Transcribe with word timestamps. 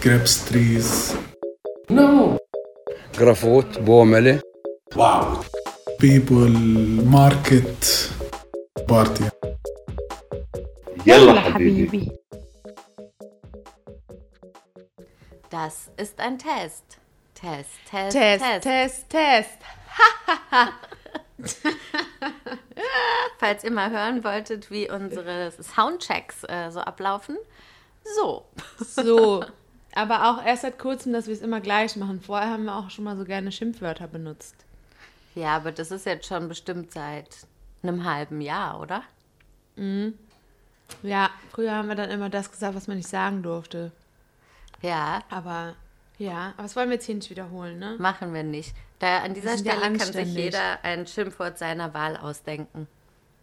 grapes 0.00 0.44
trees. 0.46 1.16
No. 1.88 2.38
Grafot, 3.12 3.84
Bomele. 3.84 4.40
Wow. 4.94 5.44
People, 5.98 6.48
market, 7.04 8.10
party. 8.88 9.24
يلا 11.06 11.40
حبيبي. 11.40 12.10
Das 15.50 15.90
ist 15.96 16.18
ein 16.18 16.38
Test. 16.38 16.98
Test, 17.34 17.70
Test, 17.90 18.12
Test, 18.12 18.42
Test. 18.42 18.62
Test, 18.62 19.10
Test. 19.10 19.58
Falls 23.38 23.64
ihr 23.64 23.70
mal 23.70 23.90
hören 23.90 24.24
wolltet, 24.24 24.70
wie 24.70 24.90
unsere 24.90 25.52
Soundchecks 25.52 26.44
äh, 26.44 26.70
so 26.70 26.80
ablaufen. 26.80 27.36
So. 28.16 28.46
So. 28.78 29.44
Aber 29.95 30.29
auch 30.29 30.45
erst 30.45 30.61
seit 30.61 30.77
kurzem, 30.79 31.13
dass 31.13 31.27
wir 31.27 31.33
es 31.33 31.41
immer 31.41 31.61
gleich 31.61 31.95
machen. 31.95 32.21
Vorher 32.21 32.49
haben 32.49 32.65
wir 32.65 32.75
auch 32.75 32.89
schon 32.89 33.05
mal 33.05 33.17
so 33.17 33.25
gerne 33.25 33.51
Schimpfwörter 33.51 34.07
benutzt. 34.07 34.55
Ja, 35.35 35.55
aber 35.55 35.71
das 35.71 35.91
ist 35.91 36.05
jetzt 36.05 36.27
schon 36.27 36.47
bestimmt 36.47 36.91
seit 36.91 37.29
einem 37.81 38.03
halben 38.03 38.41
Jahr, 38.41 38.79
oder? 38.79 39.03
Ja, 41.03 41.29
früher 41.51 41.73
haben 41.73 41.87
wir 41.87 41.95
dann 41.95 42.09
immer 42.09 42.29
das 42.29 42.51
gesagt, 42.51 42.75
was 42.75 42.87
man 42.87 42.97
nicht 42.97 43.09
sagen 43.09 43.41
durfte. 43.43 43.91
Ja, 44.81 45.23
Aber 45.29 45.75
ja, 46.19 46.53
aber 46.57 46.63
das 46.63 46.75
wollen 46.75 46.89
wir 46.89 46.95
jetzt 46.95 47.05
hier 47.05 47.15
nicht 47.15 47.29
wiederholen, 47.29 47.79
ne? 47.79 47.95
machen 47.97 48.33
wir 48.33 48.43
nicht. 48.43 48.75
Da 48.99 49.19
an 49.19 49.33
dieser 49.33 49.57
Stelle 49.57 49.79
kann 49.79 49.99
sich 49.99 50.33
jeder 50.33 50.83
ein 50.83 51.07
Schimpfwort 51.07 51.57
seiner 51.57 51.93
Wahl 51.93 52.17
ausdenken. 52.17 52.87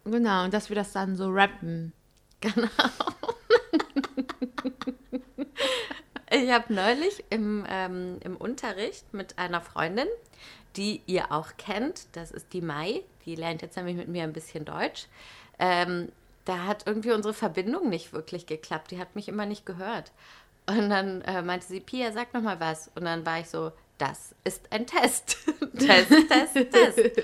Genau, 0.05 0.43
und 0.43 0.53
dass 0.53 0.69
wir 0.69 0.75
das 0.75 0.91
dann 0.91 1.15
so 1.15 1.29
rappen. 1.29 1.91
Ich 6.29 6.51
habe 6.51 6.73
neulich 6.73 7.23
im, 7.29 7.65
ähm, 7.69 8.17
im 8.21 8.35
Unterricht 8.35 9.13
mit 9.13 9.37
einer 9.37 9.61
Freundin, 9.61 10.07
die 10.75 11.01
ihr 11.05 11.31
auch 11.31 11.57
kennt, 11.57 12.07
das 12.13 12.31
ist 12.31 12.53
die 12.53 12.61
Mai, 12.61 13.01
die 13.25 13.35
lernt 13.35 13.61
jetzt 13.61 13.77
nämlich 13.77 13.95
mit 13.95 14.09
mir 14.09 14.23
ein 14.23 14.33
bisschen 14.33 14.65
Deutsch. 14.65 15.07
Ähm, 15.57 16.11
da 16.45 16.65
hat 16.65 16.85
irgendwie 16.85 17.11
unsere 17.11 17.33
Verbindung 17.33 17.89
nicht 17.89 18.13
wirklich 18.13 18.45
geklappt. 18.45 18.91
Die 18.91 18.99
hat 18.99 19.15
mich 19.15 19.27
immer 19.27 19.45
nicht 19.45 19.65
gehört. 19.65 20.11
Und 20.65 20.89
dann 20.89 21.21
äh, 21.21 21.41
meinte 21.41 21.65
sie, 21.65 21.79
Pia, 21.79 22.11
sag 22.11 22.33
noch 22.33 22.41
mal 22.41 22.59
was. 22.59 22.89
Und 22.95 23.05
dann 23.05 23.25
war 23.25 23.39
ich 23.39 23.49
so, 23.49 23.71
das 23.97 24.35
ist 24.43 24.71
ein 24.71 24.85
Test. 24.85 25.37
Test, 25.77 26.09
Test, 26.09 26.71
Test. 26.71 26.97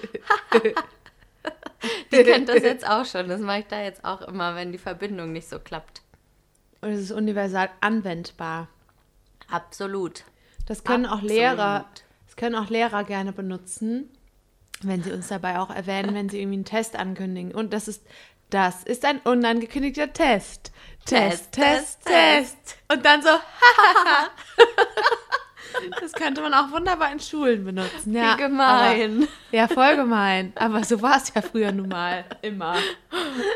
die 2.12 2.24
kennt 2.24 2.50
das 2.50 2.64
jetzt 2.64 2.88
auch 2.88 3.06
schon. 3.06 3.30
Das 3.30 3.40
mache 3.40 3.60
ich 3.60 3.68
da 3.68 3.82
jetzt 3.82 4.04
auch 4.04 4.22
immer, 4.22 4.56
wenn 4.56 4.72
die 4.72 4.78
Verbindung 4.78 5.32
nicht 5.32 5.48
so 5.48 5.60
klappt. 5.60 6.02
Und 6.82 6.90
es 6.90 7.02
ist 7.02 7.12
universal 7.12 7.70
anwendbar. 7.80 8.68
Absolut. 9.54 10.24
Das 10.66 10.84
können 10.84 11.06
auch 11.06 11.22
Lehrer, 11.22 11.86
Absolut. 11.86 12.04
das 12.26 12.36
können 12.36 12.56
auch 12.56 12.70
Lehrer 12.70 13.04
gerne 13.04 13.34
benutzen, 13.34 14.10
wenn 14.82 15.04
sie 15.04 15.12
uns 15.12 15.28
dabei 15.28 15.60
auch 15.60 15.70
erwähnen, 15.70 16.16
wenn 16.16 16.30
sie 16.30 16.40
irgendwie 16.40 16.58
einen 16.58 16.66
Test 16.66 16.96
ankündigen. 16.96 17.54
Und 17.54 17.72
das 17.74 17.88
ist, 17.88 18.04
das 18.50 18.84
ist 18.84 19.06
ein 19.06 19.20
unangekündigter 19.20 20.12
Test. 20.12 20.72
Test, 21.06 21.52
Test, 21.52 21.52
Test, 21.52 22.06
Test, 22.06 22.58
Test. 22.66 22.78
Und 22.92 23.06
dann 23.06 23.22
so, 23.22 23.30
Das 26.00 26.14
könnte 26.14 26.42
man 26.42 26.54
auch 26.54 26.72
wunderbar 26.72 27.12
in 27.12 27.20
Schulen 27.20 27.66
benutzen. 27.66 28.14
Ja, 28.14 28.34
Wie 28.34 28.44
gemein. 28.44 29.24
Aber, 29.24 29.58
ja, 29.58 29.68
voll 29.68 29.96
gemein. 29.96 30.54
Aber 30.56 30.84
so 30.84 31.02
war 31.02 31.18
es 31.18 31.34
ja 31.34 31.42
früher 31.42 31.72
nun 31.72 31.90
mal. 31.90 32.26
Immer. 32.42 32.76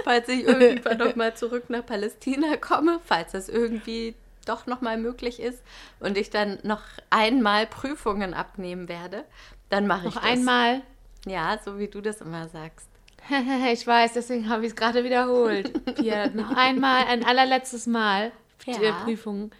falls 0.03 0.27
ich 0.29 0.43
irgendwann 0.43 0.97
noch 0.97 1.15
mal 1.15 1.35
zurück 1.35 1.69
nach 1.69 1.85
Palästina 1.85 2.57
komme, 2.57 2.99
falls 3.05 3.33
das 3.33 3.49
irgendwie 3.49 4.15
doch 4.47 4.65
noch 4.65 4.81
mal 4.81 4.97
möglich 4.97 5.39
ist 5.39 5.63
und 5.99 6.17
ich 6.17 6.29
dann 6.29 6.59
noch 6.63 6.81
einmal 7.09 7.67
Prüfungen 7.67 8.33
abnehmen 8.33 8.87
werde, 8.89 9.23
dann 9.69 9.87
mache 9.87 10.07
ich 10.07 10.15
Noch 10.15 10.21
das. 10.21 10.31
einmal. 10.31 10.81
Ja, 11.25 11.59
so 11.63 11.77
wie 11.77 11.87
du 11.87 12.01
das 12.01 12.21
immer 12.21 12.47
sagst. 12.47 12.87
ich 13.71 13.85
weiß, 13.85 14.13
deswegen 14.13 14.49
habe 14.49 14.63
ich 14.63 14.69
es 14.69 14.75
gerade 14.75 15.03
wiederholt. 15.03 15.71
Hier, 15.97 16.29
noch 16.31 16.55
einmal, 16.55 17.05
ein 17.07 17.25
allerletztes 17.25 17.87
Mal. 17.87 18.31
Ja. 18.65 18.77
Die 18.77 19.03
Prüfung. 19.03 19.51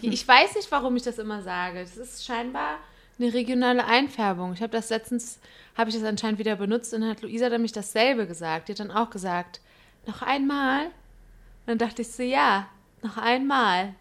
Ich 0.00 0.26
weiß 0.26 0.54
nicht, 0.54 0.70
warum 0.70 0.96
ich 0.96 1.02
das 1.02 1.18
immer 1.18 1.42
sage. 1.42 1.80
Das 1.80 1.96
ist 1.96 2.24
scheinbar 2.24 2.78
eine 3.18 3.32
regionale 3.32 3.84
Einfärbung. 3.84 4.52
Ich 4.54 4.62
habe 4.62 4.72
das 4.72 4.90
letztens, 4.90 5.38
habe 5.76 5.90
ich 5.90 5.96
das 5.96 6.04
anscheinend 6.04 6.38
wieder 6.38 6.56
benutzt 6.56 6.94
und 6.94 7.02
dann 7.02 7.10
hat 7.10 7.22
Luisa 7.22 7.48
nämlich 7.48 7.72
dasselbe 7.72 8.26
gesagt. 8.26 8.68
Die 8.68 8.72
hat 8.72 8.80
dann 8.80 8.90
auch 8.90 9.10
gesagt, 9.10 9.60
noch 10.06 10.22
einmal. 10.22 10.86
Und 10.86 10.92
dann 11.66 11.78
dachte 11.78 12.02
ich 12.02 12.10
so, 12.10 12.22
ja, 12.22 12.68
noch 13.02 13.16
einmal. 13.16 13.94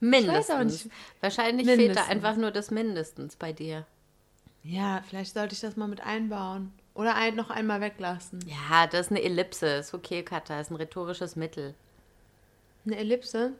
Mindestens. 0.00 0.50
auch 0.50 0.64
nicht. 0.64 0.88
Wahrscheinlich 1.20 1.66
fehlt 1.66 1.78
da 1.78 1.82
Mindestens. 1.82 2.08
einfach 2.08 2.36
nur 2.36 2.50
das 2.50 2.70
Mindestens 2.70 3.36
bei 3.36 3.52
dir. 3.52 3.86
Ja, 4.62 5.02
vielleicht 5.08 5.34
sollte 5.34 5.54
ich 5.54 5.60
das 5.60 5.76
mal 5.76 5.88
mit 5.88 6.00
einbauen. 6.00 6.72
Oder 6.94 7.14
ein, 7.14 7.36
noch 7.36 7.50
einmal 7.50 7.80
weglassen. 7.80 8.40
Ja, 8.46 8.86
das 8.86 9.06
ist 9.06 9.10
eine 9.10 9.22
Ellipse. 9.22 9.66
Ist 9.66 9.94
okay, 9.94 10.22
Katha. 10.22 10.60
Ist 10.60 10.70
ein 10.70 10.76
rhetorisches 10.76 11.36
Mittel. 11.36 11.74
Eine 12.84 12.96
Ellipse 12.96 13.52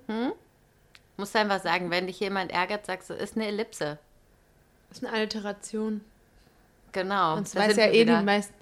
Musst 1.17 1.37
einfach 1.37 1.63
sagen, 1.63 1.91
wenn 1.91 2.07
dich 2.07 2.19
jemand 2.21 2.51
ärgert, 2.51 2.87
sagst 2.87 3.11
du, 3.11 3.15
ist 3.15 3.37
eine 3.37 3.47
Ellipse. 3.47 3.99
ist 4.91 5.05
eine 5.05 5.13
Alliteration. 5.13 6.01
Genau. 6.93 7.37
Sonst 7.37 7.55
da 7.55 7.61
weiß 7.61 7.77
ja 7.77 7.87
eh 7.87 8.05
die 8.05 8.13
meisten. 8.25 8.55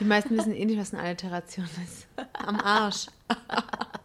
Die 0.00 0.04
meisten 0.04 0.36
wissen 0.36 0.54
eh 0.54 0.64
nicht, 0.64 0.78
was 0.78 0.94
eine 0.94 1.02
Alliteration 1.02 1.68
ist. 1.84 2.06
Am 2.32 2.58
Arsch. 2.60 3.06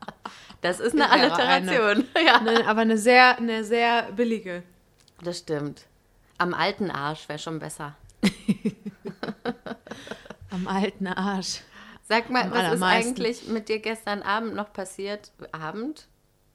Das 0.62 0.80
ist 0.80 0.94
eine 0.94 1.10
Alliteration. 1.10 2.06
Ja. 2.26 2.40
Ne, 2.40 2.66
aber 2.66 2.82
eine 2.82 2.98
sehr, 2.98 3.38
eine 3.38 3.64
sehr 3.64 4.12
billige. 4.14 4.64
Das 5.22 5.40
stimmt. 5.40 5.86
Am 6.38 6.54
alten 6.54 6.90
Arsch 6.90 7.28
wäre 7.28 7.40
schon 7.40 7.60
besser. 7.60 7.96
Am 10.50 10.68
alten 10.68 11.08
Arsch. 11.08 11.62
Sag 12.08 12.30
mal, 12.30 12.44
Am 12.44 12.52
was 12.52 12.74
ist 12.74 12.84
eigentlich 12.84 13.48
mit 13.48 13.70
dir 13.70 13.80
gestern 13.80 14.22
Abend 14.22 14.56
noch 14.56 14.72
passiert? 14.72 15.32
Abend? 15.52 16.08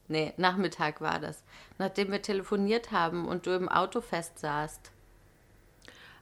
Nee, 0.09 0.33
Nachmittag 0.37 1.01
war 1.01 1.19
das. 1.19 1.43
Nachdem 1.79 2.11
wir 2.11 2.23
telefoniert 2.23 2.93
haben 2.93 3.29
und 3.29 3.47
du 3.47 3.51
im 3.51 3.69
Auto 3.69 4.01
festsaßt. 4.01 4.91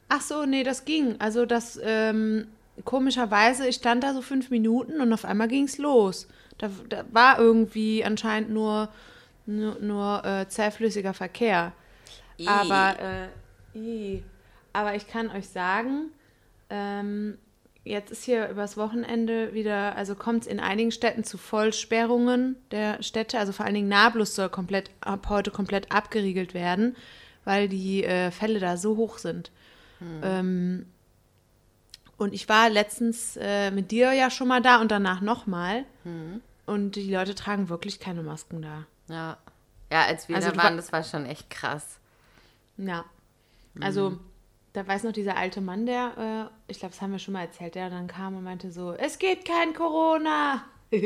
Ach 0.08 0.20
so, 0.20 0.44
nee, 0.44 0.64
das 0.64 0.84
ging. 0.84 1.20
Also 1.20 1.46
das, 1.46 1.78
ähm, 1.82 2.48
komischerweise, 2.84 3.66
ich 3.66 3.76
stand 3.76 4.02
da 4.04 4.12
so 4.12 4.22
fünf 4.22 4.50
Minuten 4.50 5.00
und 5.00 5.12
auf 5.12 5.24
einmal 5.24 5.48
ging 5.48 5.64
es 5.64 5.78
los. 5.78 6.28
Da, 6.58 6.70
da 6.88 7.04
war 7.10 7.38
irgendwie 7.38 8.04
anscheinend 8.04 8.50
nur, 8.50 8.88
nur, 9.46 9.78
nur 9.80 10.24
äh, 10.24 10.48
zähflüssiger 10.48 11.14
Verkehr. 11.14 11.72
I. 12.38 12.46
Aber, 12.46 12.96
äh, 13.00 13.78
i. 13.78 14.22
aber 14.72 14.94
ich 14.94 15.08
kann 15.08 15.30
euch 15.30 15.48
sagen, 15.48 16.10
ähm, 16.70 17.38
jetzt 17.84 18.10
ist 18.10 18.24
hier 18.24 18.48
übers 18.48 18.76
Wochenende 18.76 19.54
wieder, 19.54 19.96
also 19.96 20.14
kommt 20.14 20.42
es 20.42 20.46
in 20.48 20.60
einigen 20.60 20.90
Städten 20.90 21.24
zu 21.24 21.38
Vollsperrungen 21.38 22.56
der 22.70 23.02
Städte. 23.02 23.38
Also 23.38 23.52
vor 23.52 23.64
allen 23.64 23.74
Dingen 23.74 23.88
Nablus 23.88 24.34
soll 24.34 24.48
komplett 24.48 24.90
ab 25.00 25.28
heute 25.28 25.50
komplett 25.50 25.92
abgeriegelt 25.92 26.54
werden, 26.54 26.96
weil 27.44 27.68
die 27.68 28.04
äh, 28.04 28.30
Fälle 28.30 28.58
da 28.58 28.76
so 28.76 28.96
hoch 28.96 29.18
sind. 29.18 29.50
Ähm, 30.22 30.86
und 32.18 32.32
ich 32.34 32.48
war 32.48 32.70
letztens 32.70 33.36
äh, 33.40 33.70
mit 33.70 33.90
dir 33.90 34.12
ja 34.12 34.30
schon 34.30 34.48
mal 34.48 34.62
da 34.62 34.80
und 34.80 34.90
danach 34.90 35.20
nochmal. 35.20 35.84
Und 36.66 36.92
die 36.96 37.12
Leute 37.12 37.34
tragen 37.34 37.68
wirklich 37.68 38.00
keine 38.00 38.22
Masken 38.22 38.62
da. 38.62 38.84
Ja. 39.08 39.36
Ja, 39.92 40.04
als 40.06 40.28
wir 40.28 40.36
Also 40.36 40.50
da 40.50 40.56
waren, 40.56 40.72
wa- 40.74 40.76
das 40.76 40.92
war 40.92 41.02
schon 41.04 41.26
echt 41.26 41.48
krass. 41.50 41.98
Ja. 42.76 43.04
Also, 43.80 44.18
da 44.72 44.86
weiß 44.86 45.04
noch 45.04 45.12
dieser 45.12 45.36
alte 45.36 45.60
Mann, 45.60 45.86
der, 45.86 46.48
äh, 46.48 46.70
ich 46.72 46.78
glaube, 46.80 46.92
das 46.92 47.02
haben 47.02 47.12
wir 47.12 47.18
schon 47.18 47.32
mal 47.34 47.42
erzählt, 47.42 47.74
der 47.74 47.88
dann 47.90 48.06
kam 48.08 48.36
und 48.36 48.42
meinte 48.44 48.70
so, 48.72 48.92
es 48.94 49.18
geht 49.18 49.44
kein 49.44 49.74
Corona. 49.74 50.64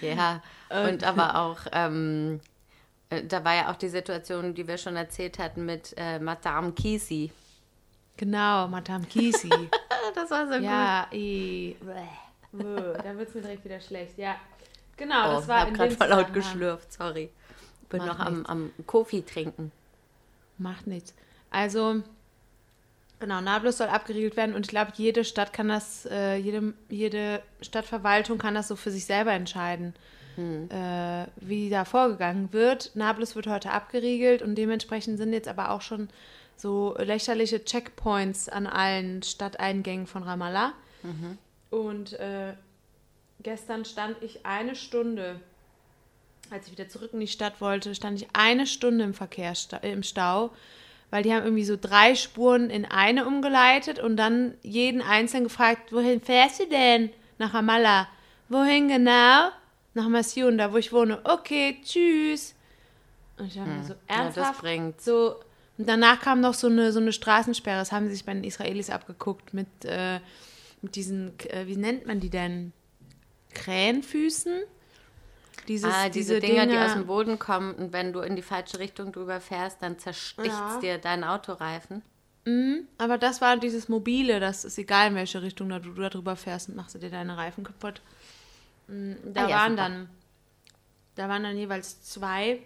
Ja. 0.00 0.42
Und 0.70 1.04
aber 1.04 1.36
auch, 1.36 1.58
ähm, 1.72 2.40
äh, 3.10 3.22
da 3.24 3.44
war 3.44 3.54
ja 3.54 3.70
auch 3.70 3.76
die 3.76 3.88
Situation, 3.90 4.54
die 4.54 4.66
wir 4.66 4.78
schon 4.78 4.96
erzählt 4.96 5.38
hatten 5.38 5.66
mit 5.66 5.92
äh, 5.98 6.18
Madame 6.18 6.72
Kisi. 6.72 7.30
Genau, 8.20 8.68
Madame 8.68 9.06
Kisi. 9.06 9.48
Das 10.14 10.30
war 10.30 10.46
so 10.46 10.54
gut. 10.54 10.62
ja, 10.64 11.06
i, 11.12 11.76
bäh, 11.80 11.94
bäh, 12.52 12.98
da 13.02 13.16
wird 13.16 13.28
es 13.28 13.34
mir 13.34 13.40
direkt 13.42 13.64
wieder 13.64 13.80
schlecht. 13.80 14.18
Ja, 14.18 14.34
genau, 14.96 15.30
Oh, 15.30 15.32
das 15.36 15.48
war 15.48 15.56
ich 15.56 15.60
habe 15.60 15.70
in 15.70 15.76
gerade 15.76 15.88
dem 15.90 15.96
voll 15.96 16.08
laut 16.08 16.34
geschlürft, 16.34 16.92
sorry. 16.92 17.30
Bin 17.88 17.98
Macht 18.04 18.08
noch 18.18 18.26
am, 18.26 18.34
nichts. 18.34 18.48
am 18.50 18.70
Kofi 18.86 19.22
trinken. 19.22 19.72
Macht 20.58 20.86
nichts. 20.86 21.14
Also, 21.50 22.02
genau, 23.20 23.40
Nablus 23.40 23.78
soll 23.78 23.88
abgeriegelt 23.88 24.36
werden 24.36 24.54
und 24.54 24.66
ich 24.66 24.70
glaube, 24.70 24.92
jede 24.96 25.24
Stadt 25.24 25.52
kann 25.52 25.68
das, 25.68 26.06
äh, 26.10 26.36
jede, 26.36 26.74
jede 26.88 27.42
Stadtverwaltung 27.62 28.36
kann 28.38 28.54
das 28.54 28.68
so 28.68 28.76
für 28.76 28.90
sich 28.90 29.04
selber 29.06 29.32
entscheiden, 29.32 29.94
äh, 30.36 31.26
wie 31.36 31.70
da 31.70 31.84
vorgegangen 31.84 32.52
wird. 32.52 32.90
Nablus 32.94 33.36
wird 33.36 33.46
heute 33.46 33.70
abgeriegelt 33.70 34.42
und 34.42 34.56
dementsprechend 34.56 35.18
sind 35.18 35.32
jetzt 35.32 35.48
aber 35.48 35.70
auch 35.70 35.82
schon 35.82 36.08
so 36.60 36.94
lächerliche 36.98 37.64
Checkpoints 37.64 38.48
an 38.48 38.66
allen 38.66 39.22
Stadteingängen 39.22 40.06
von 40.06 40.22
Ramallah. 40.22 40.72
Und 41.70 42.12
äh, 42.14 42.54
gestern 43.42 43.84
stand 43.84 44.22
ich 44.22 44.44
eine 44.44 44.74
Stunde 44.74 45.40
als 46.50 46.66
ich 46.66 46.72
wieder 46.72 46.88
zurück 46.88 47.10
in 47.12 47.20
die 47.20 47.28
Stadt 47.28 47.60
wollte, 47.60 47.94
stand 47.94 48.20
ich 48.20 48.28
eine 48.32 48.66
Stunde 48.66 49.04
im 49.04 49.14
Verkehr 49.14 49.52
äh, 49.82 49.92
im 49.92 50.02
Stau, 50.02 50.50
weil 51.10 51.22
die 51.22 51.32
haben 51.32 51.44
irgendwie 51.44 51.64
so 51.64 51.76
drei 51.80 52.14
Spuren 52.14 52.70
in 52.70 52.84
eine 52.84 53.26
umgeleitet 53.26 53.98
und 53.98 54.16
dann 54.16 54.54
jeden 54.62 55.02
einzeln 55.02 55.44
gefragt, 55.44 55.92
wohin 55.92 56.20
fährst 56.20 56.60
du 56.60 56.66
denn? 56.66 57.10
Nach 57.38 57.54
Ramallah. 57.54 58.08
Wohin 58.48 58.88
genau? 58.88 59.50
Nach 59.94 60.08
Masjun, 60.08 60.58
da 60.58 60.72
wo 60.72 60.76
ich 60.76 60.92
wohne. 60.92 61.20
Okay, 61.24 61.80
tschüss. 61.84 62.54
Und 63.38 63.46
ich 63.46 63.54
dachte 63.54 63.68
mir 63.70 63.84
so, 63.84 63.94
Hm. 63.94 64.00
Ja, 64.08 64.16
das 64.24 64.36
ernsthaft? 64.36 64.60
bringt's. 64.60 65.04
So, 65.04 65.36
und 65.80 65.88
danach 65.88 66.20
kam 66.20 66.42
noch 66.42 66.52
so 66.52 66.66
eine, 66.66 66.92
so 66.92 67.00
eine 67.00 67.10
Straßensperre. 67.10 67.78
Das 67.78 67.90
haben 67.90 68.06
sie 68.06 68.12
sich 68.12 68.26
bei 68.26 68.34
den 68.34 68.44
Israelis 68.44 68.90
abgeguckt 68.90 69.54
mit, 69.54 69.66
äh, 69.86 70.20
mit 70.82 70.94
diesen, 70.94 71.32
äh, 71.48 71.66
wie 71.66 71.76
nennt 71.76 72.04
man 72.04 72.20
die 72.20 72.28
denn? 72.28 72.74
Krähenfüßen? 73.54 74.60
Dieses, 75.68 75.94
ah, 75.94 76.10
diese, 76.10 76.38
Dinger, 76.38 76.66
die 76.66 76.76
aus 76.78 76.92
dem 76.92 77.06
Boden 77.06 77.38
kommen 77.38 77.74
und 77.76 77.94
wenn 77.94 78.12
du 78.12 78.20
in 78.20 78.36
die 78.36 78.42
falsche 78.42 78.78
Richtung 78.78 79.10
drüber 79.10 79.40
fährst, 79.40 79.80
dann 79.80 79.98
zersticht 79.98 80.48
Ja. 80.48 80.78
dir 80.82 80.98
dein 80.98 81.24
Autoreifen. 81.24 82.02
Aber 82.98 83.16
das 83.16 83.40
war 83.40 83.56
dieses 83.56 83.88
mobile, 83.88 84.38
das 84.38 84.66
ist 84.66 84.76
egal, 84.76 85.08
in 85.08 85.14
welche 85.14 85.40
Richtung 85.40 85.70
du 85.70 85.78
da 85.94 86.10
drüber 86.10 86.36
fährst 86.36 86.68
und 86.68 86.76
machst 86.76 86.94
du 86.94 86.98
dir 86.98 87.08
deine 87.10 87.38
Reifen 87.38 87.64
kaputt. 87.64 88.02
Mm, 88.86 89.12
Da 89.32 89.44
Ah 89.46 89.48
ja, 89.48 89.56
waren 89.56 89.72
super. 89.72 89.82
dann, 89.82 90.10
da 91.14 91.28
waren 91.30 91.42
dann 91.42 91.56
jeweils 91.56 92.02
zwei 92.02 92.60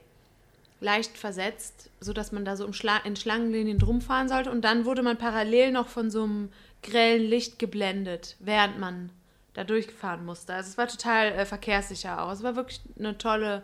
leicht 0.85 1.17
versetzt, 1.17 1.91
sodass 1.99 2.31
man 2.31 2.45
da 2.45 2.57
so 2.57 2.67
in 2.67 3.17
Schlangenlinien 3.17 3.79
drum 3.79 4.01
fahren 4.01 4.29
sollte. 4.29 4.51
Und 4.51 4.63
dann 4.63 4.85
wurde 4.85 5.03
man 5.03 5.17
parallel 5.17 5.73
noch 5.73 5.89
von 5.89 6.11
so 6.11 6.25
einem 6.25 6.51
grellen 6.83 7.23
Licht 7.23 7.59
geblendet, 7.59 8.37
während 8.39 8.79
man 8.79 9.11
da 9.55 9.65
durchfahren 9.65 10.25
musste. 10.25 10.53
Also 10.53 10.69
es 10.69 10.79
war 10.79 10.87
total 10.87 11.33
äh, 11.33 11.47
verkehrssicher 11.47 12.23
auch. 12.23 12.31
Es 12.31 12.43
war 12.43 12.55
wirklich 12.55 12.81
eine 12.99 13.17
tolle, 13.17 13.63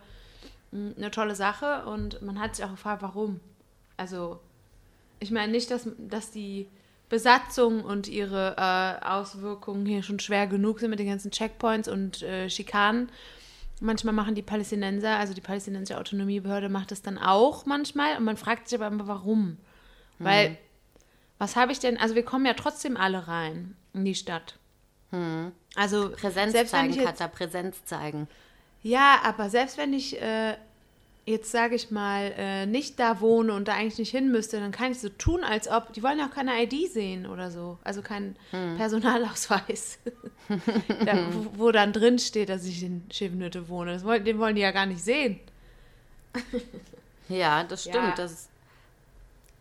eine 0.72 1.10
tolle 1.10 1.34
Sache 1.34 1.84
und 1.84 2.22
man 2.22 2.40
hat 2.40 2.56
sich 2.56 2.64
auch 2.64 2.70
gefragt, 2.70 3.02
warum. 3.02 3.40
Also 3.96 4.40
ich 5.18 5.30
meine 5.30 5.52
nicht, 5.52 5.70
dass, 5.70 5.88
dass 5.98 6.30
die 6.30 6.68
Besatzung 7.10 7.84
und 7.84 8.08
ihre 8.08 8.54
äh, 8.56 9.04
Auswirkungen 9.04 9.84
hier 9.84 10.02
schon 10.02 10.20
schwer 10.20 10.46
genug 10.46 10.80
sind 10.80 10.90
mit 10.90 11.00
den 11.00 11.08
ganzen 11.08 11.32
Checkpoints 11.32 11.88
und 11.88 12.22
äh, 12.22 12.48
Schikanen. 12.48 13.10
Manchmal 13.80 14.14
machen 14.14 14.34
die 14.34 14.42
Palästinenser, 14.42 15.16
also 15.16 15.32
die 15.32 15.40
palästinensische 15.40 15.98
Autonomiebehörde 15.98 16.68
macht 16.68 16.90
das 16.90 17.00
dann 17.02 17.18
auch 17.18 17.64
manchmal 17.66 18.16
und 18.16 18.24
man 18.24 18.36
fragt 18.36 18.68
sich 18.68 18.78
aber 18.78 18.94
immer, 18.94 19.06
warum. 19.06 19.56
Weil, 20.18 20.58
was 21.38 21.56
habe 21.56 21.72
ich 21.72 21.78
denn, 21.78 21.96
also 21.96 22.14
wir 22.14 22.24
kommen 22.24 22.44
ja 22.44 22.52
trotzdem 22.52 22.98
alle 22.98 23.26
rein 23.26 23.74
in 23.94 24.04
die 24.04 24.14
Stadt. 24.14 24.58
Also 25.74 26.10
Präsenz 26.10 26.52
selbst 26.52 26.72
wenn 26.72 26.80
zeigen, 26.80 26.90
ich 26.90 26.96
jetzt, 26.96 27.06
Katja, 27.06 27.28
Präsenz 27.28 27.84
zeigen. 27.84 28.28
ja, 28.82 29.20
aber 29.24 29.48
selbst 29.50 29.78
wenn 29.78 29.92
ich 29.92 30.20
äh, 30.20 30.56
jetzt, 31.30 31.50
sage 31.50 31.74
ich 31.76 31.90
mal, 31.90 32.32
äh, 32.36 32.66
nicht 32.66 32.98
da 33.00 33.20
wohne 33.20 33.52
und 33.54 33.68
da 33.68 33.74
eigentlich 33.74 33.98
nicht 33.98 34.10
hin 34.10 34.30
müsste, 34.30 34.58
dann 34.60 34.72
kann 34.72 34.92
ich 34.92 35.00
so 35.00 35.08
tun, 35.08 35.44
als 35.44 35.68
ob, 35.68 35.92
die 35.92 36.02
wollen 36.02 36.18
ja 36.18 36.26
auch 36.26 36.34
keine 36.34 36.62
ID 36.62 36.90
sehen 36.90 37.26
oder 37.26 37.50
so, 37.50 37.78
also 37.84 38.02
keinen 38.02 38.36
Personalausweis, 38.76 39.98
da, 41.06 41.16
wo, 41.32 41.58
wo 41.58 41.70
dann 41.72 41.92
drin 41.92 42.18
steht, 42.18 42.48
dass 42.48 42.64
ich 42.64 42.82
in 42.82 43.04
Schiffnütte 43.10 43.68
wohne. 43.68 43.92
Das 43.94 44.04
wollen, 44.04 44.24
den 44.24 44.38
wollen 44.38 44.54
die 44.56 44.62
ja 44.62 44.72
gar 44.72 44.86
nicht 44.86 45.02
sehen. 45.02 45.40
Ja, 47.28 47.64
das 47.64 47.84
Ja. 47.84 47.92
stimmt. 47.94 48.18
Das, 48.18 48.48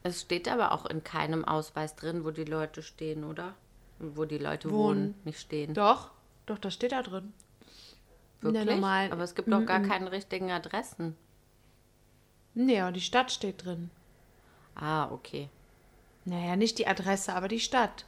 es 0.04 0.22
steht 0.22 0.48
aber 0.48 0.72
auch 0.72 0.86
in 0.86 1.04
keinem 1.04 1.46
Ausweis 1.46 1.96
drin, 1.96 2.24
wo 2.24 2.32
die 2.32 2.46
Leute 2.46 2.82
stehen, 2.84 3.24
oder? 3.24 3.54
Wo 4.00 4.26
die 4.26 4.38
Leute 4.38 4.72
wohnen, 4.72 4.80
Wohnen. 5.10 5.16
nicht 5.26 5.40
stehen. 5.40 5.74
Doch, 5.74 6.12
doch, 6.46 6.58
das 6.58 6.74
steht 6.74 6.94
da 6.94 7.02
drin. 7.04 7.34
In 8.42 8.54
der 8.54 8.62
Wirklich? 8.62 8.76
normalen. 8.76 9.12
Aber 9.12 9.24
es 9.24 9.36
gibt 9.36 9.52
doch 9.52 9.66
gar 9.66 9.82
keine 9.82 10.12
richtigen 10.12 10.50
Adressen. 10.52 11.16
Nee, 12.54 12.80
aber 12.80 12.92
die 12.92 13.02
Stadt 13.02 13.32
steht 13.32 13.66
drin. 13.66 13.90
Ah, 14.76 15.12
okay. 15.12 15.50
Naja, 16.26 16.56
nicht 16.56 16.78
die 16.78 16.88
Adresse, 16.88 17.34
aber 17.34 17.48
die 17.48 17.60
Stadt. 17.60 18.06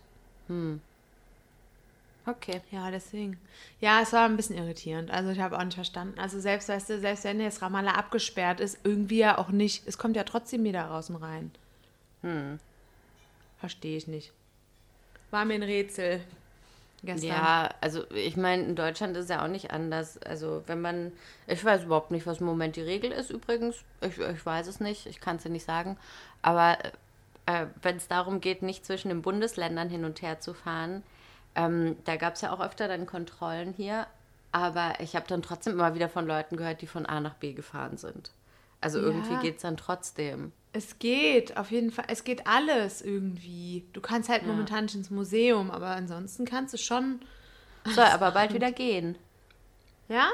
Okay. 2.25 2.61
Ja, 2.71 2.91
deswegen. 2.91 3.39
Ja, 3.79 4.01
es 4.01 4.13
war 4.13 4.25
ein 4.25 4.37
bisschen 4.37 4.57
irritierend. 4.57 5.09
Also 5.09 5.31
ich 5.31 5.39
habe 5.39 5.57
auch 5.57 5.63
nicht 5.63 5.75
verstanden. 5.75 6.19
Also 6.19 6.39
selbst, 6.39 6.69
weißt 6.69 6.89
du, 6.89 6.99
selbst 6.99 7.23
wenn 7.23 7.39
jetzt 7.39 7.61
Ramallah 7.61 7.95
abgesperrt 7.95 8.59
ist, 8.59 8.79
irgendwie 8.83 9.19
ja 9.19 9.37
auch 9.37 9.49
nicht. 9.49 9.87
Es 9.87 9.97
kommt 9.97 10.15
ja 10.15 10.23
trotzdem 10.23 10.65
jeder 10.65 10.83
raus 10.83 11.09
und 11.09 11.17
rein. 11.17 11.51
Hm. 12.21 12.59
Verstehe 13.59 13.97
ich 13.97 14.07
nicht. 14.07 14.31
War 15.31 15.45
mir 15.45 15.55
ein 15.55 15.63
Rätsel. 15.63 16.21
Gestern. 17.03 17.29
Ja, 17.29 17.69
also 17.81 18.09
ich 18.11 18.37
meine, 18.37 18.63
in 18.63 18.75
Deutschland 18.75 19.17
ist 19.17 19.29
ja 19.29 19.43
auch 19.43 19.47
nicht 19.47 19.71
anders. 19.71 20.19
Also 20.19 20.63
wenn 20.67 20.81
man, 20.81 21.11
ich 21.47 21.63
weiß 21.63 21.83
überhaupt 21.85 22.11
nicht, 22.11 22.27
was 22.27 22.39
im 22.41 22.45
Moment 22.45 22.75
die 22.75 22.81
Regel 22.81 23.11
ist 23.11 23.31
übrigens. 23.31 23.83
Ich, 24.01 24.19
ich 24.19 24.45
weiß 24.45 24.67
es 24.67 24.79
nicht, 24.79 25.07
ich 25.07 25.19
kann 25.19 25.37
es 25.37 25.43
dir 25.43 25.49
nicht 25.49 25.65
sagen. 25.65 25.97
Aber 26.43 26.77
äh, 27.47 27.65
wenn 27.81 27.97
es 27.97 28.07
darum 28.07 28.39
geht, 28.39 28.61
nicht 28.61 28.85
zwischen 28.85 29.09
den 29.09 29.23
Bundesländern 29.23 29.89
hin 29.89 30.05
und 30.05 30.21
her 30.21 30.39
zu 30.39 30.53
fahren, 30.53 31.01
ähm, 31.55 31.97
da 32.05 32.17
gab 32.17 32.35
es 32.35 32.41
ja 32.41 32.53
auch 32.53 32.61
öfter 32.61 32.87
dann 32.87 33.07
Kontrollen 33.07 33.73
hier. 33.73 34.05
Aber 34.51 34.93
ich 34.99 35.15
habe 35.15 35.25
dann 35.27 35.41
trotzdem 35.41 35.73
immer 35.73 35.95
wieder 35.95 36.09
von 36.09 36.27
Leuten 36.27 36.55
gehört, 36.57 36.81
die 36.81 36.87
von 36.87 37.05
A 37.05 37.19
nach 37.19 37.35
B 37.35 37.53
gefahren 37.53 37.97
sind. 37.97 38.31
Also 38.79 38.99
Ja. 38.99 39.05
irgendwie 39.05 39.37
geht 39.37 39.55
es 39.57 39.61
dann 39.63 39.77
trotzdem. 39.77 40.51
Es 40.73 40.99
geht, 40.99 41.57
auf 41.57 41.69
jeden 41.71 41.91
Fall. 41.91 42.05
Es 42.07 42.23
geht 42.23 42.47
alles 42.47 43.01
irgendwie. 43.01 43.85
Du 43.91 43.99
kannst 43.99 44.29
halt 44.29 44.45
momentan 44.45 44.85
nicht 44.85 44.95
ins 44.95 45.09
Museum, 45.09 45.69
aber 45.69 45.87
ansonsten 45.87 46.45
kannst 46.45 46.73
du 46.73 46.77
schon. 46.77 47.19
Soll 47.85 48.05
aber 48.11 48.31
bald 48.31 48.53
wieder 48.53 48.71
gehen. 48.71 49.17
Ja? 50.07 50.29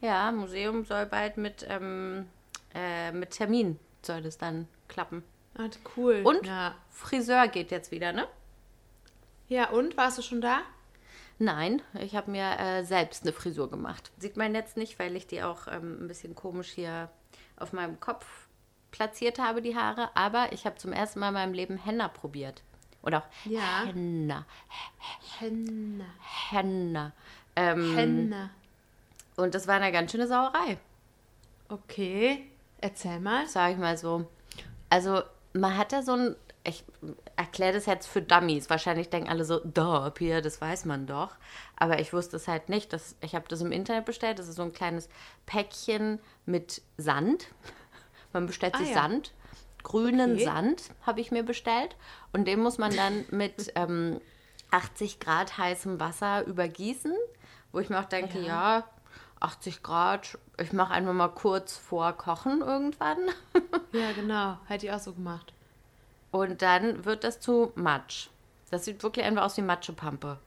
Ja, 0.00 0.32
Museum 0.32 0.84
soll 0.84 1.06
bald 1.06 1.36
mit, 1.36 1.66
ähm, 1.68 2.26
äh, 2.74 3.12
mit 3.12 3.30
Termin 3.30 3.78
soll 4.02 4.22
das 4.22 4.38
dann 4.38 4.68
klappen. 4.88 5.22
Ah, 5.58 5.68
cool. 5.96 6.22
Und 6.24 6.46
Ja. 6.46 6.74
Friseur 6.90 7.48
geht 7.48 7.70
jetzt 7.70 7.90
wieder, 7.90 8.12
ne? 8.12 8.26
ja, 9.48 9.70
und? 9.70 9.96
Warst 9.96 10.18
du 10.18 10.22
schon 10.22 10.40
da? 10.40 10.60
Nein, 11.38 11.82
ich 12.00 12.16
habe 12.16 12.30
mir 12.30 12.58
äh, 12.58 12.84
selbst 12.84 13.22
eine 13.22 13.32
Frisur 13.32 13.68
gemacht. 13.70 14.10
Sieht 14.18 14.36
man 14.36 14.54
jetzt 14.54 14.76
nicht, 14.76 14.98
weil 14.98 15.16
ich 15.16 15.26
die 15.26 15.42
auch 15.42 15.66
ähm, 15.68 16.04
ein 16.04 16.08
bisschen 16.08 16.34
komisch 16.34 16.68
hier 16.68 17.10
auf 17.56 17.72
meinem 17.72 18.00
Kopf 18.00 18.26
platziert 18.96 19.38
habe, 19.38 19.60
die 19.62 19.76
Haare. 19.76 20.10
Aber 20.14 20.52
ich 20.52 20.64
habe 20.66 20.76
zum 20.76 20.92
ersten 20.92 21.20
Mal 21.20 21.28
in 21.28 21.34
meinem 21.34 21.52
Leben 21.54 21.76
Henna 21.76 22.08
probiert. 22.08 22.62
Oder 23.02 23.18
auch 23.18 23.50
Ja. 23.50 23.84
Henna. 23.84 24.44
Henna. 25.38 26.04
Henna. 26.50 27.12
Ähm, 27.54 27.94
Henna. 27.96 28.50
Und 29.36 29.54
das 29.54 29.66
war 29.66 29.76
eine 29.76 29.92
ganz 29.92 30.10
schöne 30.12 30.26
Sauerei. 30.26 30.78
Okay. 31.68 32.46
Erzähl 32.80 33.20
mal. 33.20 33.46
sage 33.46 33.74
ich 33.74 33.78
mal 33.78 33.96
so. 33.98 34.26
Also, 34.88 35.22
man 35.52 35.76
hat 35.76 35.92
da 35.92 36.02
so 36.02 36.12
ein. 36.12 36.36
Ich 36.64 36.84
erkläre 37.36 37.74
das 37.74 37.86
jetzt 37.86 38.08
für 38.08 38.20
Dummies. 38.22 38.68
Wahrscheinlich 38.70 39.08
denken 39.08 39.28
alle 39.28 39.44
so, 39.44 39.60
da, 39.62 40.10
Pia, 40.10 40.40
das 40.40 40.60
weiß 40.60 40.84
man 40.84 41.06
doch. 41.06 41.36
Aber 41.76 42.00
ich 42.00 42.12
wusste 42.12 42.36
es 42.36 42.48
halt 42.48 42.68
nicht. 42.68 42.92
Das, 42.92 43.14
ich 43.20 43.36
habe 43.36 43.46
das 43.46 43.60
im 43.60 43.70
Internet 43.70 44.04
bestellt. 44.04 44.40
Das 44.40 44.48
ist 44.48 44.56
so 44.56 44.62
ein 44.62 44.72
kleines 44.72 45.08
Päckchen 45.44 46.18
mit 46.44 46.82
Sand. 46.96 47.46
Man 48.36 48.46
bestellt 48.46 48.74
Ah, 48.74 48.78
sich 48.78 48.88
ja. 48.90 48.94
Sand. 48.94 49.32
Grünen 49.82 50.34
Okay. 50.34 50.44
Sand 50.44 50.82
habe 51.06 51.20
ich 51.20 51.30
mir 51.30 51.42
bestellt. 51.42 51.96
Und 52.32 52.46
den 52.46 52.60
muss 52.60 52.76
man 52.76 52.94
dann 52.94 53.24
mit 53.30 53.72
ähm, 53.76 54.20
80 54.70 55.20
Grad 55.20 55.56
heißem 55.56 55.98
Wasser 56.00 56.44
übergießen. 56.46 57.14
Wo 57.72 57.78
ich 57.78 57.88
mir 57.88 57.98
auch 57.98 58.04
denke, 58.04 58.40
ja, 58.40 58.84
80 59.40 59.82
Grad, 59.82 60.38
ich 60.58 60.72
mache 60.72 60.92
einfach 60.92 61.12
mal 61.14 61.28
kurz 61.28 61.76
vor 61.76 62.12
Kochen 62.12 62.60
irgendwann. 62.60 63.18
Ja, 63.92 64.12
genau. 64.12 64.58
Hätte 64.66 64.84
ich 64.86 64.92
auch 64.92 64.98
so 64.98 65.14
gemacht. 65.14 65.54
Und 66.30 66.60
dann 66.60 67.06
wird 67.06 67.24
das 67.24 67.40
zu 67.40 67.72
Matsch. 67.76 68.28
Das 68.70 68.84
sieht 68.84 69.02
wirklich 69.02 69.24
einfach 69.24 69.44
aus 69.44 69.56
wie 69.56 69.62
Matschepampe. 69.62 70.38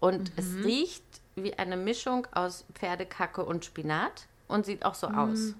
Und 0.00 0.32
es 0.36 0.54
riecht 0.64 1.04
wie 1.36 1.54
eine 1.56 1.76
Mischung 1.76 2.26
aus 2.32 2.64
Pferdekacke 2.74 3.44
und 3.44 3.64
Spinat 3.64 4.26
und 4.48 4.66
sieht 4.66 4.84
auch 4.84 4.94
so 4.94 5.06
aus. 5.06 5.54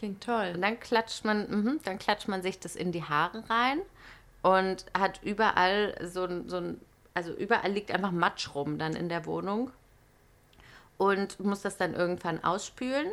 Klingt 0.00 0.24
toll. 0.24 0.52
Und 0.54 0.62
dann 0.62 0.80
klatscht 0.80 1.26
man, 1.26 1.50
mhm, 1.50 1.80
dann 1.84 1.98
klatscht 1.98 2.26
man 2.26 2.40
sich 2.40 2.58
das 2.58 2.74
in 2.74 2.90
die 2.90 3.02
Haare 3.04 3.44
rein 3.50 3.80
und 4.40 4.86
hat 4.98 5.20
überall 5.22 5.94
so 6.02 6.24
ein, 6.24 6.48
so 6.48 6.56
ein, 6.56 6.80
also 7.12 7.32
überall 7.34 7.70
liegt 7.70 7.90
einfach 7.90 8.10
Matsch 8.10 8.54
rum 8.54 8.78
dann 8.78 8.96
in 8.96 9.10
der 9.10 9.26
Wohnung 9.26 9.70
und 10.96 11.38
muss 11.40 11.60
das 11.60 11.76
dann 11.76 11.92
irgendwann 11.92 12.42
ausspülen. 12.42 13.12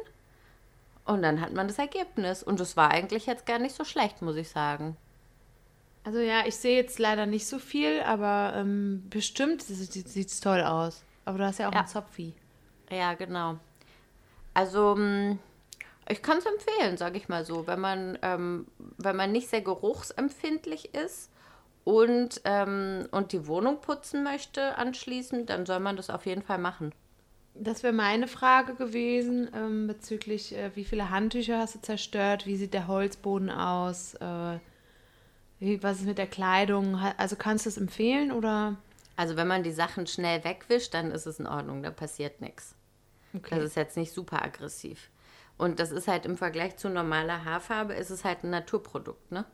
Und 1.04 1.24
dann 1.24 1.42
hat 1.42 1.52
man 1.54 1.68
das 1.68 1.78
Ergebnis. 1.78 2.42
Und 2.42 2.62
das 2.62 2.78
war 2.78 2.92
eigentlich 2.92 3.26
jetzt 3.26 3.46
gar 3.46 3.60
nicht 3.60 3.76
so 3.76 3.84
schlecht, 3.84 4.22
muss 4.22 4.38
ich 4.38 4.50
sagen. 4.50 4.96
Also 6.06 6.20
ja, 6.20 6.46
ich 6.46 6.56
sehe 6.56 6.78
jetzt 6.78 7.00
leider 7.00 7.26
nicht 7.26 7.48
so 7.48 7.60
viel, 7.60 8.00
aber 8.04 8.54
ähm, 8.56 9.04
bestimmt 9.10 9.62
sieht 9.62 10.06
es 10.28 10.40
toll 10.40 10.62
aus. 10.62 11.04
Aber 11.26 11.38
du 11.38 11.46
hast 11.46 11.60
ja 11.60 11.68
auch 11.68 11.74
Ja. 11.74 11.80
einen 11.80 11.88
Zopfi. 11.90 12.34
Ja, 12.90 13.14
genau. 13.14 13.58
Also, 14.54 14.96
mh, 14.96 15.38
ich 16.10 16.22
kann 16.22 16.38
es 16.38 16.46
empfehlen, 16.46 16.98
sage 16.98 17.18
ich 17.18 17.30
mal 17.30 17.46
so. 17.46 17.68
Wenn 17.68 17.80
man, 17.80 18.18
ähm, 18.22 18.68
wenn 18.98 19.16
man 19.16 19.32
nicht 19.32 19.50
sehr 19.50 19.62
geruchsempfindlich 19.62 20.94
ist 20.94 21.30
und, 21.84 22.42
ähm, 22.46 23.08
und 23.12 23.32
die 23.32 23.48
Wohnung 23.48 23.82
putzen 23.82 24.24
möchte 24.24 24.78
anschließend, 24.78 25.50
dann 25.50 25.66
soll 25.66 25.80
man 25.80 25.98
das 25.98 26.10
auf 26.10 26.26
jeden 26.26 26.44
Fall 26.44 26.60
machen. 26.60 26.94
Das 27.56 27.82
wäre 27.82 27.94
meine 27.94 28.28
Frage 28.28 28.76
gewesen 28.76 29.50
ähm, 29.54 29.88
bezüglich, 29.88 30.56
äh, 30.56 30.72
wie 30.76 30.86
viele 30.86 31.10
Handtücher 31.10 31.60
hast 31.60 31.76
du 31.76 31.82
zerstört, 31.82 32.46
wie 32.46 32.56
sieht 32.56 32.74
der 32.74 32.88
Holzboden 32.88 33.50
aus, 33.50 34.14
äh, 34.16 34.60
wie, 35.60 35.82
was 35.82 36.00
ist 36.00 36.06
mit 36.06 36.20
der 36.20 36.28
Kleidung? 36.28 36.96
Also 37.18 37.36
kannst 37.36 37.66
du 37.66 37.70
es 37.70 37.78
empfehlen 37.78 38.32
oder? 38.32 38.78
Also 39.16 39.36
wenn 39.36 39.48
man 39.48 39.64
die 39.64 39.72
Sachen 39.72 40.06
schnell 40.06 40.44
wegwischt, 40.44 40.94
dann 40.94 41.12
ist 41.12 41.26
es 41.26 41.40
in 41.40 41.48
Ordnung, 41.48 41.82
da 41.82 41.90
passiert 41.90 42.42
nichts. 42.42 42.76
Das 43.50 43.64
ist 43.64 43.76
jetzt 43.76 43.98
nicht 43.98 44.14
super 44.14 44.44
aggressiv. 44.44 45.10
Und 45.58 45.80
das 45.80 45.92
ist 45.92 46.08
halt 46.08 46.26
im 46.26 46.38
Vergleich 46.38 46.78
zu 46.78 46.90
normaler 46.90 47.44
Haarfarbe, 47.44 47.94
ist 47.94 48.10
es 48.12 48.24
halt 48.24 48.44
ein 48.44 48.52
Naturprodukt, 48.52 49.32
ne? 49.32 49.46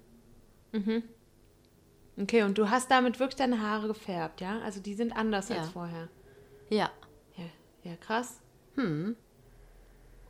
Okay, 2.19 2.43
und 2.43 2.57
du 2.57 2.69
hast 2.69 2.91
damit 2.91 3.19
wirklich 3.19 3.37
deine 3.37 3.61
Haare 3.61 3.87
gefärbt, 3.87 4.41
ja? 4.41 4.59
Also 4.61 4.79
die 4.81 4.93
sind 4.95 5.15
anders 5.15 5.49
Ja. 5.49 5.57
als 5.57 5.69
vorher. 5.69 6.09
Ja, 6.69 6.89
Ja, 7.37 7.45
ja 7.83 7.95
krass. 7.97 8.39
Hm. 8.75 9.15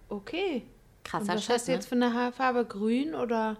Okay. 0.09 0.63
krasser 1.03 1.23
und 1.23 1.35
was 1.37 1.43
Shit, 1.45 1.55
hast 1.55 1.67
du 1.67 1.71
ne? 1.71 1.77
jetzt 1.77 1.87
für 1.87 1.95
eine 1.95 2.13
Haarfarbe? 2.13 2.65
Grün 2.65 3.15
oder? 3.15 3.57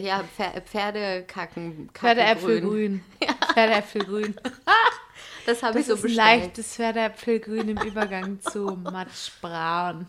Ja, 0.00 0.22
Pfer 0.22 0.60
Pferdekacken. 0.62 1.90
Pferdeäpfelgrün. 1.94 3.02
Pferdeäpfelgrün. 3.52 4.34
Das 5.48 5.62
habe 5.62 5.80
ich 5.80 5.86
so 5.86 5.94
ist 5.94 6.00
ein 6.00 6.02
bestellt. 6.02 6.42
leichtes 6.42 6.74
Pferdeäpfelgrün 6.74 7.70
im 7.70 7.78
Übergang 7.78 8.38
zu 8.42 8.76
matschbraun. 8.76 10.06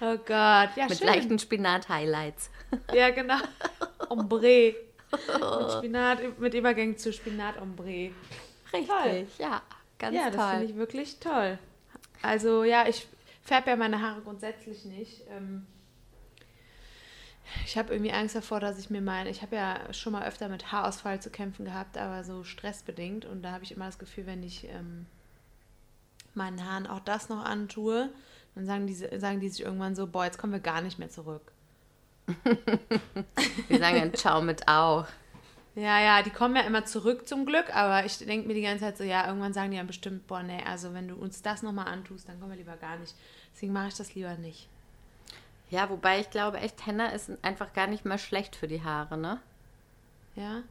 oh 0.00 0.16
Gott, 0.16 0.70
ja 0.76 0.86
Mit 0.88 0.96
schön. 0.98 1.06
leichten 1.06 1.38
Spinat-Highlights. 1.38 2.48
Ja, 2.94 3.10
genau. 3.10 3.36
Ombre. 4.08 4.74
mit 5.12 5.72
Spinat, 5.76 6.38
mit 6.40 6.54
Übergang 6.54 6.96
zu 6.96 7.12
Spinat 7.12 7.60
Ombre. 7.60 8.10
Richtig, 8.72 8.88
Toll. 8.88 9.26
ja, 9.38 9.60
ganz 9.98 10.16
ja, 10.16 10.30
das 10.30 10.42
finde 10.50 10.60
toll. 10.60 10.70
ich 10.70 10.76
wirklich 10.76 11.18
toll. 11.20 11.58
Also 12.22 12.64
ja, 12.64 12.88
ich 12.88 13.06
färbe 13.42 13.68
ja 13.68 13.76
meine 13.76 14.00
Haare 14.00 14.22
grundsätzlich 14.22 14.86
nicht. 14.86 15.24
Ähm, 15.30 15.66
ich 17.64 17.76
habe 17.76 17.92
irgendwie 17.92 18.12
Angst 18.12 18.34
davor, 18.34 18.60
dass 18.60 18.78
ich 18.78 18.90
mir 18.90 19.00
meine, 19.00 19.30
ich 19.30 19.42
habe 19.42 19.56
ja 19.56 19.92
schon 19.92 20.12
mal 20.12 20.26
öfter 20.26 20.48
mit 20.48 20.72
Haarausfall 20.72 21.20
zu 21.20 21.30
kämpfen 21.30 21.64
gehabt, 21.64 21.98
aber 21.98 22.24
so 22.24 22.44
stressbedingt. 22.44 23.24
Und 23.24 23.42
da 23.42 23.52
habe 23.52 23.64
ich 23.64 23.72
immer 23.72 23.86
das 23.86 23.98
Gefühl, 23.98 24.26
wenn 24.26 24.42
ich 24.42 24.64
ähm, 24.68 25.06
meinen 26.34 26.64
Haaren 26.64 26.86
auch 26.86 27.00
das 27.00 27.28
noch 27.28 27.44
antue, 27.44 28.10
dann 28.54 28.66
sagen 28.66 28.86
die, 28.86 28.94
sagen 28.94 29.40
die 29.40 29.48
sich 29.48 29.64
irgendwann 29.64 29.94
so, 29.94 30.06
boah, 30.06 30.24
jetzt 30.24 30.38
kommen 30.38 30.52
wir 30.52 30.60
gar 30.60 30.80
nicht 30.80 30.98
mehr 30.98 31.10
zurück. 31.10 31.52
Wir 33.68 33.78
sagen 33.78 34.00
dann 34.00 34.14
Ciao 34.14 34.40
mit 34.40 34.66
Au. 34.66 35.06
Ja, 35.76 36.00
ja, 36.00 36.22
die 36.22 36.30
kommen 36.30 36.56
ja 36.56 36.62
immer 36.62 36.86
zurück 36.86 37.28
zum 37.28 37.44
Glück, 37.44 37.74
aber 37.76 38.04
ich 38.04 38.18
denke 38.18 38.48
mir 38.48 38.54
die 38.54 38.62
ganze 38.62 38.84
Zeit 38.84 38.96
so, 38.96 39.04
ja, 39.04 39.28
irgendwann 39.28 39.52
sagen 39.52 39.70
die 39.70 39.76
ja 39.76 39.82
bestimmt, 39.84 40.26
boah, 40.26 40.42
nee, 40.42 40.62
also 40.64 40.94
wenn 40.94 41.06
du 41.06 41.14
uns 41.14 41.42
das 41.42 41.62
nochmal 41.62 41.86
antust, 41.86 42.28
dann 42.28 42.40
kommen 42.40 42.52
wir 42.52 42.58
lieber 42.58 42.76
gar 42.76 42.96
nicht. 42.98 43.14
Deswegen 43.52 43.74
mache 43.74 43.88
ich 43.88 43.94
das 43.94 44.14
lieber 44.14 44.34
nicht. 44.36 44.68
Ja, 45.70 45.90
wobei 45.90 46.20
ich 46.20 46.30
glaube, 46.30 46.58
echt, 46.58 46.86
Henna 46.86 47.08
ist 47.08 47.30
einfach 47.42 47.72
gar 47.72 47.86
nicht 47.88 48.04
mal 48.04 48.18
schlecht 48.18 48.54
für 48.56 48.68
die 48.68 48.82
Haare, 48.84 49.16
ne? 49.18 49.40
Ja? 50.36 50.62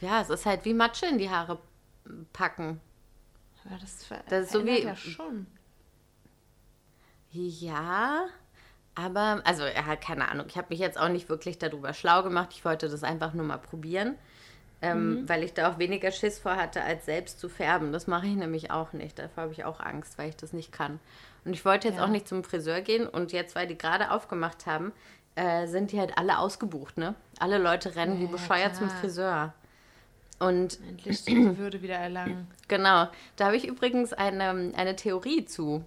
Ja, 0.00 0.20
es 0.20 0.28
ist 0.30 0.44
halt 0.46 0.64
wie 0.64 0.74
Matsche 0.74 1.06
in 1.06 1.18
die 1.18 1.30
Haare 1.30 1.58
packen. 2.32 2.80
Aber 3.64 3.76
das, 3.80 4.06
Das 4.28 4.44
ist 4.46 4.52
so 4.52 4.64
wie- 4.66 4.82
ja 4.82 4.96
schon. 4.96 5.46
Ja, 7.32 8.26
aber, 8.94 9.42
also, 9.44 9.64
ja, 9.64 9.96
keine 9.96 10.28
Ahnung. 10.28 10.46
Ich 10.48 10.56
habe 10.56 10.68
mich 10.70 10.78
jetzt 10.78 10.98
auch 10.98 11.08
nicht 11.08 11.28
wirklich 11.28 11.58
darüber 11.58 11.92
schlau 11.92 12.22
gemacht. 12.22 12.50
Ich 12.52 12.64
wollte 12.64 12.88
das 12.88 13.02
einfach 13.04 13.34
nur 13.34 13.44
mal 13.44 13.58
probieren, 13.58 14.16
ähm, 14.80 15.18
weil 15.28 15.42
ich 15.42 15.52
da 15.52 15.70
auch 15.70 15.78
weniger 15.78 16.10
Schiss 16.12 16.38
vor 16.38 16.56
hatte, 16.56 16.82
als 16.82 17.04
selbst 17.04 17.38
zu 17.40 17.48
färben. 17.48 17.92
Das 17.92 18.06
mache 18.06 18.26
ich 18.26 18.36
nämlich 18.36 18.70
auch 18.70 18.92
nicht. 18.92 19.18
Davor 19.18 19.44
habe 19.44 19.52
ich 19.52 19.64
auch 19.64 19.80
Angst, 19.80 20.16
weil 20.18 20.28
ich 20.30 20.36
das 20.36 20.52
nicht 20.52 20.72
kann. 20.72 20.98
Und 21.46 21.52
ich 21.54 21.64
wollte 21.64 21.88
jetzt 21.88 21.96
Ja. 21.98 22.04
auch 22.04 22.08
nicht 22.10 22.28
zum 22.28 22.44
Friseur 22.44 22.80
gehen. 22.82 23.06
Und 23.06 23.32
jetzt, 23.32 23.54
weil 23.54 23.66
die 23.66 23.78
gerade 23.78 24.10
aufgemacht 24.10 24.66
haben, 24.66 24.92
äh, 25.36 25.66
sind 25.66 25.92
die 25.92 26.00
halt 26.00 26.18
alle 26.18 26.38
ausgebucht, 26.38 26.98
ne? 26.98 27.14
Alle 27.38 27.58
Leute 27.58 27.94
rennen 27.96 28.18
wie 28.18 28.24
Ja, 28.24 28.30
bescheuert 28.30 28.74
zum 28.76 28.88
klar. 28.88 29.00
Friseur. 29.00 29.54
Und 30.38 30.78
Endlich 30.88 31.24
die 31.24 31.56
Würde 31.58 31.80
wieder 31.82 31.94
erlangen. 31.96 32.46
genau, 32.68 33.08
da 33.36 33.46
habe 33.46 33.56
ich 33.56 33.66
übrigens 33.66 34.12
eine, 34.12 34.72
eine 34.76 34.96
Theorie 34.96 35.44
zu. 35.46 35.84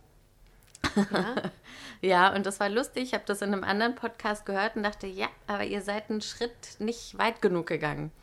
Ja? 0.96 1.36
Ja, 2.02 2.34
und 2.34 2.46
das 2.46 2.62
war 2.62 2.70
lustig. 2.70 3.04
Ich 3.04 3.14
habe 3.14 3.26
das 3.28 3.42
in 3.42 3.52
einem 3.52 3.66
anderen 3.66 3.94
Podcast 3.94 4.46
gehört 4.46 4.78
und 4.78 4.84
dachte, 4.84 5.06
ja, 5.06 5.28
aber 5.48 5.66
ihr 5.66 5.82
seid 5.82 6.10
einen 6.10 6.22
Schritt 6.22 6.80
nicht 6.80 7.18
weit 7.18 7.42
genug 7.42 7.68
gegangen. 7.68 8.14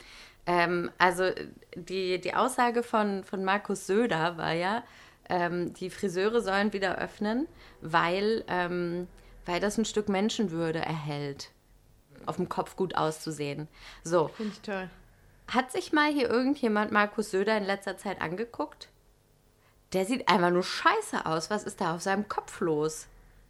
Ähm, 0.47 0.91
also 0.97 1.31
die, 1.75 2.19
die 2.19 2.35
Aussage 2.35 2.83
von, 2.83 3.23
von 3.25 3.45
Markus 3.45 3.87
Söder 3.87 4.39
war 4.39 4.53
ja, 4.55 4.83
ähm, 5.29 5.73
die 5.75 5.91
Friseure 5.91 6.41
sollen 6.41 6.73
wieder 6.73 6.99
öffnen, 6.99 7.47
weil, 7.81 8.45
ähm, 8.49 9.09
weil 9.45 9.61
das 9.61 9.79
ein 9.79 9.85
Stück 9.85 10.09
Menschenwürde 10.09 10.79
erhält, 10.81 11.51
auf 12.27 12.37
dem 12.37 12.49
Kopf 12.49 12.77
gut 12.77 12.95
auszusehen. 12.97 13.69
So, 14.03 14.29
Finde 14.29 14.53
ich 14.53 14.61
toll. 14.61 14.91
hat 15.49 15.71
sich 15.73 15.93
mal 15.93 16.13
hier 16.13 16.29
irgendjemand 16.29 16.93
Markus 16.93 17.31
Söder 17.31 17.57
in 17.57 17.65
letzter 17.65 17.97
Zeit 17.97 18.21
angeguckt? 18.21 18.89
Der 19.93 20.05
sieht 20.05 20.29
einfach 20.29 20.51
nur 20.51 20.65
scheiße 20.65 21.27
aus. 21.27 21.49
Was 21.51 21.63
ist 21.65 21.81
da 21.81 21.95
auf 21.95 22.03
seinem 22.03 22.29
Kopf 22.29 22.61
los? 22.61 23.07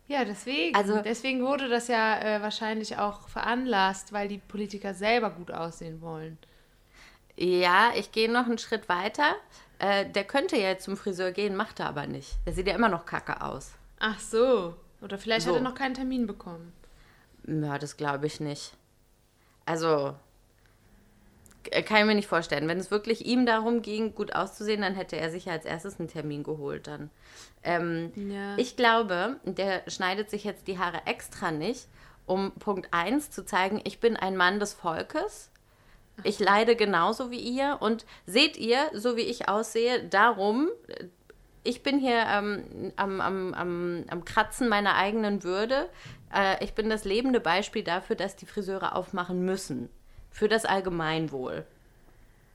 Ja, 0.07 0.25
deswegen. 0.25 0.77
Also- 0.77 1.01
deswegen 1.03 1.43
wurde 1.43 1.69
das 1.69 1.89
ja 1.89 2.19
äh, 2.21 2.43
wahrscheinlich 2.43 2.99
auch 2.99 3.29
veranlasst, 3.29 4.13
weil 4.13 4.29
die 4.29 4.39
Politiker 4.39 4.95
selber 4.95 5.31
gut 5.31 5.51
aussehen 5.51 6.01
wollen. 6.03 6.39
Ja, 7.39 7.91
ich 7.97 8.13
gehe 8.13 8.31
noch 8.31 8.47
einen 8.47 8.59
Schritt 8.59 8.89
weiter. 8.89 9.35
Äh, 9.79 10.09
der 10.11 10.25
könnte 10.25 10.57
ja 10.57 10.69
jetzt 10.69 10.85
zum 10.85 10.97
Friseur 10.97 11.33
gehen, 11.33 11.55
macht 11.57 11.81
er 11.81 11.89
aber 11.89 12.07
nicht. 12.07 12.37
Der 12.47 12.53
sieht 12.55 12.67
ja 12.67 12.75
immer 12.75 12.89
noch 12.89 13.05
kacke 13.07 13.43
aus. 13.43 13.73
Ach 13.99 14.19
so. 14.21 14.75
Oder 15.03 15.19
vielleicht 15.19 15.45
So. 15.47 15.51
hat 15.51 15.57
er 15.57 15.63
noch 15.63 15.75
keinen 15.75 15.95
Termin 15.95 16.27
bekommen. 16.27 16.73
Ja, 17.47 17.79
das 17.79 17.97
glaube 17.97 18.27
ich 18.27 18.41
nicht. 18.41 18.73
Also, 19.67 20.15
äh, 21.71 21.83
kann 21.83 21.99
ich 22.01 22.05
mir 22.07 22.15
nicht 22.15 22.29
vorstellen. 22.29 22.69
Wenn 22.69 22.79
es 22.79 22.91
wirklich 22.91 23.27
ihm 23.27 23.45
darum 23.47 23.83
ging, 23.83 24.15
gut 24.15 24.35
auszusehen, 24.35 24.81
dann 24.81 24.95
hätte 24.95 25.17
er 25.17 25.31
sich 25.31 25.45
ja 25.47 25.53
als 25.53 25.65
erstes 25.65 25.99
einen 25.99 26.09
Termin 26.09 26.43
geholt 26.43 26.87
dann. 26.87 27.11
Ähm, 27.63 28.13
Ja. 28.17 28.57
Ich 28.57 28.77
glaube, 28.77 29.37
der 29.45 29.83
schneidet 29.91 30.31
sich 30.31 30.45
jetzt 30.45 30.67
die 30.69 30.79
Haare 30.79 31.03
extra 31.07 31.51
nicht, 31.51 31.87
um 32.25 32.53
Punkt 32.53 32.89
1 32.93 33.31
zu 33.31 33.45
zeigen, 33.45 33.81
ich 33.85 34.01
bin 34.01 34.17
ein 34.17 34.37
Mann 34.37 34.59
des 34.59 34.73
Volkes. 34.73 35.51
Ich 36.23 36.39
leide 36.39 36.77
genauso 36.77 37.31
wie 37.31 37.39
ihr 37.39 37.79
und 37.81 38.07
seht 38.27 38.57
ihr, 38.57 38.91
so 38.95 39.17
wie 39.17 39.23
ich 39.23 39.49
aussehe, 39.49 40.05
darum, 40.05 40.69
äh, 40.89 41.05
ich 41.63 41.83
bin 41.83 41.99
hier 41.99 42.25
ähm, 42.29 42.93
am, 42.97 43.21
am, 43.21 43.55
am, 43.55 44.05
am 44.09 44.25
Kratzen 44.25 44.69
meiner 44.69 44.95
eigenen 44.95 45.43
Würde. 45.43 45.89
Äh, 46.33 46.63
ich 46.65 46.75
bin 46.75 46.89
das 46.89 47.05
lebende 47.05 47.41
Beispiel 47.41 47.83
dafür, 47.83 48.15
dass 48.15 48.37
die 48.37 48.47
Friseure 48.47 48.95
aufmachen 48.95 49.45
müssen. 49.45 49.89
Für 50.31 50.49
das 50.49 50.65
Allgemeinwohl. 50.65 51.67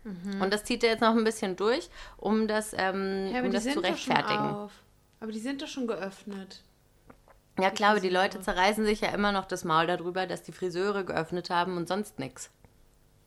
Und 0.03 0.51
das 0.51 0.63
zieht 0.63 0.84
er 0.84 0.91
jetzt 0.91 1.01
noch 1.01 1.15
ein 1.15 1.24
bisschen 1.24 1.56
durch, 1.56 1.89
um 2.18 2.48
das, 2.48 2.74
ähm, 2.74 3.27
Ja, 3.27 3.39
aber 3.39 3.46
um 3.46 3.51
die 3.51 3.58
das 3.58 3.72
zu 3.72 3.80
rechtfertigen. 3.80 4.70
Aber 5.20 5.32
die 5.32 5.39
sind 5.39 5.62
doch 5.62 5.68
schon 5.68 5.86
geöffnet. 5.86 6.63
Ja 7.60 7.70
klar, 7.70 7.91
aber 7.91 8.00
die. 8.00 8.10
Leute 8.10 8.41
zerreißen 8.41 8.84
sich 8.86 9.01
ja 9.01 9.10
immer 9.10 9.32
noch 9.32 9.46
das 9.46 9.63
Maul 9.63 9.86
darüber, 9.86 10.25
dass 10.25 10.41
die 10.41 10.51
Friseure 10.51 11.03
geöffnet 11.03 11.51
haben 11.51 11.77
und 11.77 11.88
sonst 11.88 12.18
nichts. 12.18 12.50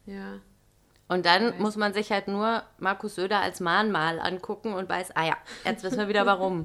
Ja. 0.06 0.40
Und 1.08 1.26
dann 1.26 1.52
Weiß. 1.52 1.58
muss 1.58 1.76
man 1.76 1.92
sich 1.92 2.10
halt 2.10 2.28
nur 2.28 2.62
Markus 2.78 3.14
Söder 3.14 3.40
als 3.40 3.60
Mahnmal 3.60 4.18
angucken 4.20 4.72
und 4.72 4.88
weiß, 4.88 5.16
ah 5.16 5.26
ja, 5.26 5.36
jetzt 5.64 5.84
wissen 5.84 5.98
wir 5.98 6.08
wieder 6.08 6.26
warum. 6.26 6.64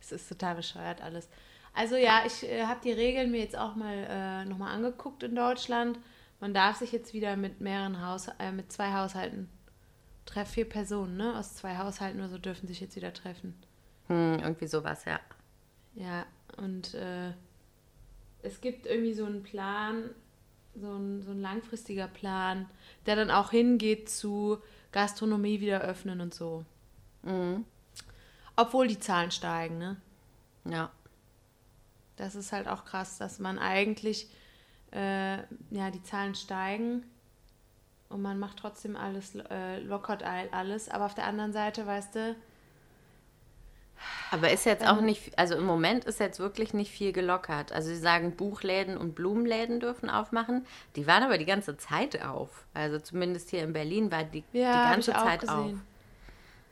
Es 0.00 0.12
ist 0.12 0.28
total 0.28 0.56
bescheuert 0.56 1.00
alles. 1.00 1.28
Also 1.74 1.96
ja, 1.96 2.22
ich 2.26 2.42
äh, 2.42 2.64
habe 2.64 2.80
die 2.82 2.92
Regeln 2.92 3.30
mir 3.30 3.40
jetzt 3.40 3.56
auch 3.56 3.76
mal 3.76 3.94
äh, 3.94 4.44
nochmal 4.46 4.74
angeguckt 4.74 5.22
in 5.22 5.36
Deutschland. 5.36 5.98
Man 6.40 6.54
darf 6.54 6.76
sich 6.76 6.92
jetzt 6.92 7.14
wieder 7.14 7.36
mit 7.36 7.60
mehreren 7.60 8.04
Haus 8.04 8.28
äh, 8.38 8.50
mit 8.50 8.72
zwei 8.72 8.92
Haushalten 8.92 9.48
treffen. 10.24 10.52
Vier 10.52 10.68
Personen, 10.68 11.16
ne? 11.16 11.38
Aus 11.38 11.54
zwei 11.54 11.76
Haushalten 11.76 12.18
oder 12.18 12.28
so 12.28 12.38
dürfen 12.38 12.66
sich 12.66 12.80
jetzt 12.80 12.96
wieder 12.96 13.12
treffen. 13.12 13.54
Hm, 14.08 14.38
irgendwie 14.40 14.66
sowas, 14.66 15.04
ja. 15.04 15.20
Ja, 15.94 16.26
und 16.56 16.94
äh, 16.94 17.32
es 18.42 18.60
gibt 18.60 18.86
irgendwie 18.86 19.14
so 19.14 19.24
einen 19.24 19.42
Plan, 19.42 20.10
so 20.78 20.92
ein, 20.92 21.22
so 21.22 21.30
ein 21.32 21.40
langfristiger 21.40 22.08
Plan, 22.08 22.68
der 23.06 23.16
dann 23.16 23.30
auch 23.30 23.50
hingeht 23.50 24.08
zu 24.08 24.58
Gastronomie 24.92 25.60
wieder 25.60 25.80
öffnen 25.80 26.20
und 26.20 26.34
so. 26.34 26.64
Mhm. 27.22 27.64
Obwohl 28.56 28.88
die 28.88 28.98
Zahlen 28.98 29.30
steigen, 29.30 29.78
ne? 29.78 29.96
Ja. 30.64 30.90
Das 32.16 32.34
ist 32.34 32.52
halt 32.52 32.66
auch 32.66 32.84
krass, 32.84 33.18
dass 33.18 33.38
man 33.38 33.58
eigentlich, 33.58 34.28
äh, 34.92 35.36
ja, 35.70 35.90
die 35.92 36.02
Zahlen 36.02 36.34
steigen 36.34 37.04
und 38.08 38.22
man 38.22 38.38
macht 38.38 38.58
trotzdem 38.58 38.96
alles, 38.96 39.34
äh, 39.36 39.78
lockert 39.80 40.22
all- 40.22 40.48
alles. 40.50 40.88
Aber 40.88 41.06
auf 41.06 41.14
der 41.14 41.26
anderen 41.26 41.52
Seite, 41.52 41.86
weißt 41.86 42.14
du, 42.16 42.36
Aber 44.30 44.50
ist 44.50 44.64
jetzt 44.64 44.84
auch 44.86 44.96
man- 44.96 45.06
nicht, 45.06 45.38
also 45.38 45.54
im 45.56 45.64
Moment 45.64 46.04
ist 46.04 46.20
jetzt 46.20 46.38
wirklich 46.38 46.74
nicht 46.74 46.90
viel 46.90 47.12
gelockert. 47.12 47.72
Also 47.72 47.88
sie 47.88 47.96
sagen, 47.96 48.36
Buchläden 48.36 48.96
und 48.96 49.14
Blumenläden 49.14 49.80
dürfen 49.80 50.10
aufmachen. 50.10 50.66
Die 50.96 51.06
waren 51.06 51.22
aber 51.22 51.38
die 51.38 51.44
ganze 51.46 51.76
Zeit 51.76 52.22
auf. 52.24 52.64
Also 52.74 52.98
zumindest 52.98 53.50
hier 53.50 53.62
in 53.62 53.72
Berlin 53.72 54.10
war 54.10 54.24
die, 54.24 54.44
ja, 54.52 54.84
die 54.84 54.90
ganze 54.92 55.12
Zeit 55.12 55.40
gesehen. 55.40 55.54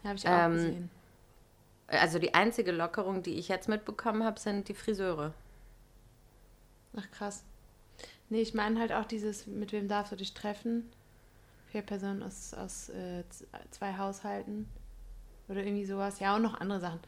auf. 0.03 0.09
Habe 0.09 0.17
ich 0.17 0.29
auch 0.29 0.31
Ähm, 0.33 0.53
gesehen. 0.53 0.91
Also 1.89 2.19
die 2.19 2.35
einzige 2.35 2.73
Lockerung, 2.73 3.23
die 3.23 3.39
ich 3.39 3.49
jetzt 3.49 3.69
mitbekommen 3.69 4.25
habe, 4.25 4.41
sind 4.41 4.69
die 4.69 4.75
Friseure. 4.75 5.33
Ach 6.97 7.11
krass. 7.11 7.45
Nee, 8.29 8.41
ich 8.43 8.55
meine 8.55 8.81
halt 8.81 8.93
auch 8.93 9.05
dieses, 9.05 9.47
mit 9.47 9.73
wem 9.73 9.87
darfst 9.89 10.13
du 10.13 10.17
dich 10.17 10.35
treffen? 10.35 10.91
Vier 11.71 11.83
Personen 11.83 12.23
aus, 12.23 12.55
aus 12.55 12.89
äh, 12.89 13.23
zwei 13.71 13.97
Haushalten. 13.99 14.69
Oder 15.49 15.65
irgendwie 15.65 15.85
sowas. 15.85 16.21
Ja, 16.21 16.37
und 16.37 16.43
noch 16.43 16.61
andere 16.61 16.81
Sachen. 16.81 17.01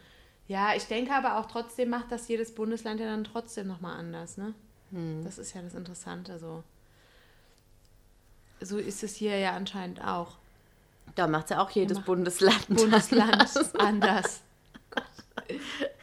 Ja, 0.46 0.74
ich 0.74 0.86
denke 0.86 1.12
aber 1.12 1.38
auch 1.38 1.46
trotzdem 1.46 1.90
macht 1.90 2.10
das 2.10 2.26
jedes 2.28 2.54
Bundesland 2.54 3.00
ja 3.00 3.06
dann 3.06 3.24
trotzdem 3.24 3.66
nochmal 3.66 3.98
anders, 3.98 4.38
ne? 4.38 4.54
Das 5.22 5.36
ist 5.36 5.54
ja 5.54 5.60
das 5.60 5.74
Interessante 5.74 6.38
so. 6.38 6.64
So 8.60 8.78
ist 8.78 9.02
es 9.02 9.16
hier 9.16 9.36
ja 9.38 9.54
anscheinend 9.54 10.02
auch. 10.02 10.38
Da 11.14 11.26
macht 11.26 11.50
ja 11.50 11.60
auch 11.60 11.70
jedes 11.70 12.00
Bundesland. 12.00 12.66
Bundesland 12.68 13.32
anders. 13.32 13.74
anders. 13.74 14.40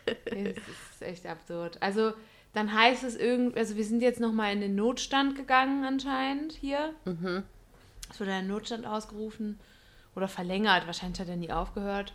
Es 0.05 0.57
ist 0.57 1.01
echt 1.01 1.25
absurd. 1.25 1.81
Also 1.81 2.13
dann 2.53 2.73
heißt 2.73 3.03
es 3.03 3.15
irgendwie, 3.15 3.57
also 3.57 3.75
wir 3.75 3.83
sind 3.83 4.01
jetzt 4.01 4.19
nochmal 4.19 4.53
in 4.53 4.61
den 4.61 4.75
Notstand 4.75 5.35
gegangen 5.35 5.83
anscheinend 5.83 6.53
hier. 6.53 6.93
Es 8.11 8.19
wurde 8.19 8.33
ein 8.33 8.47
Notstand 8.47 8.85
ausgerufen 8.85 9.59
oder 10.15 10.27
verlängert. 10.27 10.85
Wahrscheinlich 10.85 11.19
hat 11.19 11.27
er 11.27 11.35
nie 11.35 11.51
aufgehört. 11.51 12.13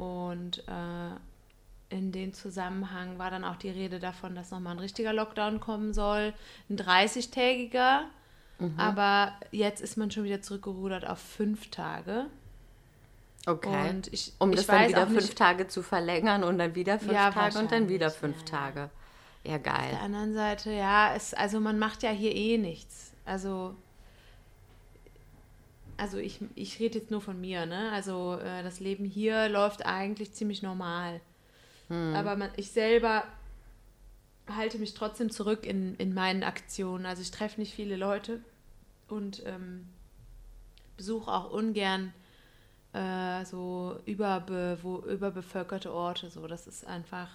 Und 0.00 0.60
äh, 0.66 1.94
in 1.94 2.10
dem 2.12 2.32
Zusammenhang 2.32 3.18
war 3.18 3.30
dann 3.30 3.44
auch 3.44 3.56
die 3.56 3.68
Rede 3.68 3.98
davon, 3.98 4.34
dass 4.34 4.50
nochmal 4.50 4.72
ein 4.74 4.78
richtiger 4.78 5.12
Lockdown 5.12 5.60
kommen 5.60 5.92
soll. 5.92 6.32
Ein 6.70 6.76
30-tägiger. 6.78 8.04
Aber 8.76 9.32
jetzt 9.52 9.80
ist 9.80 9.96
man 9.96 10.10
schon 10.10 10.24
wieder 10.24 10.42
zurückgerudert 10.42 11.06
auf 11.06 11.18
fünf 11.18 11.70
Tage. 11.70 12.26
Okay. 13.46 13.88
Und 13.90 14.12
ich- 14.12 14.34
um 14.38 14.50
ich 14.50 14.56
das 14.56 14.66
dann 14.66 14.88
wieder 14.88 15.06
fünf 15.06 15.22
nicht- 15.22 15.38
Tage 15.38 15.66
zu 15.66 15.82
verlängern 15.82 16.44
und 16.44 16.58
dann 16.58 16.74
wieder 16.74 16.98
fünf 16.98 17.12
Ja, 17.12 17.30
Tage 17.30 17.58
und 17.58 17.72
dann 17.72 17.88
wieder 17.88 18.10
fünf 18.10 18.36
ja, 18.36 18.42
ja. 18.42 18.46
Tage. 18.46 18.80
Ja, 19.44 19.56
Auf 19.56 19.62
der 19.62 19.72
geil. 19.72 19.98
anderen 20.02 20.34
Seite, 20.34 20.72
ja, 20.72 21.14
es, 21.14 21.32
also 21.32 21.58
man 21.60 21.78
macht 21.78 22.02
ja 22.02 22.10
hier 22.10 22.34
eh 22.34 22.58
nichts. 22.58 23.12
Also, 23.24 23.74
also 26.00 26.16
ich, 26.16 26.40
ich 26.54 26.80
rede 26.80 26.98
jetzt 26.98 27.10
nur 27.10 27.20
von 27.20 27.38
mir, 27.40 27.66
ne? 27.66 27.92
Also 27.92 28.38
äh, 28.38 28.62
das 28.62 28.80
Leben 28.80 29.04
hier 29.04 29.48
läuft 29.48 29.84
eigentlich 29.84 30.32
ziemlich 30.32 30.62
normal. 30.62 31.20
Aber 32.14 32.36
man, 32.36 32.50
ich 32.56 32.70
selber 32.70 33.24
halte 34.48 34.78
mich 34.78 34.94
trotzdem 34.94 35.30
zurück 35.30 35.66
in, 35.66 35.96
in 35.96 36.14
meinen 36.14 36.42
Aktionen. 36.42 37.04
Also 37.04 37.20
ich 37.20 37.30
treffe 37.30 37.60
nicht 37.60 37.74
viele 37.74 37.96
Leute 37.96 38.40
und 39.08 39.42
ähm, 39.44 39.88
besuche 40.96 41.30
auch 41.30 41.50
ungern 41.50 42.14
äh, 42.92 43.44
so 43.44 43.98
überbe, 44.06 44.78
wo, 44.82 45.00
überbevölkerte 45.00 45.92
Orte. 45.92 46.30
So, 46.30 46.46
das 46.46 46.66
ist 46.66 46.86
einfach 46.86 47.28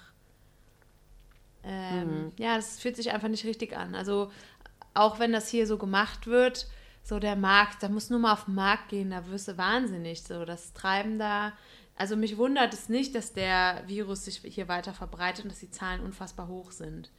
ähm, 1.63 2.31
Ja, 2.37 2.55
das 2.55 2.79
fühlt 2.79 2.95
sich 2.95 3.11
einfach 3.11 3.27
nicht 3.27 3.45
richtig 3.45 3.75
an. 3.75 3.93
Also 3.93 4.31
auch 4.93 5.19
wenn 5.19 5.33
das 5.33 5.49
hier 5.49 5.67
so 5.67 5.77
gemacht 5.77 6.27
wird, 6.27 6.67
so 7.05 7.19
der 7.19 7.35
Markt, 7.35 7.83
da 7.83 7.87
muss 7.89 8.09
nur 8.09 8.19
mal 8.19 8.33
auf 8.33 8.45
den 8.45 8.55
Markt 8.55 8.89
gehen, 8.89 9.11
da 9.11 9.25
wirst 9.27 9.47
du 9.47 9.57
wahnsinnig. 9.57 10.23
So 10.23 10.43
das 10.43 10.73
Treiben 10.73 11.19
da. 11.19 11.53
Also 11.95 12.17
mich 12.17 12.37
wundert 12.37 12.73
es 12.73 12.89
nicht, 12.89 13.13
dass 13.15 13.31
der 13.31 13.83
Virus 13.85 14.25
sich 14.25 14.41
hier 14.43 14.67
weiter 14.67 14.93
verbreitet 14.93 15.45
und 15.45 15.51
dass 15.51 15.59
die 15.59 15.71
Zahlen 15.71 16.01
unfassbar 16.01 16.47
hoch 16.47 16.71
sind. 16.71 17.09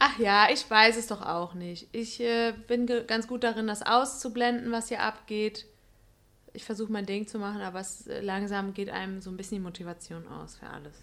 Ach 0.00 0.18
ja, 0.18 0.48
ich 0.52 0.68
weiß 0.68 0.96
es 0.96 1.06
doch 1.06 1.22
auch 1.22 1.54
nicht. 1.54 1.86
Ich 1.92 2.20
äh, 2.20 2.52
bin 2.66 2.86
ganz 3.06 3.28
gut 3.28 3.44
darin, 3.44 3.66
das 3.68 3.82
auszublenden, 3.82 4.72
was 4.72 4.88
hier 4.88 5.00
abgeht. 5.00 5.64
Ich 6.52 6.64
versuche 6.64 6.90
mein 6.90 7.06
Ding 7.06 7.26
zu 7.28 7.38
machen, 7.38 7.60
aber 7.60 7.78
es, 7.80 8.08
äh, 8.08 8.20
langsam 8.20 8.74
geht 8.74 8.90
einem 8.90 9.20
so 9.20 9.30
ein 9.30 9.36
bisschen 9.36 9.58
die 9.58 9.64
Motivation 9.64 10.26
aus 10.28 10.56
für 10.56 10.66
alles. 10.68 10.94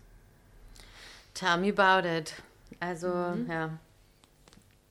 Tell 1.34 1.58
me 1.58 1.74
about 1.76 2.08
it. 2.08 2.34
Also, 2.80 3.08
Mhm. 3.08 3.50
ja. 3.50 3.70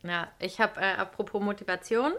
Ja, 0.07 0.29
ich 0.39 0.61
habe, 0.61 0.81
äh, 0.81 0.95
apropos 0.97 1.43
Motivation, 1.43 2.13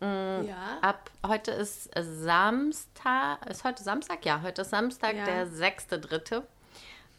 Ja. 0.00 0.78
ab 0.82 1.10
heute 1.26 1.50
ist 1.52 1.88
Samstag, 1.98 3.46
ist 3.48 3.64
heute 3.64 3.82
Samstag? 3.82 4.26
Ja, 4.26 4.42
heute 4.42 4.62
ist 4.62 4.70
Samstag, 4.70 5.14
Ja. 5.16 5.24
der 5.24 5.46
6.3. 5.46 6.42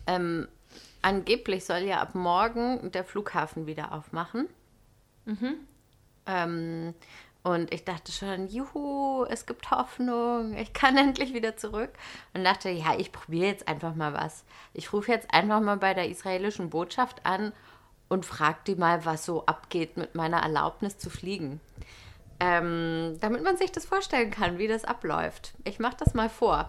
Ähm, 0.05 0.47
angeblich 1.01 1.65
soll 1.65 1.79
ja 1.79 1.99
ab 2.01 2.13
morgen 2.13 2.91
der 2.91 3.03
Flughafen 3.03 3.65
wieder 3.65 3.91
aufmachen. 3.93 4.47
Ähm, 6.27 6.93
und 7.43 7.73
ich 7.73 7.85
dachte 7.85 8.11
schon, 8.11 8.47
juhu, 8.49 9.23
es 9.29 9.45
gibt 9.47 9.71
Hoffnung, 9.71 10.55
ich 10.55 10.73
kann 10.73 10.95
endlich 10.97 11.33
wieder 11.33 11.57
zurück. 11.57 11.91
Und 12.33 12.43
dachte, 12.43 12.69
ja, 12.69 12.95
ich 12.97 13.11
probiere 13.11 13.47
jetzt 13.47 13.67
einfach 13.67 13.95
mal 13.95 14.13
was. 14.13 14.43
Ich 14.73 14.93
rufe 14.93 15.11
jetzt 15.11 15.33
einfach 15.33 15.61
mal 15.61 15.77
bei 15.77 15.93
der 15.95 16.09
israelischen 16.09 16.69
Botschaft 16.69 17.25
an 17.25 17.51
und 18.09 18.25
frage 18.25 18.59
die 18.67 18.75
mal, 18.75 19.05
was 19.05 19.25
so 19.25 19.45
abgeht 19.45 19.97
mit 19.97 20.15
meiner 20.15 20.41
Erlaubnis 20.41 20.97
zu 20.97 21.09
fliegen. 21.09 21.59
Ähm, 22.39 23.17
damit 23.21 23.43
man 23.43 23.57
sich 23.57 23.71
das 23.71 23.85
vorstellen 23.85 24.31
kann, 24.31 24.57
wie 24.57 24.67
das 24.67 24.83
abläuft. 24.83 25.53
Ich 25.63 25.79
mache 25.79 25.97
das 25.97 26.13
mal 26.13 26.29
vor. 26.29 26.67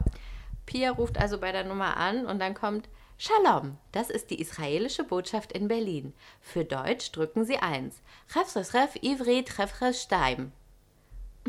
Pia 0.65 0.91
ruft 0.91 1.19
also 1.19 1.39
bei 1.39 1.53
der 1.53 1.65
Nummer 1.65 1.97
an 1.97 2.27
und 2.27 2.39
dann 2.39 2.55
kommt 2.55 2.89
Shalom, 3.19 3.79
das 3.93 4.11
ist 4.11 4.29
die 4.29 4.43
israelische 4.43 5.03
Botschaft 5.03 5.53
in 5.53 5.69
Berlin. 5.69 6.13
Für 6.43 6.67
Deutsch 6.67 7.13
drücken 7.13 7.47
Sie 7.47 7.57
1. 7.57 8.03
Refresref 8.35 8.97
Ivrit 9.01 9.59
Refres 9.59 10.03
Steim. 10.03 10.53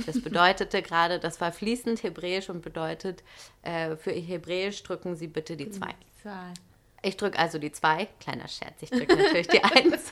Das 0.06 0.21
bedeutete 0.21 0.82
gerade, 0.82 1.19
das 1.19 1.41
war 1.41 1.52
fließend 1.52 2.04
Hebräisch 2.04 2.50
und 2.50 2.62
bedeutet, 2.62 3.23
äh, 3.63 3.97
für 3.97 4.12
Hebräisch 4.12 4.82
drücken 4.84 5.15
Sie 5.15 5.28
bitte 5.28 5.58
die 5.58 5.69
2. 5.69 5.93
Ich 7.01 7.17
drücke 7.17 7.38
also 7.38 7.60
die 7.60 7.71
2. 7.71 8.07
Kleiner 8.19 8.47
Scherz, 8.47 8.81
ich 8.81 8.89
drücke 8.89 9.15
natürlich 9.15 9.47
die 9.47 9.63
1. 9.63 10.12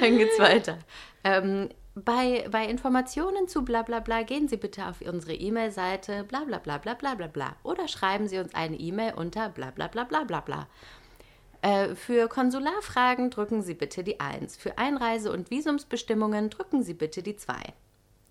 Dann 0.00 0.18
geht's 0.18 0.38
weiter. 0.38 0.78
Ähm, 1.24 1.68
bei, 1.94 2.48
bei 2.50 2.64
Informationen 2.66 3.48
zu 3.48 3.62
bla 3.62 3.82
bla 3.82 4.00
bla 4.00 4.22
gehen 4.22 4.48
Sie 4.48 4.56
bitte 4.56 4.86
auf 4.86 5.02
unsere 5.02 5.34
E-Mail-Seite 5.34 6.24
bla 6.24 6.44
bla 6.44 6.58
bla 6.58 6.78
bla 6.78 6.94
bla 6.94 7.14
bla 7.14 7.26
bla 7.26 7.56
oder 7.64 7.86
schreiben 7.86 8.28
Sie 8.28 8.38
uns 8.38 8.54
eine 8.54 8.76
E-Mail 8.76 9.14
unter 9.14 9.50
bla 9.50 9.70
bla 9.70 9.88
bla 9.88 10.04
bla 10.04 10.24
bla 10.24 10.40
bla. 10.40 10.68
Äh, 11.60 11.94
für 11.94 12.28
Konsularfragen 12.28 13.30
drücken 13.30 13.62
Sie 13.62 13.74
bitte 13.74 14.02
die 14.02 14.20
1. 14.20 14.56
Für 14.56 14.78
Einreise- 14.78 15.30
und 15.30 15.50
Visumsbestimmungen 15.50 16.50
drücken 16.50 16.82
Sie 16.82 16.94
bitte 16.94 17.22
die 17.22 17.36
2. 17.36 17.54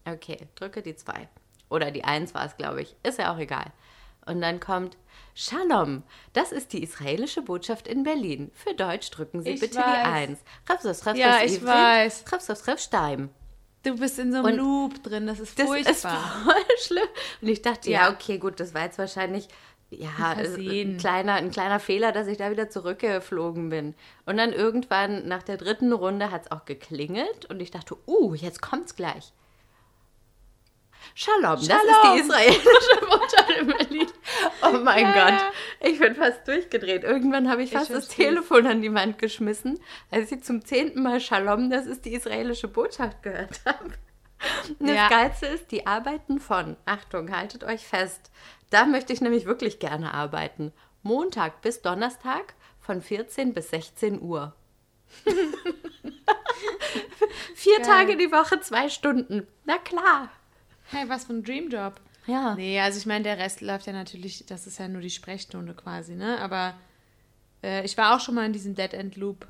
Okay, 0.06 0.48
drücke 0.56 0.82
die 0.82 0.96
2. 0.96 1.30
Oder 1.70 1.92
die 1.92 2.04
1 2.04 2.34
war 2.34 2.46
es, 2.46 2.58
glaube 2.58 2.82
ich. 2.82 2.96
Ist 3.04 3.20
ja 3.20 3.34
auch 3.34 3.38
egal. 3.38 3.72
Und 4.26 4.42
dann 4.42 4.60
kommt 4.60 4.98
Shalom, 5.34 6.04
das 6.34 6.52
ist 6.52 6.74
die 6.74 6.84
israelische 6.84 7.42
Botschaft 7.42 7.88
in 7.88 8.04
Berlin. 8.04 8.52
Für 8.54 8.74
Deutsch 8.74 9.10
drücken 9.12 9.42
Sie 9.42 9.52
Ich 9.52 9.60
bitte 9.62 9.78
weiß. 9.78 9.86
die 9.86 10.10
1. 10.10 10.40
Refsus, 10.70 11.06
refsus, 11.06 11.20
Ja, 11.20 11.42
ich 11.44 11.64
weiß. 11.66 12.26
Refsus, 12.32 12.68
ref, 12.68 12.80
Steim. 12.80 13.30
Du 13.84 13.98
bist 13.98 14.20
in 14.20 14.32
so 14.32 14.40
einem 14.40 14.46
Und 14.46 14.58
Loop 14.58 15.04
drin, 15.04 15.26
das 15.28 15.40
ist 15.40 15.58
Das 15.58 15.66
furchtbar. 15.66 15.92
ist 15.94 16.02
voll 16.04 16.78
schlimm. 16.80 17.08
Und 17.42 17.48
ich 17.48 17.62
dachte, 17.62 17.90
ja, 17.90 18.08
Ja. 18.08 18.12
okay, 18.14 18.38
gut, 18.38 18.60
das 18.60 18.74
war 18.74 18.84
jetzt 18.84 18.98
wahrscheinlich 19.00 19.48
ja, 19.90 20.10
Ein 20.20 20.46
Versehen. 20.46 20.92
ein 20.94 20.98
kleiner, 20.98 21.34
ein 21.34 21.52
kleiner 21.52 21.80
Fehler, 21.80 22.12
dass 22.14 22.28
ich 22.28 22.38
da 22.38 22.50
wieder 22.52 22.70
zurückgeflogen 22.70 23.70
bin. 23.70 23.94
Und 24.26 24.38
dann 24.38 24.54
irgendwann 24.54 25.28
nach 25.28 25.44
der 25.44 25.58
dritten 25.58 25.92
Runde 25.92 26.32
hat 26.32 26.44
es 26.46 26.52
auch 26.52 26.64
geklingelt 26.66 27.46
und 27.50 27.60
ich 27.62 27.72
dachte, 27.72 27.98
uh, 28.08 28.34
jetzt 28.34 28.62
kommt's 28.62 28.96
gleich. 28.96 29.34
Shalom, 31.14 31.44
das 31.56 31.62
ist 31.64 31.68
Shalom. 31.72 32.16
die 32.16 32.22
israelische 32.22 33.00
Botschaft 33.10 33.50
in 33.60 33.68
Berlin. 33.68 34.08
Oh 34.64 34.78
mein 34.84 35.04
Ja, 35.06 35.14
Gott, 35.14 35.40
ja. 35.40 35.52
ich 35.90 36.00
bin 36.00 36.16
fast 36.16 36.48
durchgedreht. 36.48 37.04
Irgendwann 37.04 37.50
habe 37.50 37.64
ich 37.64 37.72
Ich 37.72 37.78
fast 37.78 37.90
das 37.92 38.06
versteh's. 38.06 38.26
Telefon 38.28 38.66
an 38.68 38.82
die 38.82 38.94
Wand 38.94 39.18
geschmissen, 39.20 39.80
als 40.10 40.32
ich 40.32 40.44
zum 40.44 40.64
zehnten 40.66 41.04
Mal 41.04 41.20
Shalom, 41.20 41.70
das 41.70 41.86
ist 41.86 42.06
die 42.06 42.14
israelische 42.14 42.68
Botschaft 42.68 43.22
gehört 43.24 43.60
habe. 43.66 43.86
Und 44.80 44.88
das 44.88 44.96
Ja. 44.96 45.08
Geilste 45.10 45.46
ist, 45.48 45.72
die 45.72 45.86
arbeiten 45.86 46.40
von, 46.40 46.78
Achtung, 46.86 47.36
haltet 47.36 47.64
euch 47.64 47.86
fest, 47.86 48.32
da 48.70 48.86
möchte 48.86 49.14
ich 49.14 49.22
nämlich 49.22 49.46
wirklich 49.46 49.80
gerne 49.80 50.14
arbeiten. 50.14 50.72
Montag 51.04 51.62
bis 51.62 51.82
Donnerstag 51.82 52.54
von 52.80 53.02
14 53.02 53.54
bis 53.54 53.70
16 53.70 54.22
Uhr. 54.22 54.56
Vier 57.56 57.78
Geil. 57.78 57.86
Tage 57.86 58.18
die 58.18 58.32
Woche, 58.32 58.60
zwei 58.62 58.90
Stunden. 58.90 59.46
Na 59.66 59.78
klar. 59.78 60.30
Hey, 60.92 61.08
was 61.08 61.26
für 61.26 61.34
ein 61.34 61.44
Dreamjob. 61.44 62.00
Ja. 62.28 62.56
Nee, 62.56 62.80
also 62.80 62.98
ich 63.00 63.06
meine, 63.06 63.24
der 63.24 63.38
Rest 63.38 63.62
läuft 63.62 63.88
ja 63.88 63.94
natürlich, 63.94 64.46
das 64.46 64.68
ist 64.68 64.78
ja 64.80 64.88
nur 64.88 65.02
die 65.02 65.10
Sprechstunde 65.10 65.74
quasi, 65.74 66.16
ne? 66.16 66.40
Aber 66.40 66.76
äh, 67.64 67.84
ich 67.84 67.98
war 67.98 68.16
auch 68.16 68.20
schon 68.20 68.36
mal 68.36 68.46
in 68.46 68.54
diesem 68.54 68.76
Dead 68.76 68.94
End 68.94 69.16
Loop. 69.16 69.48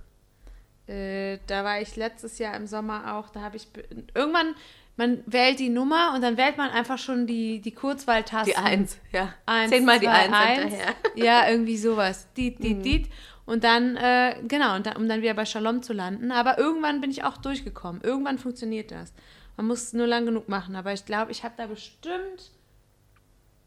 Äh, 0.87 1.39
da 1.47 1.63
war 1.63 1.81
ich 1.81 1.95
letztes 1.95 2.37
Jahr 2.39 2.55
im 2.55 2.67
Sommer 2.67 3.15
auch, 3.15 3.29
da 3.29 3.41
habe 3.41 3.57
ich 3.57 3.67
irgendwann, 4.13 4.55
man 4.97 5.19
wählt 5.25 5.59
die 5.59 5.69
Nummer 5.69 6.13
und 6.15 6.21
dann 6.21 6.37
wählt 6.37 6.57
man 6.57 6.69
einfach 6.69 6.97
schon 6.97 7.27
die, 7.27 7.59
die 7.59 7.71
Kurzwahltasten. 7.71 8.53
Die 8.53 8.57
Eins, 8.57 8.97
ja. 9.11 9.33
Eins, 9.45 9.71
Zehnmal 9.71 9.99
die 9.99 10.07
Eins, 10.07 10.33
eins. 10.33 10.61
hinterher. 10.61 10.95
Ja, 11.15 11.49
irgendwie 11.49 11.77
sowas. 11.77 12.27
Diet, 12.37 12.59
Mhm. 12.59 12.63
diet, 12.63 12.85
diet. 12.85 13.09
Und 13.45 13.63
dann, 13.63 13.97
äh, 13.97 14.35
genau, 14.47 14.75
und 14.75 14.85
dann, 14.85 14.95
um 14.97 15.09
dann 15.09 15.21
wieder 15.21 15.33
bei 15.33 15.45
Shalom 15.45 15.81
zu 15.83 15.93
landen. 15.93 16.31
Aber 16.31 16.57
irgendwann 16.57 17.01
bin 17.01 17.09
ich 17.11 17.23
auch 17.23 17.37
durchgekommen. 17.37 18.01
Irgendwann 18.01 18.37
funktioniert 18.37 18.91
das. 18.91 19.13
Man 19.57 19.67
muss 19.67 19.83
es 19.83 19.93
nur 19.93 20.07
lang 20.07 20.25
genug 20.25 20.49
machen. 20.49 20.75
Aber 20.75 20.93
ich 20.93 21.05
glaube, 21.05 21.31
ich 21.31 21.43
habe 21.43 21.55
da 21.57 21.67
bestimmt 21.67 22.51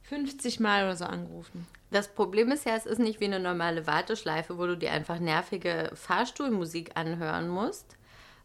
50 0.03 0.61
Mal 0.61 0.85
oder 0.85 0.97
so 0.97 1.05
angerufen. 1.05 1.67
Das 1.91 2.09
Problem 2.09 2.51
ist 2.51 2.67
ja, 2.67 2.75
es 2.75 2.87
ist 2.87 2.99
nicht 2.99 3.21
wie 3.21 3.27
eine 3.27 3.41
normale 3.41 3.87
Warteschleife, 3.87 4.59
wo 4.59 4.67
du 4.67 4.77
dir 4.77 4.91
einfach 4.91 5.19
nervige 5.19 5.91
Fahrstuhlmusik 5.95 6.93
anhören 6.97 7.49
musst 7.49 7.97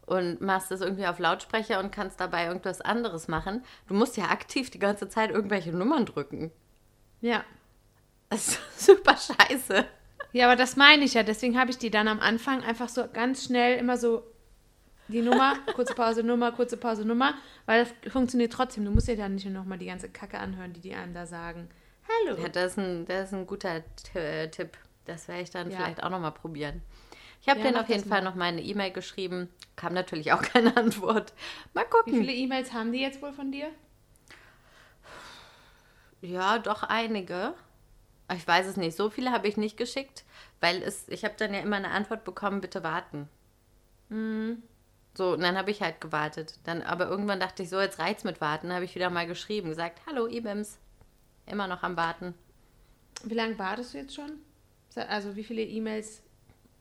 und 0.06 0.40
machst 0.40 0.70
das 0.70 0.80
irgendwie 0.80 1.06
auf 1.06 1.18
Lautsprecher 1.18 1.80
und 1.80 1.92
kannst 1.92 2.20
dabei 2.20 2.46
irgendwas 2.46 2.80
anderes 2.80 3.28
machen. 3.28 3.64
Du 3.88 3.94
musst 3.94 4.16
ja 4.16 4.24
aktiv 4.24 4.70
die 4.70 4.78
ganze 4.78 5.08
Zeit 5.08 5.30
irgendwelche 5.30 5.70
Nummern 5.70 6.06
drücken. 6.06 6.50
Ja. 7.20 7.44
Das 8.28 8.48
ist 8.48 8.60
super 8.86 9.16
scheiße. 9.16 9.84
Ja, 10.32 10.46
aber 10.46 10.56
das 10.56 10.76
meine 10.76 11.04
ich 11.04 11.14
ja. 11.14 11.22
Deswegen 11.22 11.58
habe 11.58 11.70
ich 11.70 11.78
die 11.78 11.90
dann 11.90 12.08
am 12.08 12.20
Anfang 12.20 12.62
einfach 12.62 12.88
so 12.88 13.06
ganz 13.12 13.44
schnell 13.44 13.78
immer 13.78 13.96
so 13.96 14.22
die 15.10 15.22
Nummer, 15.22 15.56
kurze 15.74 15.94
Pause, 15.94 16.22
Nummer, 16.22 16.52
kurze 16.52 16.76
Pause, 16.76 17.04
Nummer, 17.04 17.34
weil 17.66 17.84
das 17.84 18.12
funktioniert 18.12 18.52
trotzdem. 18.52 18.84
Du 18.84 18.90
musst 18.90 19.08
dir 19.08 19.16
dann 19.16 19.34
nicht 19.34 19.46
nochmal 19.46 19.78
die 19.78 19.86
ganze 19.86 20.08
Kacke 20.08 20.38
anhören, 20.38 20.72
die 20.72 20.80
die 20.80 20.94
einem 20.94 21.12
da 21.14 21.26
sagen. 21.26 21.68
Hallo. 22.26 22.40
Ja, 22.40 22.48
das 22.48 22.72
ist 22.72 22.78
ein, 22.78 23.06
das 23.06 23.28
ist 23.28 23.34
ein 23.34 23.46
guter 23.46 23.82
äh, 24.14 24.48
Tipp. 24.48 24.76
Das 25.04 25.28
werde 25.28 25.42
ich 25.42 25.50
dann 25.50 25.70
Ja. 25.70 25.76
vielleicht 25.78 26.02
auch 26.02 26.10
nochmal 26.10 26.32
probieren. 26.32 26.82
Ich 27.42 27.48
habe 27.48 27.60
Ja, 27.60 27.66
denen 27.66 27.78
auf 27.78 27.88
jeden 27.88 28.04
Fall 28.08 28.22
mal. 28.22 28.30
noch 28.30 28.34
meine 28.36 28.60
E-Mail 28.62 28.90
geschrieben. 28.92 29.48
Kam 29.76 29.94
natürlich 29.94 30.32
auch 30.32 30.42
keine 30.52 30.76
Antwort. 30.76 31.32
Mal 31.74 31.84
Wie 31.84 31.90
gucken. 31.90 32.14
viele 32.14 32.32
E-Mails 32.32 32.72
haben 32.72 32.92
die 32.92 33.00
jetzt 33.00 33.22
wohl 33.22 33.32
von 33.32 33.50
dir? 33.52 33.68
Ja, 36.20 36.58
doch 36.58 36.82
einige. 36.82 37.54
Ich 38.34 38.46
weiß 38.46 38.66
es 38.66 38.76
nicht. 38.76 38.96
So 38.96 39.10
viele 39.10 39.32
habe 39.32 39.48
ich 39.48 39.56
nicht 39.56 39.76
geschickt, 39.76 40.24
weil 40.60 40.82
es, 40.82 41.08
ich 41.08 41.24
habe 41.24 41.34
dann 41.36 41.54
ja 41.54 41.60
immer 41.60 41.76
eine 41.76 41.90
Antwort 41.90 42.24
bekommen, 42.24 42.60
bitte 42.60 42.82
warten. 42.82 43.28
Mhm. 44.08 44.62
So, 45.14 45.32
und 45.32 45.40
dann 45.40 45.56
habe 45.56 45.70
ich 45.70 45.82
halt 45.82 46.00
gewartet. 46.00 46.58
Dann, 46.64 46.82
aber 46.82 47.08
irgendwann 47.08 47.40
dachte 47.40 47.62
ich, 47.62 47.68
so, 47.68 47.80
jetzt 47.80 47.98
reicht's 47.98 48.24
mit 48.24 48.40
warten. 48.40 48.72
Habe 48.72 48.84
ich 48.84 48.94
wieder 48.94 49.10
mal 49.10 49.26
geschrieben, 49.26 49.68
gesagt, 49.68 50.00
hallo, 50.06 50.26
IBIMS. 50.26 50.78
Immer 51.46 51.66
noch 51.66 51.82
am 51.82 51.96
Warten. 51.96 52.34
Wie 53.24 53.34
lange 53.34 53.58
wartest 53.58 53.94
du 53.94 53.98
jetzt 53.98 54.14
schon? 54.14 54.38
Also 54.94 55.36
wie 55.36 55.44
viele 55.44 55.62
E-Mails 55.62 56.22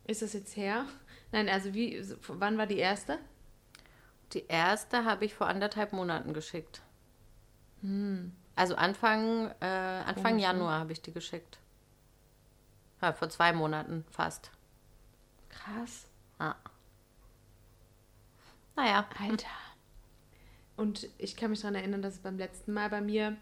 ist 0.06 0.22
das 0.22 0.34
jetzt 0.34 0.56
her? 0.56 0.86
Nein, 1.32 1.50
also 1.50 1.74
wie, 1.74 2.04
wann 2.28 2.58
war 2.58 2.68
die 2.68 2.78
erste? 2.78 3.20
Die 4.34 4.46
erste 4.48 5.06
habe 5.06 5.26
ich 5.26 5.34
vor 5.34 5.48
anderthalb 5.48 5.92
Monaten 5.92 6.34
geschickt. 6.34 6.82
Hm. 7.82 8.32
Also 8.56 8.76
Anfang, 8.76 9.52
äh, 9.60 9.66
Anfang 9.66 10.16
Komisch, 10.16 10.34
ne? 10.34 10.42
Januar 10.42 10.80
habe 10.80 10.92
ich 10.92 11.02
die 11.02 11.14
geschickt. 11.14 11.60
Ja, 13.02 13.14
vor 13.14 13.30
zwei 13.30 13.54
Monaten 13.54 14.06
fast. 14.12 14.52
Krass. 15.50 16.08
Ah. 16.38 16.56
Naja, 18.80 19.06
Alter. 19.20 19.48
Und 20.78 21.10
ich 21.18 21.36
kann 21.36 21.50
mich 21.50 21.60
daran 21.60 21.76
erinnern, 21.76 22.02
dass 22.02 22.14
es 22.16 22.20
beim 22.20 22.38
letzten 22.38 22.72
Mal 22.72 22.90
bei 22.90 23.02
mir, 23.02 23.36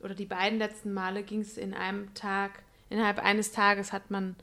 oder 0.00 0.14
die 0.14 0.26
beiden 0.26 0.58
letzten 0.58 0.92
Male, 0.92 1.22
ging 1.22 1.40
es 1.40 1.56
in 1.56 1.72
einem 1.72 2.12
Tag, 2.12 2.62
innerhalb 2.90 3.18
eines 3.18 3.52
Tages 3.52 3.90
hat 3.92 4.10
man 4.10 4.36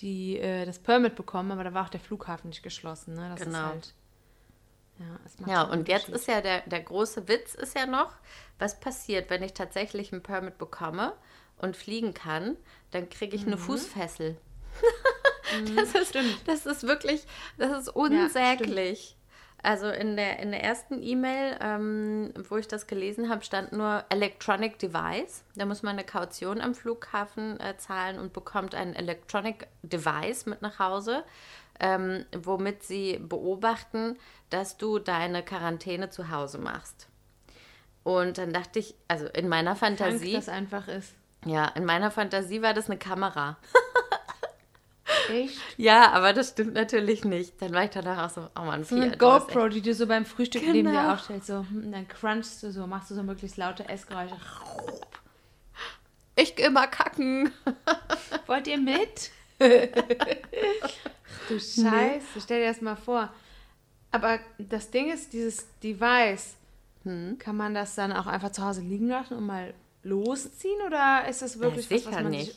die, 0.00 0.38
äh, 0.38 0.66
das 0.66 0.80
Permit 0.80 1.14
bekommen, 1.14 1.52
aber 1.52 1.62
da 1.62 1.72
war 1.72 1.84
auch 1.84 1.88
der 1.90 2.00
Flughafen 2.00 2.48
nicht 2.50 2.64
geschlossen. 2.64 3.14
Ne? 3.14 3.28
Das 3.36 3.44
Genau. 3.46 3.58
Halt, 3.58 3.94
ja, 4.98 5.46
Ja, 5.46 5.62
und 5.62 5.86
jetzt 5.88 6.08
ist 6.08 6.26
ja 6.26 6.40
der, 6.40 6.62
der 6.62 6.80
große 6.80 7.28
Witz 7.28 7.54
ist 7.54 7.76
ja 7.78 7.86
noch, 7.86 8.12
was 8.58 8.80
passiert, 8.80 9.30
wenn 9.30 9.42
ich 9.44 9.52
tatsächlich 9.54 10.12
ein 10.12 10.22
Permit 10.22 10.58
bekomme 10.58 11.12
und 11.58 11.76
fliegen 11.76 12.12
kann, 12.12 12.56
dann 12.90 13.08
kriege 13.08 13.36
ich 13.36 13.42
Mhm. 13.42 13.52
eine 13.52 13.58
Fußfessel. 13.58 14.36
das, 15.76 15.94
ist, 15.94 16.18
das 16.46 16.66
ist 16.66 16.86
wirklich, 16.86 17.24
das 17.58 17.82
ist 17.82 17.88
unsäglich. 17.88 19.16
also 19.62 19.88
in 19.88 20.16
der, 20.16 20.38
in 20.38 20.50
der 20.52 20.62
ersten 20.62 21.02
E-Mail, 21.02 21.56
ähm, 21.60 22.32
wo 22.48 22.56
ich 22.56 22.68
das 22.68 22.86
gelesen 22.86 23.28
habe, 23.28 23.44
stand 23.44 23.72
nur 23.72 24.04
Electronic 24.10 24.78
Device. 24.78 25.44
Da 25.54 25.66
muss 25.66 25.82
man 25.82 25.94
eine 25.94 26.04
Kaution 26.04 26.60
am 26.60 26.74
Flughafen 26.74 27.58
äh, 27.60 27.76
zahlen 27.76 28.18
und 28.18 28.32
bekommt 28.32 28.74
ein 28.74 28.94
Electronic 28.94 29.66
Device 29.82 30.46
mit 30.46 30.62
nach 30.62 30.78
Hause, 30.78 31.24
ähm, 31.80 32.24
womit 32.36 32.82
sie 32.82 33.18
beobachten, 33.18 34.18
dass 34.50 34.76
du 34.76 34.98
deine 34.98 35.42
Quarantäne 35.42 36.10
zu 36.10 36.30
Hause 36.30 36.58
machst. 36.58 37.08
Und 38.04 38.38
dann 38.38 38.52
dachte 38.52 38.78
ich, 38.78 38.94
also 39.08 39.26
in 39.26 39.48
meiner 39.48 39.74
Krank, 39.74 39.98
Fantasie, 39.98 40.34
das 40.34 40.48
einfach 40.48 40.86
ist. 40.86 41.12
ja, 41.44 41.66
in 41.74 41.84
meiner 41.84 42.12
Fantasie 42.12 42.62
war 42.62 42.72
das 42.72 42.88
eine 42.88 43.00
Kamera. 43.00 43.56
Echt? 45.30 45.58
Ja, 45.76 46.12
aber 46.12 46.32
das 46.32 46.50
stimmt 46.50 46.74
natürlich 46.74 47.24
nicht. 47.24 47.60
Dann 47.60 47.72
war 47.72 47.84
ich 47.84 47.90
danach 47.90 48.26
auch 48.26 48.34
so, 48.34 48.48
oh 48.58 48.64
Mann, 48.64 48.84
So 48.84 48.96
eine 48.96 49.16
GoPro, 49.16 49.68
die 49.68 49.82
du 49.82 49.94
so 49.94 50.06
beim 50.06 50.24
Frühstück 50.24 50.62
neben 50.62 50.90
dir 50.90 51.00
Genau. 51.00 51.12
aufstellst, 51.14 51.46
so, 51.48 51.58
hm, 51.68 51.84
und 51.86 51.92
dann 51.92 52.08
crunchst 52.08 52.62
du 52.62 52.70
so, 52.72 52.86
machst 52.86 53.10
du 53.10 53.14
so 53.14 53.22
möglichst 53.22 53.56
laute 53.56 53.88
Essgeräusche. 53.88 54.36
Ich 56.36 56.54
geh 56.54 56.68
mal 56.68 56.86
kacken. 56.86 57.50
Wollt 58.46 58.66
ihr 58.68 58.78
mit? 58.78 59.30
du 59.58 61.58
Scheiße, 61.58 62.40
stell 62.42 62.60
dir 62.62 62.68
das 62.68 62.80
mal 62.80 62.96
vor. 62.96 63.32
Aber 64.10 64.38
das 64.58 64.90
Ding 64.90 65.10
ist, 65.12 65.32
dieses 65.32 65.66
Device, 65.82 66.54
Hm? 67.04 67.36
kann 67.38 67.56
man 67.56 67.74
das 67.74 67.94
dann 67.94 68.12
auch 68.12 68.26
einfach 68.26 68.50
zu 68.52 68.64
Hause 68.64 68.80
liegen 68.82 69.08
lassen 69.08 69.34
und 69.34 69.46
mal 69.46 69.72
losziehen? 70.02 70.80
Oder 70.86 71.26
ist 71.28 71.42
das 71.42 71.58
wirklich 71.60 71.90
was, 71.90 71.96
was 71.98 72.04
sicher 72.04 72.22
man 72.22 72.32
nicht. 72.32 72.56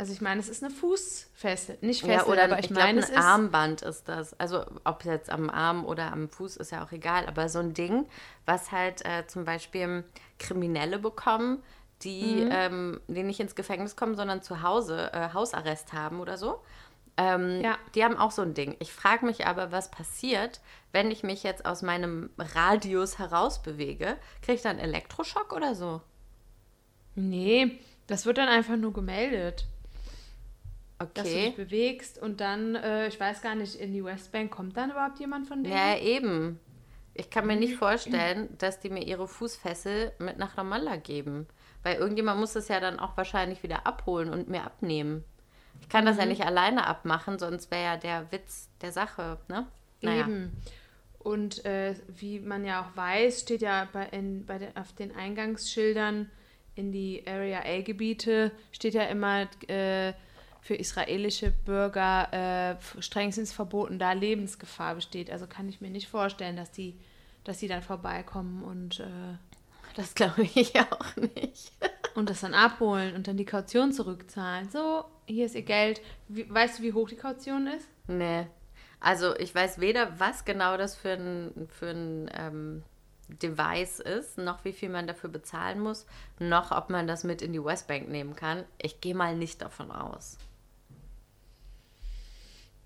Also 0.00 0.12
ich 0.12 0.20
meine, 0.20 0.40
es 0.40 0.48
ist 0.48 0.62
eine 0.62 0.72
Fußfessel, 0.72 1.78
nicht 1.80 2.06
Ja, 2.06 2.18
Fessel, 2.20 2.30
oder 2.32 2.44
aber 2.44 2.58
ich, 2.60 2.66
ich, 2.66 2.70
meine, 2.70 3.04
ein. 3.04 3.16
Armband 3.16 3.82
ist 3.82 4.08
das. 4.08 4.38
Also 4.38 4.64
ob 4.84 5.04
jetzt 5.04 5.28
am 5.28 5.50
Arm 5.50 5.84
oder 5.84 6.12
am 6.12 6.28
Fuß 6.28 6.56
ist 6.56 6.70
ja 6.70 6.84
auch 6.84 6.92
egal. 6.92 7.26
Aber 7.26 7.48
so 7.48 7.58
ein 7.58 7.74
Ding, 7.74 8.06
was 8.46 8.70
halt 8.70 9.04
äh, 9.04 9.26
zum 9.26 9.44
Beispiel 9.44 10.04
Kriminelle 10.38 11.00
bekommen, 11.00 11.62
die, 12.02 12.44
Mhm. 12.44 12.48
ähm, 12.52 13.00
die 13.08 13.24
nicht 13.24 13.40
ins 13.40 13.56
Gefängnis 13.56 13.96
kommen, 13.96 14.14
sondern 14.14 14.40
zu 14.40 14.62
Hause 14.62 15.10
äh, 15.12 15.32
Hausarrest 15.34 15.92
haben 15.92 16.20
oder 16.20 16.38
so. 16.38 16.62
Ähm, 17.16 17.60
Ja. 17.60 17.76
Die 17.96 18.04
haben 18.04 18.16
auch 18.16 18.30
so 18.30 18.42
ein 18.42 18.54
Ding. 18.54 18.76
Ich 18.78 18.92
frage 18.92 19.26
mich 19.26 19.46
aber, 19.48 19.72
was 19.72 19.90
passiert, 19.90 20.60
wenn 20.92 21.10
ich 21.10 21.24
mich 21.24 21.42
jetzt 21.42 21.66
aus 21.66 21.82
meinem 21.82 22.30
Radius 22.38 23.18
herausbewege? 23.18 24.16
Kriege 24.42 24.54
ich 24.54 24.62
dann 24.62 24.78
Elektroschock 24.78 25.52
oder 25.52 25.74
so? 25.74 26.00
Nee, 27.16 27.80
das 28.06 28.26
wird 28.26 28.38
dann 28.38 28.48
einfach 28.48 28.76
nur 28.76 28.92
gemeldet. 28.92 29.66
Dass 30.98 31.12
du 31.14 31.22
dich 31.22 31.32
Okay. 31.32 31.54
bewegst 31.56 32.20
und 32.20 32.40
dann, 32.40 32.74
äh, 32.74 33.08
ich 33.08 33.18
weiß 33.18 33.42
gar 33.42 33.54
nicht, 33.54 33.76
in 33.76 33.92
die 33.92 34.04
Westbank 34.04 34.50
kommt 34.50 34.76
dann 34.76 34.90
überhaupt 34.90 35.18
jemand 35.20 35.46
von 35.46 35.62
denen? 35.62 35.76
Ja, 35.76 35.96
eben. 35.96 36.58
Ich 37.14 37.30
kann 37.30 37.46
mir 37.46 37.56
nicht 37.56 37.76
vorstellen, 37.76 38.48
dass 38.58 38.78
die 38.78 38.90
mir 38.90 39.04
ihre 39.04 39.26
Fußfessel 39.26 40.12
mit 40.18 40.38
nach 40.38 40.56
Ramallah 40.56 40.96
geben. 40.96 41.46
Weil 41.82 41.96
irgendjemand 41.96 42.38
muss 42.38 42.54
es 42.54 42.68
ja 42.68 42.80
dann 42.80 42.98
auch 42.98 43.16
wahrscheinlich 43.16 43.62
wieder 43.62 43.86
abholen 43.86 44.30
und 44.30 44.48
mir 44.48 44.62
abnehmen. 44.64 45.24
Ich 45.80 45.88
kann 45.88 46.04
das 46.04 46.16
ja 46.16 46.26
nicht 46.26 46.44
alleine 46.44 46.86
abmachen, 46.86 47.38
sonst 47.38 47.70
wäre 47.70 47.84
ja 47.84 47.96
der 47.96 48.30
Witz 48.32 48.68
der 48.80 48.92
Sache, 48.92 49.38
ne? 49.48 49.66
Naja. 50.00 50.22
Eben. 50.22 50.52
Und 51.18 51.64
äh, 51.64 51.94
wie 52.08 52.40
man 52.40 52.64
ja 52.64 52.82
auch 52.82 52.96
weiß, 52.96 53.40
steht 53.40 53.62
ja 53.62 53.88
bei, 53.92 54.06
in, 54.06 54.46
bei 54.46 54.58
den, 54.58 54.76
auf 54.76 54.92
den 54.92 55.14
Eingangsschildern 55.14 56.30
in 56.74 56.92
die 56.92 57.24
Area 57.26 57.60
A-Gebiete, 57.64 58.52
steht 58.70 58.94
ja 58.94 59.02
immer 59.04 59.48
äh, 59.68 60.12
für 60.68 60.74
israelische 60.74 61.50
Bürger 61.50 62.28
äh, 62.30 63.02
strengstens 63.02 63.54
verboten, 63.54 63.98
da 63.98 64.12
Lebensgefahr 64.12 64.96
besteht. 64.96 65.30
Also 65.30 65.46
kann 65.46 65.66
ich 65.66 65.80
mir 65.80 65.88
nicht 65.88 66.08
vorstellen, 66.08 66.56
dass 66.56 66.70
die, 66.70 66.94
dass 67.44 67.56
die 67.56 67.68
dann 67.68 67.80
vorbeikommen 67.80 68.62
und, 68.62 69.00
äh, 69.00 69.38
Das 69.96 70.14
glaube 70.14 70.42
ich 70.42 70.78
auch 70.92 71.16
nicht. 71.16 71.72
und 72.14 72.28
das 72.28 72.42
dann 72.42 72.52
abholen 72.52 73.16
und 73.16 73.26
dann 73.26 73.38
die 73.38 73.46
Kaution 73.46 73.92
zurückzahlen. 73.92 74.68
So, 74.68 75.06
hier 75.24 75.46
ist 75.46 75.54
ihr 75.54 75.62
Geld. 75.62 76.02
Wie, 76.28 76.52
weißt 76.52 76.80
du, 76.80 76.82
wie 76.82 76.92
hoch 76.92 77.08
die 77.08 77.16
Kaution 77.16 77.66
ist? 77.66 77.88
Nee. 78.06 78.46
Also 79.00 79.34
ich 79.36 79.54
weiß 79.54 79.80
weder, 79.80 80.20
was 80.20 80.44
genau 80.44 80.76
das 80.76 80.96
für 80.96 81.12
ein, 81.12 81.66
für 81.70 81.88
ein 81.88 82.30
ähm, 82.34 82.82
Device 83.28 84.00
ist, 84.00 84.36
noch 84.36 84.66
wie 84.66 84.74
viel 84.74 84.90
man 84.90 85.06
dafür 85.06 85.30
bezahlen 85.30 85.80
muss, 85.80 86.04
noch 86.38 86.72
ob 86.72 86.90
man 86.90 87.06
das 87.06 87.24
mit 87.24 87.40
in 87.40 87.54
die 87.54 87.64
Westbank 87.64 88.10
nehmen 88.10 88.36
kann. 88.36 88.64
Ich 88.76 89.00
gehe 89.00 89.14
mal 89.14 89.34
nicht 89.34 89.62
davon 89.62 89.90
aus. 89.90 90.36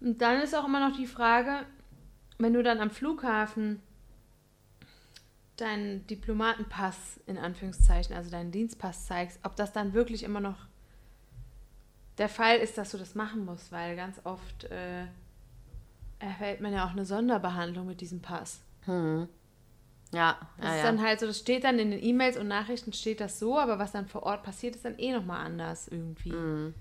Und 0.02 0.20
dann 0.20 0.40
ist 0.40 0.54
auch 0.54 0.66
immer 0.66 0.86
noch 0.86 0.96
die 0.96 1.06
Frage, 1.06 1.64
wenn 2.38 2.52
du 2.54 2.62
dann 2.62 2.80
am 2.80 2.90
Flughafen 2.90 3.80
deinen 5.56 6.06
Diplomatenpass 6.08 7.20
in 7.26 7.38
Anführungszeichen, 7.38 8.16
also 8.16 8.30
deinen 8.30 8.50
Dienstpass 8.50 9.06
zeigst, 9.06 9.38
ob 9.44 9.54
das 9.54 9.72
dann 9.72 9.92
wirklich 9.92 10.24
immer 10.24 10.40
noch 10.40 10.66
der 12.18 12.28
Fall 12.28 12.58
ist, 12.58 12.76
dass 12.78 12.90
du 12.90 12.98
das 12.98 13.14
machen 13.14 13.44
musst, 13.44 13.70
weil 13.70 13.94
ganz 13.94 14.20
oft 14.24 14.64
äh, 14.64 15.06
erhält 16.18 16.60
man 16.60 16.72
ja 16.72 16.84
auch 16.86 16.90
eine 16.90 17.06
Sonderbehandlung 17.06 17.86
mit 17.86 18.00
diesem 18.00 18.20
Pass. 18.20 18.60
Hm. 18.86 19.28
Ja, 20.12 20.38
Das 20.58 20.66
ja, 20.66 20.70
ist 20.72 20.78
ja. 20.78 20.84
dann 20.84 21.02
halt 21.02 21.20
so, 21.20 21.26
das 21.26 21.38
steht 21.38 21.64
dann 21.64 21.78
in 21.78 21.90
den 21.90 22.02
E-Mails 22.02 22.36
und 22.36 22.48
Nachrichten 22.48 22.92
steht 22.92 23.20
das 23.20 23.38
so, 23.38 23.58
aber 23.58 23.78
was 23.78 23.92
dann 23.92 24.06
vor 24.08 24.24
Ort 24.24 24.42
passiert, 24.42 24.74
ist 24.74 24.84
dann 24.84 24.98
eh 24.98 25.12
nochmal 25.12 25.46
anders 25.46 25.88
irgendwie. 25.88 26.32
Mhm. 26.32 26.74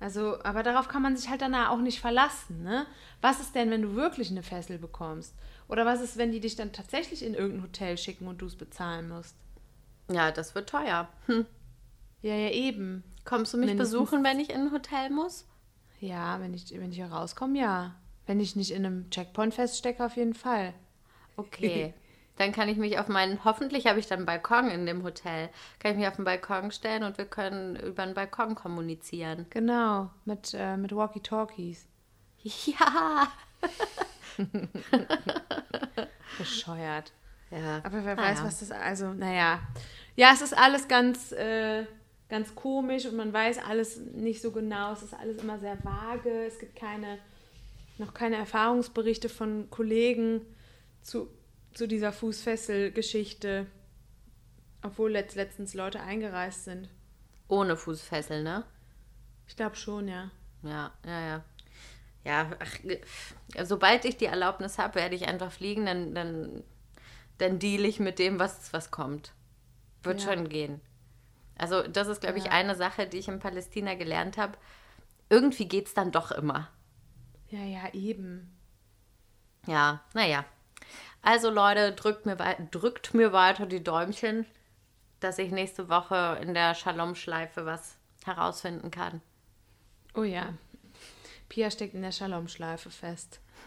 Also, 0.00 0.40
aber 0.44 0.62
darauf 0.62 0.86
kann 0.88 1.02
man 1.02 1.16
sich 1.16 1.28
halt 1.28 1.42
danach 1.42 1.70
auch 1.70 1.80
nicht 1.80 2.00
verlassen, 2.00 2.62
ne? 2.62 2.86
Was 3.20 3.40
ist 3.40 3.54
denn, 3.56 3.70
wenn 3.70 3.82
du 3.82 3.94
wirklich 3.96 4.30
eine 4.30 4.44
Fessel 4.44 4.78
bekommst? 4.78 5.34
Oder 5.66 5.84
was 5.84 6.00
ist, 6.00 6.16
wenn 6.16 6.30
die 6.30 6.38
dich 6.40 6.54
dann 6.54 6.72
tatsächlich 6.72 7.24
in 7.24 7.34
irgendein 7.34 7.64
Hotel 7.64 7.98
schicken 7.98 8.28
und 8.28 8.40
du 8.40 8.46
es 8.46 8.54
bezahlen 8.54 9.08
musst? 9.08 9.34
Ja, 10.10 10.30
das 10.30 10.54
wird 10.54 10.68
teuer. 10.68 11.08
Hm. 11.26 11.46
Ja, 12.22 12.34
ja, 12.34 12.50
eben. 12.50 13.02
Kommst 13.24 13.52
du 13.52 13.58
mich 13.58 13.68
Mindestens- 13.70 13.92
besuchen, 13.98 14.24
wenn 14.24 14.38
ich 14.40 14.50
in 14.50 14.60
ein 14.62 14.72
Hotel 14.72 15.10
muss? 15.10 15.46
Ja, 16.00 16.40
wenn 16.40 16.54
ich, 16.54 16.70
wenn 16.78 16.90
ich 16.90 16.96
hier 16.96 17.06
rauskomme, 17.12 17.58
ja. 17.58 17.94
Wenn 18.26 18.38
ich 18.40 18.54
nicht 18.56 18.70
in 18.70 18.86
einem 18.86 19.10
Checkpoint 19.10 19.54
feststecke, 19.54 20.04
auf 20.04 20.16
jeden 20.16 20.34
Fall. 20.34 20.74
Okay. 21.36 21.92
Dann 22.38 22.52
kann 22.52 22.68
ich 22.68 22.76
mich 22.76 22.98
auf 22.98 23.08
meinen, 23.08 23.44
hoffentlich 23.44 23.86
habe 23.86 23.98
ich 23.98 24.06
dann 24.06 24.20
einen 24.20 24.26
Balkon 24.26 24.70
in 24.70 24.86
dem 24.86 25.02
Hotel, 25.02 25.50
kann 25.80 25.92
ich 25.92 25.98
mich 25.98 26.06
auf 26.06 26.16
den 26.16 26.24
Balkon 26.24 26.70
stellen 26.70 27.02
und 27.02 27.18
wir 27.18 27.24
können 27.24 27.76
über 27.76 28.06
den 28.06 28.14
Balkon 28.14 28.54
kommunizieren. 28.54 29.46
Genau, 29.50 30.10
mit, 30.24 30.54
äh, 30.54 30.76
mit 30.76 30.94
Walkie-Talkies. 30.94 31.86
Ja. 32.44 33.26
Bescheuert. 36.38 37.12
Ja. 37.50 37.80
Aber 37.82 38.04
wer 38.04 38.16
weiß, 38.16 38.44
was 38.44 38.60
das, 38.60 38.70
also, 38.70 39.12
naja. 39.12 39.60
Ja, 40.14 40.30
es 40.32 40.42
ist 40.42 40.56
alles 40.56 40.86
ganz, 40.86 41.32
äh, 41.32 41.84
ganz 42.28 42.54
komisch 42.54 43.06
und 43.06 43.16
man 43.16 43.32
weiß 43.32 43.58
alles 43.58 43.98
nicht 43.98 44.40
so 44.40 44.52
genau. 44.52 44.92
Es 44.92 45.02
ist 45.02 45.14
alles 45.14 45.42
immer 45.42 45.58
sehr 45.58 45.76
vage. 45.84 46.46
Es 46.46 46.58
gibt 46.58 46.76
keine, 46.76 47.18
noch 47.98 48.14
keine 48.14 48.36
Erfahrungsberichte 48.36 49.28
von 49.28 49.68
Kollegen 49.70 50.42
zu, 51.02 51.28
zu 51.78 51.86
dieser 51.86 52.12
Fußfessel-Geschichte. 52.12 53.66
Obwohl 54.82 55.12
letzt, 55.12 55.36
letztens 55.36 55.74
Leute 55.74 56.00
eingereist 56.00 56.64
sind. 56.64 56.88
Ohne 57.46 57.76
Fußfessel, 57.76 58.42
ne? 58.42 58.64
Ich 59.46 59.56
glaube 59.56 59.76
schon, 59.76 60.08
ja. 60.08 60.30
Ja, 60.62 60.92
ja, 61.06 61.20
ja. 61.20 61.44
Ja, 62.24 62.50
ach, 62.58 63.64
sobald 63.64 64.04
ich 64.04 64.16
die 64.16 64.26
Erlaubnis 64.26 64.76
habe, 64.76 64.96
werde 64.96 65.14
ich 65.14 65.26
einfach 65.28 65.52
fliegen, 65.52 65.86
dann, 65.86 66.14
dann, 66.14 66.64
dann 67.38 67.58
deal 67.58 67.84
ich 67.84 68.00
mit 68.00 68.18
dem, 68.18 68.38
was, 68.38 68.72
was 68.72 68.90
kommt. 68.90 69.32
Wird 70.02 70.22
Ja. 70.22 70.32
schon 70.34 70.48
gehen. 70.48 70.80
Also, 71.56 71.82
das 71.82 72.08
ist, 72.08 72.20
glaube 72.20 72.38
ich, 72.38 72.46
Ja. 72.46 72.50
eine 72.50 72.74
Sache, 72.74 73.06
die 73.06 73.18
ich 73.18 73.28
in 73.28 73.38
Palästina 73.38 73.94
gelernt 73.94 74.36
habe. 74.36 74.58
Irgendwie 75.30 75.66
geht 75.68 75.86
es 75.86 75.94
dann 75.94 76.10
doch 76.10 76.32
immer. 76.32 76.68
Ja, 77.50 77.64
ja, 77.64 77.92
eben. 77.94 78.54
Ja, 79.66 80.02
naja. 80.12 80.44
Also, 81.28 81.50
Leute, 81.50 81.92
drückt 81.92 82.24
mir, 82.24 82.36
drückt 82.70 83.12
mir 83.12 83.34
weiter 83.34 83.66
die 83.66 83.84
Däumchen, 83.84 84.46
dass 85.20 85.38
ich 85.38 85.50
nächste 85.50 85.90
Woche 85.90 86.38
in 86.40 86.54
der 86.54 86.74
Shalom-Schleife 86.74 87.66
was 87.66 87.98
herausfinden 88.24 88.90
kann. 88.90 89.20
Oh 90.14 90.22
ja. 90.22 90.54
Pia 91.50 91.70
steckt 91.70 91.92
in 91.92 92.00
der 92.00 92.12
Shalom-Schleife 92.12 92.88
fest. 92.88 93.40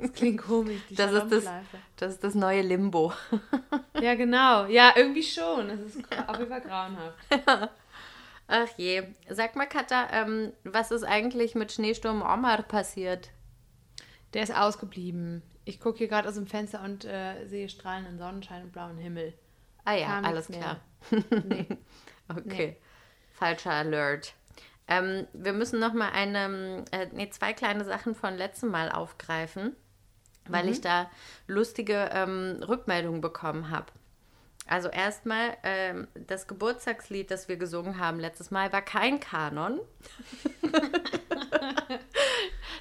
das 0.00 0.12
klingt 0.14 0.42
komisch, 0.42 0.80
die 0.90 0.96
Das 0.96 1.12
ist 1.12 1.30
das, 1.30 1.44
das 1.94 2.14
ist 2.14 2.24
das 2.24 2.34
neue 2.34 2.62
Limbo. 2.62 3.12
Ja, 4.00 4.16
genau. 4.16 4.66
Ja, 4.66 4.94
irgendwie 4.96 5.22
schon. 5.22 5.70
Es 5.70 5.94
ist 5.94 6.04
auf 6.26 6.38
jeden 6.38 6.50
Fall 6.50 6.60
grauenhaft. 6.60 7.18
Ach 8.48 8.68
je. 8.76 9.04
Sag 9.28 9.54
mal, 9.54 9.66
Katha, 9.66 10.08
ähm, 10.10 10.52
was 10.64 10.90
ist 10.90 11.04
eigentlich 11.04 11.54
mit 11.54 11.70
Schneesturm 11.70 12.22
Omar 12.22 12.62
passiert? 12.62 13.30
Der 14.34 14.42
ist 14.42 14.54
ausgeblieben. 14.54 15.42
Ich 15.68 15.80
gucke 15.80 15.98
hier 15.98 16.08
gerade 16.08 16.26
aus 16.26 16.36
dem 16.36 16.46
Fenster 16.46 16.82
und 16.82 17.04
äh, 17.04 17.46
sehe 17.46 17.68
strahlenden 17.68 18.16
Sonnenschein 18.18 18.62
und 18.62 18.72
blauen 18.72 18.96
Himmel. 18.96 19.34
Ah 19.84 19.92
ja, 19.92 20.06
Kam 20.06 20.24
alles 20.24 20.46
klar. 20.48 20.80
Nee. 21.44 21.66
Okay. 22.26 22.78
Falscher 23.34 23.72
Alert. 23.72 24.32
Ähm, 24.88 25.26
wir 25.34 25.52
müssen 25.52 25.78
noch 25.78 25.92
mal 25.92 26.08
eine, 26.08 26.86
äh, 26.90 27.08
nee, 27.12 27.28
zwei 27.28 27.52
kleine 27.52 27.84
Sachen 27.84 28.14
von 28.14 28.34
letztem 28.38 28.70
Mal 28.70 28.90
aufgreifen, 28.90 29.76
weil 30.46 30.64
Mhm. 30.64 30.70
ich 30.72 30.80
da 30.80 31.10
lustige 31.46 32.08
ähm, 32.14 32.62
Rückmeldungen 32.66 33.20
bekommen 33.20 33.68
habe. 33.68 33.92
Also 34.66 34.88
erstmal, 34.88 35.54
ähm, 35.64 36.08
das 36.14 36.46
Geburtstagslied, 36.46 37.30
das 37.30 37.48
wir 37.48 37.58
gesungen 37.58 37.98
haben 37.98 38.18
letztes 38.20 38.50
Mal, 38.50 38.72
war 38.72 38.80
kein 38.82 39.20
Kanon. 39.20 39.80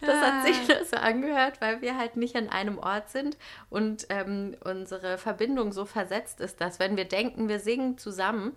Das 0.02 0.16
hat 0.22 0.46
sich 0.46 0.68
nur 0.68 0.86
so 0.86 0.96
angehört, 0.98 1.60
weil 1.62 1.82
wir 1.82 1.98
halt 1.98 2.18
nicht 2.18 2.36
an 2.36 2.50
einem 2.50 2.78
Ort 2.78 3.10
sind 3.10 3.38
und 3.70 4.06
ähm, 4.10 4.56
unsere 4.64 5.18
Verbindung 5.18 5.72
so 5.72 5.86
versetzt 5.86 6.40
ist, 6.42 6.62
dass 6.62 6.80
wenn 6.80 6.98
wir 6.98 7.06
denken, 7.06 7.48
wir 7.50 7.60
singen 7.60 7.98
zusammen, 7.98 8.56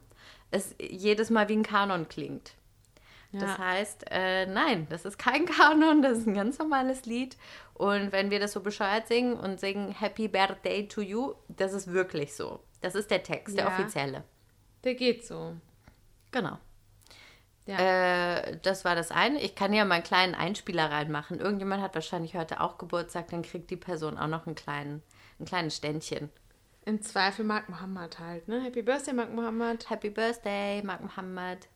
es 0.51 0.75
jedes 0.81 1.31
Mal 1.31 1.49
wie 1.49 1.57
ein 1.57 1.63
Kanon 1.63 2.09
klingt. 2.09 2.55
Das 3.33 3.43
Ja. 3.43 3.59
heißt, 3.59 4.07
äh, 4.11 4.47
nein, 4.47 4.89
das 4.91 5.05
ist 5.05 5.17
kein 5.19 5.47
Kanon, 5.47 6.03
das 6.03 6.19
ist 6.19 6.27
ein 6.27 6.35
ganz 6.35 6.59
normales 6.59 7.07
Lied. 7.07 7.37
Und 7.75 8.11
wenn 8.13 8.31
wir 8.31 8.41
das 8.41 8.53
so 8.53 8.61
bescheuert 8.61 9.07
singen 9.07 9.35
und 9.35 9.61
singen 9.61 9.93
Happy 9.93 10.27
Birthday 10.27 10.89
to 10.89 11.01
you, 11.01 11.35
das 11.49 11.73
ist 11.73 11.93
wirklich 11.93 12.35
so. 12.35 12.61
Das 12.81 12.95
ist 12.97 13.11
der 13.11 13.23
Text, 13.23 13.57
der 13.57 13.67
Ja. 13.67 13.71
offizielle. 13.71 14.25
Der 14.83 14.95
geht 14.95 15.25
so. 15.25 15.55
Genau. 16.33 16.59
Ja. 17.71 17.79
Äh, 18.39 18.59
das 18.63 18.85
war 18.85 18.97
das 18.97 19.13
eine. 19.13 19.41
Ich 19.41 19.55
kann 19.55 19.73
ja 19.73 19.85
mal 19.85 19.97
einen 19.97 20.05
kleinen 20.05 20.35
Einspieler 20.35 20.91
reinmachen. 20.91 21.39
Irgendjemand 21.39 21.83
hat 21.83 21.95
wahrscheinlich 21.95 22.35
heute 22.35 22.61
auch 22.61 22.79
Geburtstag, 22.79 23.29
dann 23.29 23.43
kriegt 23.43 23.71
die 23.71 23.77
Person 23.77 24.19
auch 24.19 24.27
noch 24.27 24.47
einen 24.47 24.57
kleinen, 24.57 25.03
ein 25.39 25.45
kleines 25.45 25.77
Ständchen. 25.77 26.31
Im 26.85 27.01
Zweifel 27.03 27.45
Mark 27.45 27.69
Mohammed 27.69 28.19
halt, 28.19 28.49
ne? 28.49 28.61
Happy 28.63 28.83
Birthday, 28.83 29.15
Mark 29.15 29.33
Mohammed. 29.33 29.89
Happy 29.89 30.11
Birthday, 30.11 30.83
Mark 30.83 31.03
Mohammed. 31.03 31.69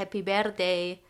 Happy 0.00 0.22
Birthday. 0.22 1.00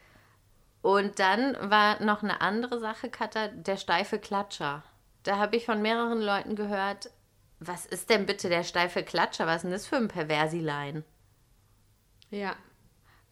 Und 0.82 1.18
dann 1.18 1.56
war 1.70 2.02
noch 2.02 2.22
eine 2.22 2.40
andere 2.40 2.78
Sache, 2.80 3.08
Katha, 3.10 3.48
der 3.48 3.76
steife 3.76 4.18
Klatscher. 4.18 4.82
Da 5.22 5.38
habe 5.38 5.56
ich 5.56 5.66
von 5.66 5.82
mehreren 5.82 6.20
Leuten 6.20 6.56
gehört, 6.56 7.10
was 7.58 7.84
ist 7.86 8.08
denn 8.10 8.26
bitte 8.26 8.48
der 8.48 8.64
steife 8.64 9.02
Klatscher? 9.02 9.46
Was 9.46 9.56
ist 9.56 9.62
denn 9.64 9.70
das 9.72 9.86
für 9.86 9.96
ein 9.96 10.08
Perversilein? 10.08 11.04
Ja. 12.30 12.56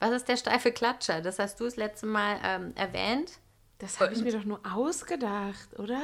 Was 0.01 0.11
ist 0.11 0.29
der 0.29 0.37
steife 0.37 0.71
Klatscher? 0.71 1.23
Das 1.23 1.39
hast 1.39 1.59
du 1.61 1.65
das 1.65 1.77
letzte 1.77 2.07
Mal 2.07 2.39
ähm, 2.45 2.73
erwähnt. 2.77 3.39
Das 3.79 4.01
habe 4.01 4.13
ich 4.13 4.23
mir 4.23 4.33
doch 4.33 4.45
nur 4.45 4.61
ausgedacht, 4.71 5.79
oder? 5.79 6.01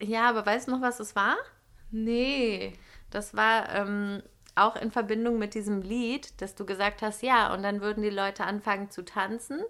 Ja, 0.00 0.28
aber 0.28 0.44
weißt 0.44 0.68
du 0.68 0.72
noch, 0.72 0.82
was 0.82 1.00
es 1.00 1.16
war? 1.16 1.36
Nee. 1.90 2.74
Das 3.10 3.34
war 3.34 3.72
ähm, 3.74 4.22
auch 4.54 4.76
in 4.76 4.90
Verbindung 4.90 5.38
mit 5.38 5.54
diesem 5.54 5.82
Lied, 5.82 6.40
dass 6.40 6.54
du 6.54 6.64
gesagt 6.64 7.02
hast, 7.02 7.22
ja, 7.22 7.52
und 7.52 7.62
dann 7.62 7.80
würden 7.80 8.02
die 8.02 8.10
Leute 8.10 8.44
anfangen 8.44 8.90
zu 8.90 9.04
tanzen. 9.04 9.60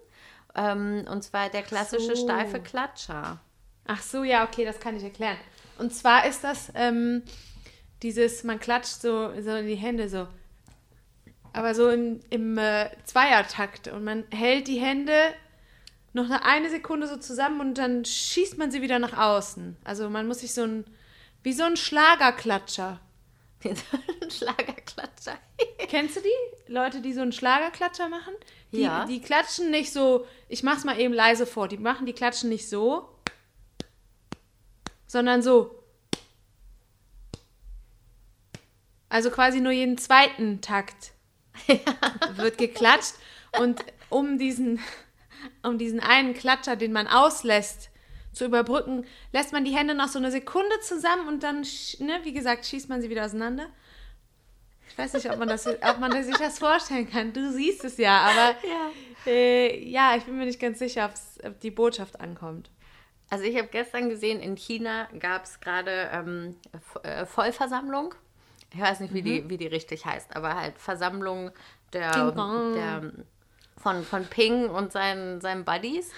Ähm, 0.55 1.05
und 1.09 1.23
zwar 1.23 1.49
der 1.49 1.63
klassische 1.63 2.15
so. 2.15 2.23
steife 2.23 2.59
Klatscher. 2.59 3.39
Ach 3.87 4.01
so, 4.01 4.23
ja, 4.23 4.45
okay, 4.45 4.65
das 4.65 4.79
kann 4.79 4.95
ich 4.95 5.03
erklären. 5.03 5.37
Und 5.77 5.93
zwar 5.93 6.25
ist 6.25 6.43
das 6.43 6.71
ähm, 6.75 7.23
dieses, 8.01 8.43
man 8.43 8.59
klatscht 8.59 9.01
so, 9.01 9.31
so 9.41 9.51
in 9.51 9.67
die 9.67 9.75
Hände 9.75 10.09
so. 10.09 10.27
Aber 11.53 11.73
so 11.73 11.89
im, 11.89 12.19
im 12.29 12.57
äh, 12.57 12.89
Zweiertakt. 13.05 13.87
Und 13.87 14.03
man 14.03 14.25
hält 14.31 14.67
die 14.67 14.79
Hände 14.79 15.13
noch 16.13 16.25
eine, 16.25 16.43
eine 16.45 16.69
Sekunde 16.69 17.07
so 17.07 17.17
zusammen 17.17 17.61
und 17.61 17.77
dann 17.77 18.05
schießt 18.05 18.57
man 18.57 18.71
sie 18.71 18.81
wieder 18.81 18.99
nach 18.99 19.17
außen. 19.17 19.77
Also 19.83 20.09
man 20.09 20.27
muss 20.27 20.39
sich 20.39 20.53
so 20.53 20.63
ein, 20.63 20.85
wie 21.43 21.53
so 21.53 21.63
ein 21.63 21.77
Schlagerklatscher. 21.77 22.99
Ein 24.21 24.31
Schlagerklatscher. 24.31 25.37
Kennst 25.87 26.17
du 26.17 26.21
die? 26.21 26.71
Leute, 26.71 27.01
die 27.01 27.13
so 27.13 27.21
einen 27.21 27.31
Schlagerklatscher 27.31 28.09
machen? 28.09 28.33
Die, 28.71 28.81
Ja. 28.81 29.05
Die 29.05 29.21
klatschen 29.21 29.71
nicht 29.71 29.91
so, 29.93 30.27
ich 30.49 30.63
mach's 30.63 30.83
mal 30.83 30.99
eben 30.99 31.13
leise 31.13 31.45
vor, 31.45 31.67
die 31.67 31.77
machen 31.77 32.05
die 32.05 32.13
klatschen 32.13 32.49
nicht 32.49 32.69
so, 32.69 33.09
sondern 35.07 35.41
so. 35.41 35.83
Also 39.09 39.29
quasi 39.29 39.61
nur 39.61 39.71
jeden 39.71 39.97
zweiten 39.97 40.61
Takt 40.61 41.13
wird 42.35 42.57
geklatscht 42.57 43.13
und 43.59 43.83
um 44.09 44.37
diesen, 44.37 44.79
um 45.63 45.77
diesen 45.77 45.99
einen 45.99 46.33
Klatscher, 46.33 46.75
den 46.75 46.91
man 46.91 47.07
auslässt, 47.07 47.89
zu 48.35 48.45
überbrücken, 48.45 49.05
lässt 49.31 49.53
man 49.53 49.65
die 49.65 49.75
Hände 49.75 49.95
noch 49.95 50.09
so 50.09 50.19
eine 50.19 50.29
Sekunde 50.29 50.79
zusammen 50.81 51.27
und 51.27 51.43
dann, 51.43 51.61
ne, 51.99 52.19
wie 52.23 52.33
gesagt, 52.33 52.65
schießt 52.65 52.89
man 52.89 53.01
sie 53.01 53.09
wieder 53.09 53.25
auseinander. 53.25 53.67
Ich 54.89 54.97
weiß 54.97 55.13
nicht, 55.13 55.31
ob 55.31 55.39
man, 55.39 55.47
das, 55.47 55.67
ob 55.67 55.99
man 55.99 56.11
sich 56.23 56.37
das 56.37 56.59
vorstellen 56.59 57.09
kann. 57.09 57.33
Du 57.33 57.51
siehst 57.51 57.83
es 57.83 57.97
ja, 57.97 58.19
aber 58.19 58.55
ja, 58.67 59.31
äh, 59.31 59.83
ja 59.83 60.15
ich 60.15 60.23
bin 60.23 60.37
mir 60.37 60.45
nicht 60.45 60.59
ganz 60.59 60.79
sicher, 60.79 61.11
ob 61.43 61.59
die 61.61 61.71
Botschaft 61.71 62.19
ankommt. 62.19 62.69
Also 63.29 63.45
ich 63.45 63.57
habe 63.57 63.67
gestern 63.69 64.09
gesehen, 64.09 64.39
in 64.39 64.55
China 64.55 65.07
gab 65.19 65.45
es 65.45 65.59
gerade 65.59 66.09
ähm, 66.13 66.55
äh, 67.03 67.25
Vollversammlung. 67.25 68.13
Ich 68.73 68.79
weiß 68.79 68.99
nicht, 68.99 69.13
wie, 69.13 69.21
die, 69.21 69.49
wie 69.49 69.57
die 69.57 69.67
richtig 69.67 70.05
heißt, 70.05 70.35
aber 70.35 70.55
halt 70.55 70.77
Versammlung 70.77 71.51
der, 71.93 72.11
der 72.11 73.11
von, 73.77 74.03
von 74.03 74.25
Ping 74.25 74.69
und 74.69 74.91
seinen, 74.91 75.41
seinen 75.41 75.63
Buddies. 75.63 76.11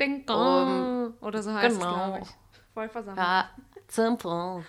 Ding 0.00 0.26
dong. 0.26 1.14
Oder 1.20 1.42
so 1.42 1.52
heißt 1.52 1.78
genau. 1.78 1.90
es, 1.90 1.94
glaube 1.94 2.18
ich. 2.22 2.28
Vollversammlung. 2.74 3.24
Ja, 3.24 3.50
simple. 3.88 4.64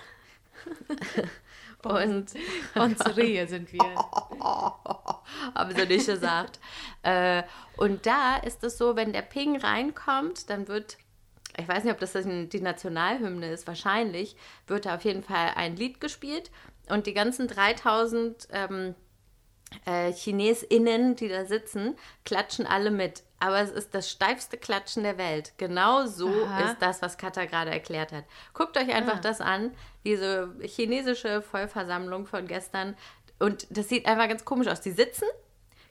Und 1.84 2.34
Unsere 2.76 3.48
sind 3.48 3.72
wir. 3.72 3.80
haben 5.56 5.76
sie 5.76 5.86
nicht 5.86 6.06
gesagt. 6.06 6.60
äh, 7.04 7.44
und 7.78 8.06
da 8.06 8.38
ist 8.38 8.64
es 8.64 8.78
so, 8.78 8.96
wenn 8.96 9.14
der 9.14 9.22
Ping 9.22 9.58
reinkommt, 9.58 10.50
dann 10.50 10.68
wird, 10.68 10.98
ich 11.58 11.68
weiß 11.68 11.84
nicht, 11.86 11.94
ob 11.94 12.00
das 12.00 12.14
die 12.14 12.62
Nationalhymne 12.62 13.50
ist, 13.52 13.68
wahrscheinlich, 13.68 14.36
wird 14.68 14.86
da 14.86 14.96
auf 14.96 15.06
jeden 15.06 15.24
Fall 15.24 15.54
ein 15.56 15.78
Lied 15.78 16.02
gespielt 16.02 16.52
und 16.90 17.08
die 17.08 17.14
ganzen 17.14 17.48
3000 17.48 18.50
ähm, 18.52 18.96
äh, 19.86 20.12
ChinesInnen, 20.12 21.16
die 21.16 21.30
da 21.30 21.46
sitzen, 21.46 21.96
klatschen 22.26 22.66
alle 22.66 22.92
mit. 22.92 23.24
Aber 23.40 23.60
es 23.60 23.72
ist 23.72 23.94
das 23.96 24.10
steifste 24.10 24.58
Klatschen 24.58 25.04
der 25.04 25.18
Welt. 25.18 25.54
Genau 25.58 26.06
so 26.06 26.28
Aha. 26.28 26.72
ist 26.72 26.82
das, 26.82 27.02
was 27.02 27.18
Katha 27.18 27.46
gerade 27.46 27.72
erklärt 27.72 28.12
hat. 28.12 28.26
Guckt 28.54 28.78
euch 28.78 28.94
einfach 28.94 29.18
Ah. 29.18 29.22
das 29.22 29.40
an, 29.40 29.72
diese 30.06 30.54
chinesische 30.62 31.42
Vollversammlung 31.42 32.26
von 32.26 32.48
gestern. 32.48 32.98
Und 33.40 33.66
das 33.70 33.88
sieht 33.88 34.06
einfach 34.08 34.28
ganz 34.28 34.44
komisch 34.44 34.68
aus. 34.68 34.82
Die 34.82 34.92
sitzen 34.92 35.26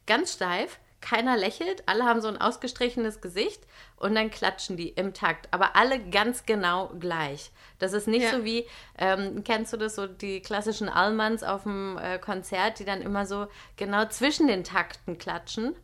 ganz 0.07 0.35
steif, 0.35 0.79
keiner 1.01 1.37
lächelt, 1.37 1.85
alle 1.87 2.05
haben 2.05 2.21
so 2.21 2.29
ein 2.29 2.41
ausgestrichenes 2.41 3.21
Gesicht 3.21 3.63
und 3.97 4.15
dann 4.17 4.31
klatschen 4.31 4.77
die 4.77 4.89
im 4.89 5.15
Takt. 5.15 5.47
Aber 5.53 5.77
alle 5.77 6.01
ganz 6.11 6.45
genau 6.45 6.89
gleich. 6.99 7.53
Das 7.79 7.93
ist 7.93 8.09
nicht 8.09 8.25
Ja. 8.25 8.33
so 8.33 8.45
wie, 8.45 8.67
ähm, 8.99 9.45
kennst 9.45 9.73
du 9.73 9.77
das, 9.77 9.95
so 9.95 10.07
die 10.09 10.43
klassischen 10.43 10.89
Allmanns 10.89 11.43
auf 11.45 11.63
dem 11.63 11.97
äh, 11.99 12.19
Konzert, 12.19 12.81
die 12.81 12.85
dann 12.85 13.01
immer 13.01 13.27
so 13.27 13.47
genau 13.77 14.07
zwischen 14.07 14.49
den 14.49 14.65
Takten 14.65 15.17
klatschen? 15.19 15.77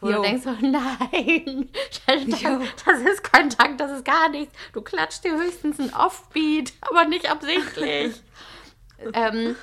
Wo 0.00 0.08
Jo. 0.08 0.16
du 0.16 0.22
denkst 0.22 0.44
so, 0.44 0.50
nein, 0.52 1.68
das, 2.06 2.84
das 2.84 2.98
ist 3.00 3.22
kein 3.24 3.50
Takt, 3.50 3.78
das 3.80 3.90
ist 3.92 4.04
gar 4.04 4.28
nichts. 4.30 4.54
Du 4.72 4.80
klatscht 4.80 5.24
dir 5.24 5.36
höchstens 5.36 5.78
ein 5.78 5.92
Offbeat, 5.94 6.72
aber 6.80 7.04
nicht 7.04 7.30
absichtlich. 7.30 8.22
ähm, 9.12 9.56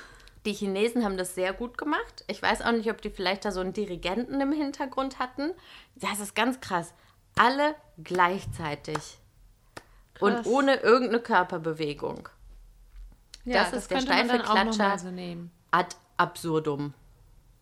die 0.46 0.52
Chinesen 0.52 1.04
haben 1.04 1.16
das 1.16 1.34
sehr 1.34 1.52
gut 1.52 1.76
gemacht. 1.76 2.24
Ich 2.28 2.40
weiß 2.40 2.62
auch 2.62 2.72
nicht, 2.72 2.90
ob 2.90 3.02
die 3.02 3.10
vielleicht 3.10 3.44
da 3.44 3.50
so 3.52 3.60
einen 3.60 3.72
Dirigenten 3.72 4.40
im 4.40 4.52
Hintergrund 4.52 5.18
hatten. 5.18 5.50
Das 5.96 6.20
ist 6.20 6.34
ganz 6.34 6.60
krass. 6.60 6.94
Alle 7.36 7.74
gleichzeitig. 8.02 9.18
Und 10.20 10.34
Krass. 10.34 10.46
ohne 10.46 10.76
irgendeine 10.76 11.20
Körperbewegung. 11.20 12.28
Ja, 13.44 13.64
Das 13.64 13.72
ist 13.72 13.90
der 13.90 13.98
könnte 13.98 14.12
man 14.12 14.24
steife 14.26 14.42
Klatscher. 14.42 14.98
so. 14.98 15.08
Ad 15.70 15.96
absurdum. 16.16 16.94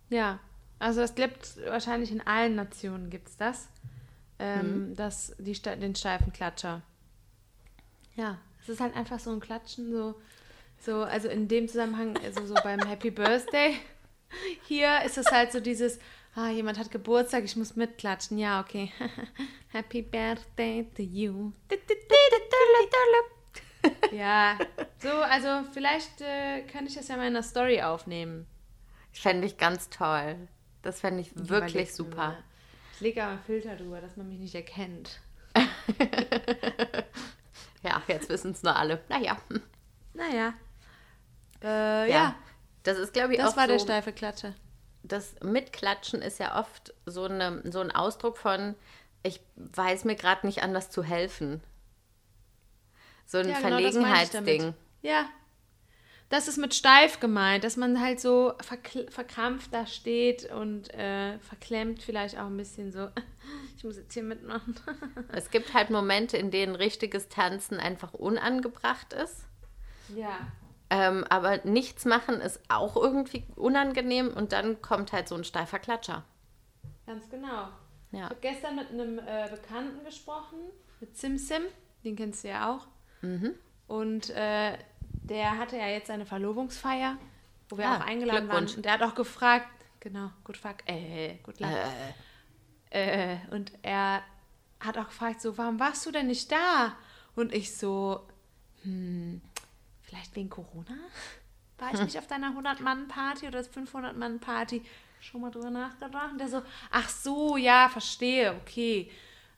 Ja, 0.08 0.38
also 0.78 1.00
das 1.00 1.14
gibt 1.14 1.56
wahrscheinlich 1.66 2.12
in 2.12 2.20
allen 2.26 2.54
Nationen 2.54 3.10
gibt 3.10 3.28
es 3.28 3.36
das. 3.36 3.68
Ähm, 4.38 4.94
das 4.94 5.34
die, 5.38 5.54
den 5.54 5.94
steifen 5.94 6.32
Klatscher. 6.32 6.82
Ja, 8.16 8.38
es 8.62 8.68
ist 8.68 8.80
halt 8.80 8.94
einfach 8.96 9.18
so 9.18 9.30
ein 9.30 9.40
Klatschen, 9.40 9.90
so, 9.90 10.14
so 10.78 11.02
also 11.02 11.28
in 11.28 11.48
dem 11.48 11.68
Zusammenhang, 11.68 12.18
also 12.22 12.44
so 12.46 12.54
beim 12.54 12.80
Happy 12.80 13.10
Birthday. 13.10 13.76
Hier 14.66 15.02
ist 15.04 15.18
es 15.18 15.30
halt 15.30 15.52
so 15.52 15.60
dieses, 15.60 15.98
ah, 16.34 16.50
jemand 16.50 16.78
hat 16.78 16.90
Geburtstag, 16.90 17.44
ich 17.44 17.56
muss 17.56 17.76
mitklatschen. 17.76 18.38
Ja, 18.38 18.60
okay. 18.60 18.92
Happy 19.68 20.02
Birthday 20.02 20.86
to 20.94 21.02
you. 21.02 21.52
Ja, 24.12 24.58
so, 24.98 25.10
also 25.10 25.68
vielleicht 25.72 26.20
äh, 26.20 26.62
kann 26.62 26.86
ich 26.86 26.94
das 26.94 27.08
ja 27.08 27.16
mal 27.16 27.28
in 27.28 27.34
der 27.34 27.42
Story 27.42 27.82
aufnehmen. 27.82 28.46
Fände 29.12 29.46
ich 29.46 29.56
ganz 29.56 29.88
toll. 29.88 30.48
Das 30.86 31.00
fände 31.00 31.20
ich 31.20 31.34
wirklich 31.34 31.48
überleg's 31.48 31.98
mir 31.98 32.04
super. 32.04 32.36
Ich 32.94 33.00
lege 33.00 33.22
aber 33.22 33.32
einen 33.32 33.42
Filter 33.42 33.74
drüber, 33.74 34.00
dass 34.00 34.16
man 34.16 34.28
mich 34.28 34.38
nicht 34.38 34.54
erkennt. 34.54 35.20
Ja, 37.82 38.02
jetzt 38.08 38.28
wissen 38.28 38.50
es 38.50 38.62
nur 38.64 38.74
alle. 38.74 39.00
Naja. 39.08 39.36
Naja. 40.14 40.54
Äh, 41.62 42.10
ja. 42.10 42.16
Ja. 42.16 42.34
Das 42.82 42.98
ist, 42.98 43.12
glaube 43.12 43.32
ich, 43.34 43.38
das 43.38 43.52
auch 43.52 43.56
war 43.56 43.66
so, 43.66 43.72
der 43.72 43.78
steife 43.78 44.12
Klatsche. 44.12 44.54
das 45.04 45.34
Mitklatschen 45.40 46.20
ist 46.20 46.38
ja 46.38 46.58
oft 46.58 46.94
so, 47.04 47.24
eine, 47.24 47.62
so 47.70 47.80
ein 47.80 47.92
Ausdruck 47.92 48.38
von, 48.38 48.74
ich 49.22 49.40
weiß 49.56 50.04
mir 50.04 50.16
gerade 50.16 50.46
nicht 50.46 50.62
anders 50.62 50.90
zu 50.90 51.04
helfen. 51.04 51.62
So 53.24 53.38
ein 53.38 53.48
Ja, 53.48 53.60
genau, 53.60 53.70
das 53.78 53.94
ich. 53.94 54.00
Verlegenheitsding. 54.00 54.74
Ja. 55.02 55.26
Das 56.28 56.48
ist 56.48 56.56
mit 56.56 56.74
steif 56.74 57.20
gemeint, 57.20 57.62
dass 57.62 57.76
man 57.76 58.00
halt 58.00 58.18
so 58.20 58.52
verkrampft 59.10 59.72
da 59.72 59.86
steht 59.86 60.50
und 60.52 60.92
äh, 60.92 61.38
verklemmt 61.38 62.02
vielleicht 62.02 62.36
auch 62.36 62.46
ein 62.46 62.56
bisschen 62.56 62.92
so. 62.92 63.08
Ich 63.76 63.84
muss 63.84 63.96
jetzt 63.98 64.14
hier 64.14 64.24
mitmachen. 64.24 64.74
Es 65.32 65.50
gibt 65.50 65.72
halt 65.74 65.90
Momente, 65.90 66.36
in 66.36 66.50
denen 66.50 66.74
richtiges 66.74 67.28
Tanzen 67.28 67.78
einfach 67.78 68.12
unangebracht 68.14 69.12
ist. 69.12 69.44
ja. 70.14 70.38
Ähm, 70.88 71.24
aber 71.28 71.58
nichts 71.64 72.04
machen 72.04 72.40
ist 72.40 72.60
auch 72.68 72.94
irgendwie 72.96 73.44
unangenehm 73.56 74.28
und 74.32 74.52
dann 74.52 74.80
kommt 74.82 75.12
halt 75.12 75.26
so 75.28 75.34
ein 75.34 75.42
steifer 75.44 75.78
Klatscher. 75.80 76.24
Ganz 77.06 77.28
genau. 77.28 77.68
Ich 78.12 78.18
Ja. 78.20 78.26
habe 78.26 78.36
gestern 78.40 78.76
mit 78.76 78.90
einem 78.90 79.18
äh, 79.18 79.48
Bekannten 79.50 80.04
gesprochen, 80.04 80.58
mit 81.00 81.16
Sim 81.16 81.38
Sim, 81.38 81.62
den 82.04 82.14
kennst 82.16 82.44
du 82.44 82.48
ja 82.48 82.72
auch. 82.72 82.86
Und 83.88 84.30
äh, 84.30 84.78
der 85.28 85.58
hatte 85.58 85.76
ja 85.76 85.86
jetzt 85.88 86.06
seine 86.08 86.26
Verlobungsfeier, 86.26 87.16
wo 87.68 87.78
wir 87.78 87.88
Ah, 87.88 87.96
auch 87.96 88.00
eingeladen 88.00 88.48
waren. 88.48 88.64
Und 88.66 88.84
der 88.84 88.92
hat 88.92 89.02
auch 89.02 89.14
gefragt, 89.14 89.66
genau, 90.00 90.30
good 90.44 90.56
fuck, 90.56 90.76
äh, 90.86 91.36
good 91.42 91.58
luck. 91.60 91.70
Äh, 92.90 93.36
und 93.50 93.72
er 93.82 94.22
hat 94.80 94.96
auch 94.98 95.06
gefragt, 95.06 95.40
so, 95.40 95.58
warum 95.58 95.80
warst 95.80 96.06
du 96.06 96.10
denn 96.12 96.28
nicht 96.28 96.50
da? 96.52 96.96
Und 97.34 97.52
ich 97.52 97.76
so, 97.76 98.26
hm, 98.82 99.40
vielleicht 100.02 100.34
wegen 100.36 100.48
Corona? 100.50 100.96
War 101.78 101.92
ich 101.92 102.00
nicht 102.00 102.16
auf 102.18 102.26
deiner 102.26 102.52
100-Mann-Party 102.52 103.48
oder 103.48 103.60
500-Mann-Party? 103.60 104.82
Schon 105.20 105.42
mal 105.42 105.50
drüber 105.50 105.68
nachgedacht? 105.70 106.32
Und 106.32 106.38
der 106.38 106.48
so, 106.48 106.62
ach 106.90 107.08
so, 107.08 107.56
ja, 107.58 107.88
verstehe, 107.90 108.54
okay. 108.54 109.10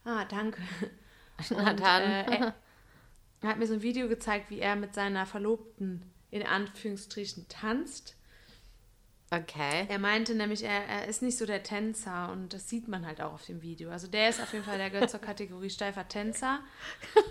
Ah, 0.03 0.25
danke. 0.25 0.61
Na 1.51 1.69
Und, 1.71 1.79
dann. 1.79 2.01
Äh, 2.03 2.51
hat 3.47 3.57
mir 3.57 3.67
so 3.67 3.73
ein 3.73 3.81
Video 3.81 4.07
gezeigt, 4.09 4.49
wie 4.49 4.59
er 4.59 4.75
mit 4.75 4.93
seiner 4.93 5.25
Verlobten 5.25 6.11
in 6.31 6.45
Anführungsstrichen 6.45 7.47
tanzt. 7.47 8.15
Okay. 9.31 9.85
Er 9.87 9.99
meinte 9.99 10.33
nämlich, 10.33 10.63
er, 10.63 10.85
er 10.87 11.07
ist 11.07 11.21
nicht 11.21 11.37
so 11.37 11.45
der 11.45 11.61
Tänzer 11.61 12.31
und 12.31 12.51
das 12.51 12.67
sieht 12.67 12.87
man 12.87 13.05
halt 13.05 13.21
auch 13.21 13.33
auf 13.33 13.45
dem 13.45 13.61
Video. 13.61 13.91
Also 13.91 14.07
der 14.07 14.29
ist 14.29 14.41
auf 14.41 14.51
jeden 14.53 14.65
Fall, 14.65 14.79
der 14.79 14.89
gehört 14.89 15.11
zur 15.11 15.19
Kategorie 15.21 15.69
steifer 15.69 16.07
Tänzer 16.07 16.59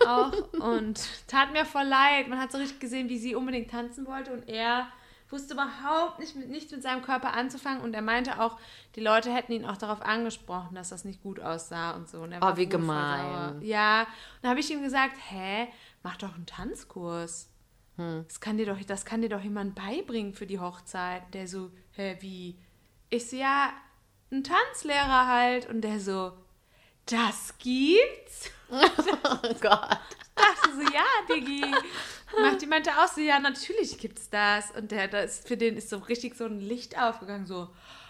auch 0.06 0.32
und 0.52 1.00
tat 1.26 1.52
mir 1.52 1.64
voll 1.64 1.86
leid. 1.86 2.28
Man 2.28 2.38
hat 2.40 2.52
so 2.52 2.58
richtig 2.58 2.78
gesehen, 2.78 3.08
wie 3.08 3.18
sie 3.18 3.34
unbedingt 3.34 3.70
tanzen 3.72 4.06
wollte 4.06 4.32
und 4.32 4.48
er 4.48 4.86
wusste 5.30 5.54
überhaupt 5.54 6.20
nicht 6.20 6.36
mit, 6.36 6.48
nicht 6.48 6.70
mit 6.70 6.82
seinem 6.82 7.02
Körper 7.02 7.34
anzufangen 7.34 7.82
und 7.82 7.92
er 7.94 8.00
meinte 8.02 8.40
auch, 8.40 8.58
die 8.94 9.00
Leute 9.00 9.34
hätten 9.34 9.52
ihn 9.52 9.64
auch 9.66 9.76
darauf 9.76 10.00
angesprochen, 10.00 10.76
dass 10.76 10.88
das 10.90 11.04
nicht 11.04 11.22
gut 11.22 11.40
aussah 11.40 11.90
und 11.96 12.08
so. 12.08 12.20
Und 12.20 12.30
er 12.32 12.40
Oh, 12.42 12.56
wie 12.56 12.66
gemein. 12.68 13.20
sauer. 13.20 13.56
Ja, 13.60 14.02
und 14.02 14.08
dann 14.42 14.50
habe 14.50 14.60
ich 14.60 14.70
ihm 14.70 14.82
gesagt, 14.82 15.16
hä, 15.30 15.66
mach 16.02 16.16
doch 16.16 16.34
einen 16.34 16.46
Tanzkurs. 16.46 17.50
Hm. 17.96 18.24
Das 18.26 18.40
kann 18.40 18.56
dir 18.56 18.66
doch, 18.66 18.80
das 18.80 19.04
kann 19.04 19.22
dir 19.22 19.28
doch 19.28 19.42
jemand 19.42 19.74
beibringen 19.74 20.32
für 20.32 20.46
die 20.46 20.60
Hochzeit. 20.60 21.22
Der 21.34 21.46
so, 21.46 21.70
hä, 21.92 22.16
wie? 22.20 22.58
Ich 23.10 23.28
so, 23.28 23.36
ja, 23.36 23.72
ein 24.30 24.44
Tanzlehrer 24.44 25.26
halt. 25.26 25.68
Und 25.68 25.82
der 25.82 26.00
so, 26.00 26.32
das 27.06 27.54
gibt's? 27.58 28.50
Oh 28.70 29.54
Gott. 29.60 29.98
dachte 30.34 30.72
so, 30.74 30.82
ja, 30.92 31.04
Diggi. 31.28 31.64
Macht 32.40 32.60
die 32.60 32.66
meinte 32.66 32.90
auch 32.90 33.08
so, 33.08 33.20
ja, 33.20 33.38
natürlich 33.38 33.98
gibt's 33.98 34.28
das. 34.30 34.70
Und 34.72 34.90
der, 34.90 35.08
da 35.08 35.20
ist, 35.20 35.48
für 35.48 35.56
den 35.56 35.76
ist 35.76 35.88
so 35.88 35.98
richtig 35.98 36.36
so 36.36 36.44
ein 36.44 36.60
Licht 36.60 36.98
aufgegangen, 36.98 37.46
so, 37.46 37.68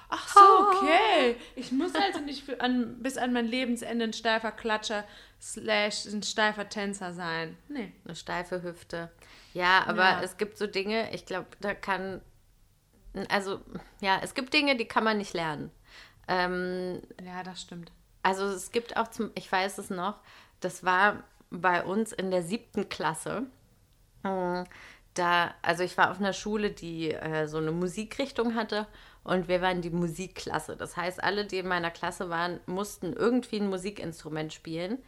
ach 0.08 0.28
so, 0.28 0.40
okay. 0.40 1.36
Ich 1.54 1.70
muss 1.70 1.94
also 1.94 2.20
nicht 2.20 2.44
für, 2.44 2.60
an, 2.60 3.00
bis 3.00 3.16
an 3.16 3.32
mein 3.32 3.46
Lebensende 3.46 4.04
ein 4.04 4.12
steifer 4.12 4.52
Klatscher 4.52 5.04
slash 5.40 6.06
ein 6.06 6.22
steifer 6.22 6.68
Tänzer 6.68 7.12
sein. 7.12 7.56
Nee. 7.68 7.92
Eine 8.04 8.14
steife 8.16 8.62
Hüfte. 8.62 9.10
Ja, 9.54 9.84
aber 9.86 10.02
Ja. 10.02 10.22
es 10.22 10.36
gibt 10.36 10.58
so 10.58 10.66
Dinge, 10.66 11.12
ich 11.14 11.26
glaube, 11.26 11.46
da 11.60 11.74
kann. 11.74 12.20
Also, 13.30 13.60
ja, 14.00 14.20
es 14.22 14.34
gibt 14.34 14.52
Dinge, 14.54 14.76
die 14.76 14.84
kann 14.86 15.04
man 15.04 15.18
nicht 15.18 15.34
lernen. 15.34 15.70
Ähm, 16.28 17.00
Ja, 17.24 17.42
das 17.42 17.62
stimmt. 17.62 17.90
also 18.22 18.46
es 18.46 18.70
gibt 18.70 18.96
auch 18.96 19.08
zum, 19.08 19.30
ich 19.34 19.50
weiß 19.50 19.78
es 19.78 19.88
noch, 19.90 20.20
das 20.60 20.84
war 20.84 21.24
bei 21.50 21.82
uns 21.82 22.12
in 22.12 22.30
der 22.30 22.42
siebten 22.42 22.88
Klasse. 22.88 23.46
Mm, 24.22 24.64
Da, 25.14 25.52
also 25.62 25.82
ich 25.82 25.96
war 25.98 26.10
auf 26.12 26.18
einer 26.20 26.32
Schule, 26.34 26.70
die 26.70 27.12
äh, 27.12 27.46
so 27.48 27.56
eine 27.56 27.72
Musikrichtung 27.72 28.54
hatte 28.54 28.86
und 29.24 29.48
wir 29.48 29.60
waren 29.62 29.80
die 29.82 29.90
Musikklasse. 29.90 30.76
Das 30.76 30.96
heißt, 30.96 31.20
alle, 31.24 31.44
die 31.46 31.58
in 31.58 31.66
meiner 31.66 31.90
Klasse 31.90 32.28
waren, 32.30 32.60
mussten 32.66 33.14
irgendwie 33.14 33.58
ein 33.58 33.68
Musikinstrument 33.68 34.52
spielen, 34.52 34.98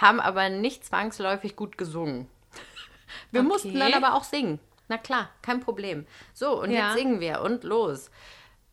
haben 0.00 0.20
aber 0.20 0.48
nicht 0.48 0.84
zwangsläufig 0.84 1.56
gut 1.56 1.76
gesungen. 1.78 2.28
Wir 3.30 3.40
Okay. 3.40 3.48
mussten 3.48 3.78
dann 3.78 3.94
aber 3.94 4.14
auch 4.14 4.24
singen. 4.24 4.58
Na 4.88 4.98
klar, 4.98 5.28
kein 5.42 5.60
Problem. 5.60 6.06
So, 6.34 6.60
und 6.60 6.70
Ja. 6.70 6.86
jetzt 6.88 6.98
singen 6.98 7.20
wir 7.20 7.40
und 7.42 7.64
los. 7.64 8.10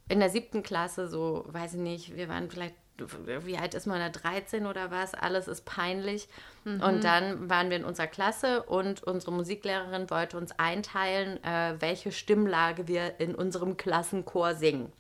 In 0.08 0.20
der 0.20 0.30
siebten 0.30 0.64
Klasse, 0.64 1.08
so, 1.08 1.46
weiß 1.48 1.74
ich 1.76 1.80
nicht, 1.80 2.16
wir 2.16 2.30
waren 2.30 2.50
vielleicht 2.50 2.76
wie 3.46 3.58
alt 3.58 3.76
ist 3.76 3.86
man 3.88 4.00
da, 4.00 4.10
13 4.10 4.66
oder 4.66 4.92
was, 4.92 5.14
alles 5.14 5.48
ist 5.48 5.64
peinlich. 5.64 6.28
Und 6.66 7.02
dann 7.06 7.50
waren 7.50 7.70
wir 7.70 7.78
in 7.78 7.86
unserer 7.86 8.08
Klasse 8.08 8.64
und 8.64 9.04
unsere 9.04 9.32
Musiklehrerin 9.32 10.10
wollte 10.10 10.36
uns 10.38 10.52
einteilen, 10.60 11.42
äh, 11.42 11.76
welche 11.80 12.12
Stimmlage 12.12 12.90
wir 12.90 13.18
in 13.22 13.36
unserem 13.36 13.78
Klassenchor 13.78 14.54
singen. 14.56 14.92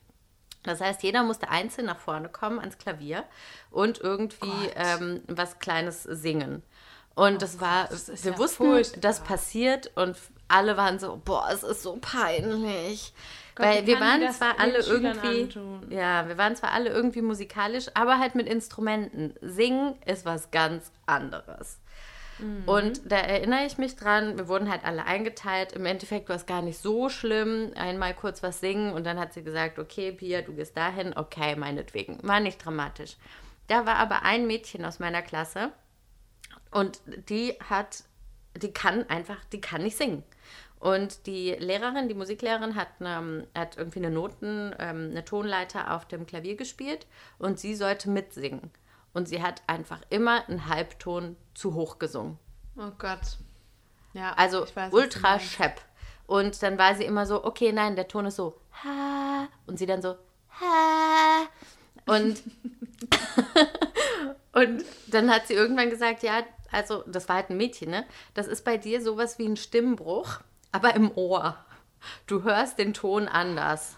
Das 0.64 0.82
heißt, 0.82 1.03
jeder 1.03 1.24
musste 1.24 1.49
einzeln 1.49 1.86
nach 1.88 1.99
vorne 1.99 2.30
kommen 2.30 2.60
ans 2.60 2.78
Klavier 2.78 3.24
und 3.72 3.99
irgendwie 3.99 4.70
ähm, 4.76 5.22
was 5.28 5.60
Kleines 5.60 6.03
singen. 6.03 6.64
Und 7.16 7.41
das 7.41 7.60
war, 7.60 7.88
das 7.89 8.24
wir 8.24 8.32
ja 8.32 8.38
wussten, 8.38 8.66
furchtbar. 8.66 9.01
das 9.01 9.20
passiert 9.22 9.91
und 9.95 10.16
alle 10.47 10.78
waren 10.78 10.99
so, 10.99 11.22
boah, 11.24 11.49
es 11.51 11.64
ist 11.64 11.84
so 11.84 11.97
peinlich. 11.99 13.14
Gott, 13.55 13.66
Weil 13.66 13.88
wir 13.88 13.99
waren 13.99 14.32
zwar 14.32 14.60
alle 14.60 14.80
irgendwie, 14.80 15.43
antun? 15.43 15.86
ja, 15.89 16.28
wir 16.28 16.38
waren 16.38 16.55
zwar 16.55 16.72
alle 16.72 16.89
irgendwie 16.89 17.22
musikalisch, 17.22 17.88
aber 17.93 18.20
halt 18.20 18.36
mit 18.36 18.47
Instrumenten. 18.47 19.34
Singen 19.41 19.95
ist 20.05 20.26
was 20.26 20.49
ganz 20.51 20.91
anderes. 21.05 21.78
Mhm. 22.40 22.68
Und 22.68 23.12
da 23.12 23.18
erinnere 23.18 23.66
ich 23.66 23.78
mich 23.78 23.96
dran, 23.96 24.38
wir 24.38 24.48
wurden 24.48 24.70
halt 24.70 24.84
alle 24.84 25.06
eingeteilt. 25.06 25.74
Im 25.74 25.86
Endeffekt 25.86 26.30
war 26.30 26.36
es 26.36 26.46
gar 26.46 26.62
nicht 26.62 26.80
so 26.80 27.10
schlimm. 27.10 27.72
Einmal 27.76 28.14
kurz 28.14 28.44
was 28.44 28.60
singen 28.60 28.94
und 28.94 29.06
dann 29.06 29.20
hat 29.20 29.34
sie 29.34 29.44
gesagt, 29.44 29.80
okay, 29.80 30.12
Pia, 30.12 30.42
du 30.42 30.54
gehst 30.54 30.78
dahin. 30.78 31.16
Okay, 31.16 31.56
meinetwegen. 31.56 32.18
War 32.24 32.40
nicht 32.40 32.64
dramatisch. 32.64 33.18
Da 33.68 33.86
war 33.86 33.98
aber 33.98 34.24
ein 34.24 34.48
Mädchen 34.48 34.84
aus 34.84 35.00
meiner 35.00 35.22
Klasse 35.22 35.72
und 36.72 37.02
die 37.30 37.54
hat, 37.70 38.04
die 38.58 38.72
kann 38.72 39.08
einfach, 39.10 39.44
die 39.46 39.62
kann 39.62 39.84
nicht 39.84 39.98
singen. 39.98 40.24
Und 40.80 41.28
die 41.28 41.52
Lehrerin, 41.52 42.08
die 42.08 42.16
Musiklehrerin, 42.16 42.76
hat, 42.76 42.88
eine, 43.00 43.48
hat 43.54 43.78
irgendwie 43.78 44.00
eine 44.00 44.12
Noten, 44.12 44.74
ähm, 44.80 45.10
eine 45.12 45.26
Tonleiter 45.26 45.94
auf 45.94 46.08
dem 46.08 46.26
Klavier 46.26 46.56
gespielt 46.56 47.06
und 47.38 47.60
sie 47.60 47.76
sollte 47.76 48.10
mitsingen. 48.10 48.72
Und 49.14 49.28
sie 49.28 49.42
hat 49.42 49.62
einfach 49.68 50.02
immer 50.10 50.48
einen 50.48 50.68
Halbton 50.68 51.36
zu 51.60 51.74
hoch 51.74 51.99
gesungen. 51.99 52.39
Oh 52.78 52.91
Gott. 52.97 53.38
Ja, 54.14 54.34
Also 54.34 54.66
weiß, 54.74 54.93
ultra 54.93 55.39
schepp. 55.39 55.82
Und 56.26 56.64
dann 56.64 56.78
war 56.78 56.95
sie 56.95 57.03
immer 57.03 57.26
so, 57.26 57.43
okay, 57.43 57.74
nein, 57.74 57.95
der 57.95 58.07
Ton 58.07 58.26
ist 58.26 58.38
so, 58.38 58.60
ha. 58.84 59.47
Und 59.68 59.78
sie 59.78 59.86
dann 59.86 60.01
so, 60.01 60.16
ha. 60.62 61.47
Und, 62.05 62.41
und 64.53 64.86
dann 65.07 65.30
hat 65.30 65.47
sie 65.47 65.53
irgendwann 65.53 65.89
gesagt, 65.89 66.24
ja, 66.24 66.43
also 66.72 67.03
das 67.07 67.28
war 67.28 67.36
halt 67.36 67.49
ein 67.49 67.57
Mädchen, 67.57 67.89
ne? 67.89 68.05
Das 68.34 68.47
ist 68.47 68.64
bei 68.64 68.78
dir 68.78 69.01
sowas 69.01 69.38
wie 69.38 69.47
ein 69.47 69.57
Stimmbruch, 69.57 70.39
aber 70.72 70.95
im 70.95 71.12
Ohr. 71.16 71.57
Du 72.26 72.43
hörst 72.43 72.78
den 72.78 72.93
Ton 72.93 73.28
anders. 73.28 73.97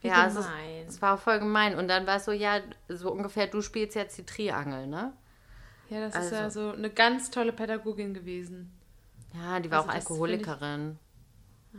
Wie 0.00 0.08
ja, 0.08 0.26
es, 0.26 0.36
ist, 0.36 0.46
gemein. 0.46 0.86
es 0.88 1.02
war 1.02 1.18
voll 1.18 1.38
gemein. 1.38 1.76
Und 1.76 1.88
dann 1.88 2.06
war 2.06 2.16
es 2.16 2.24
so, 2.24 2.32
ja, 2.32 2.60
so 2.88 3.12
ungefähr, 3.12 3.46
du 3.46 3.60
spielst 3.60 3.94
jetzt 3.94 4.16
die 4.16 4.24
Triangel, 4.24 4.86
ne? 4.86 5.12
Ja, 5.90 6.00
das 6.08 6.24
ist 6.24 6.32
ja 6.32 6.38
Also. 6.44 6.70
so 6.70 6.76
eine 6.76 6.90
ganz 6.90 7.30
tolle 7.30 7.52
Pädagogin 7.52 8.14
gewesen. 8.14 8.72
Ja, 9.34 9.60
die 9.60 9.70
war 9.70 9.78
Also 9.80 9.90
auch 9.90 9.94
Alkoholikerin. 9.94 10.98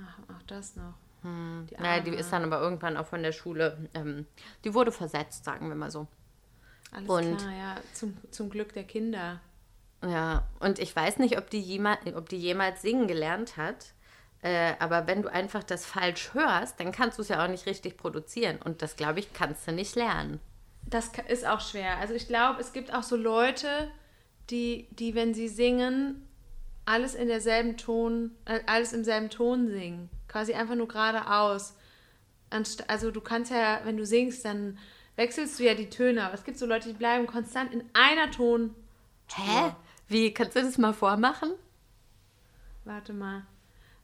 Ach, 0.03 0.19
ach 0.27 0.43
das 0.47 0.75
noch. 0.75 0.93
Hm. 1.21 1.67
Die 1.69 1.75
Naja, 1.81 2.01
die 2.03 2.11
ist 2.11 2.31
dann 2.31 2.43
aber 2.43 2.59
irgendwann 2.61 2.97
auch 2.97 3.05
von 3.07 3.23
der 3.23 3.31
Schule, 3.31 3.89
ähm, 3.93 4.25
die 4.63 4.73
wurde 4.73 4.91
versetzt, 4.91 5.45
sagen 5.45 5.69
wir 5.69 5.75
mal 5.75 5.89
so. 5.91 6.07
Alles 6.91 7.09
Und- 7.09 7.37
klar, 7.37 7.51
ja. 7.53 7.75
Zum, 7.93 8.15
zum 8.31 8.49
Glück 8.49 8.73
der 8.73 8.83
Kinder. 8.83 9.39
Ja, 10.03 10.43
und 10.59 10.77
ich 10.79 10.95
weiß 10.95 11.17
nicht, 11.17 11.37
ob 11.37 11.49
die, 11.49 11.59
jemals, 11.61 12.05
ob 12.13 12.29
die 12.29 12.37
jemals 12.37 12.81
singen 12.81 13.07
gelernt 13.07 13.57
hat, 13.57 13.93
äh, 14.41 14.73
aber 14.79 15.07
wenn 15.07 15.23
du 15.23 15.31
einfach 15.31 15.63
das 15.63 15.85
falsch 15.85 16.33
hörst, 16.33 16.79
dann 16.79 16.91
kannst 16.91 17.17
du 17.17 17.23
es 17.23 17.29
ja 17.29 17.43
auch 17.43 17.49
nicht 17.49 17.65
richtig 17.65 17.97
produzieren. 17.97 18.59
Und 18.63 18.81
das, 18.83 18.95
glaube 18.97 19.19
ich, 19.19 19.33
kannst 19.33 19.67
du 19.67 19.71
nicht 19.71 19.95
lernen. 19.95 20.39
Das 20.87 21.11
ist 21.27 21.45
auch 21.45 21.61
schwer. 21.61 21.97
Also 21.97 22.13
ich 22.13 22.27
glaube, 22.27 22.61
es 22.61 22.73
gibt 22.73 22.93
auch 22.93 23.03
so 23.03 23.15
Leute, 23.15 23.89
die, 24.49 24.87
die, 24.91 25.15
wenn 25.15 25.33
sie 25.33 25.47
singen, 25.47 26.27
alles 26.85 27.15
in 27.15 27.27
derselben 27.27 27.77
Ton, 27.77 28.31
äh, 28.45 28.59
alles 28.67 28.93
im 28.93 29.03
selben 29.03 29.29
Ton 29.29 29.67
singen. 29.67 30.09
Quasi 30.27 30.53
einfach 30.53 30.75
nur 30.75 30.87
geradeaus. 30.87 31.75
Also 32.87 33.11
du 33.11 33.21
kannst 33.21 33.51
ja, 33.51 33.81
wenn 33.83 33.97
du 33.97 34.05
singst, 34.05 34.45
dann 34.45 34.77
wechselst 35.15 35.59
du 35.59 35.63
ja 35.63 35.73
die 35.73 35.89
Töne. 35.89 36.23
Aber 36.23 36.35
es 36.35 36.43
gibt 36.43 36.59
so 36.59 36.65
Leute, 36.65 36.89
die 36.89 36.93
bleiben 36.97 37.25
konstant 37.25 37.73
in 37.73 37.83
einer 37.93 38.29
Ton. 38.31 38.75
Hä? 39.33 39.71
Wie, 40.07 40.33
kannst 40.33 40.55
du 40.55 40.61
das 40.61 40.77
mal 40.77 40.93
vormachen? 40.93 41.51
Warte 42.83 43.13
mal. 43.13 43.47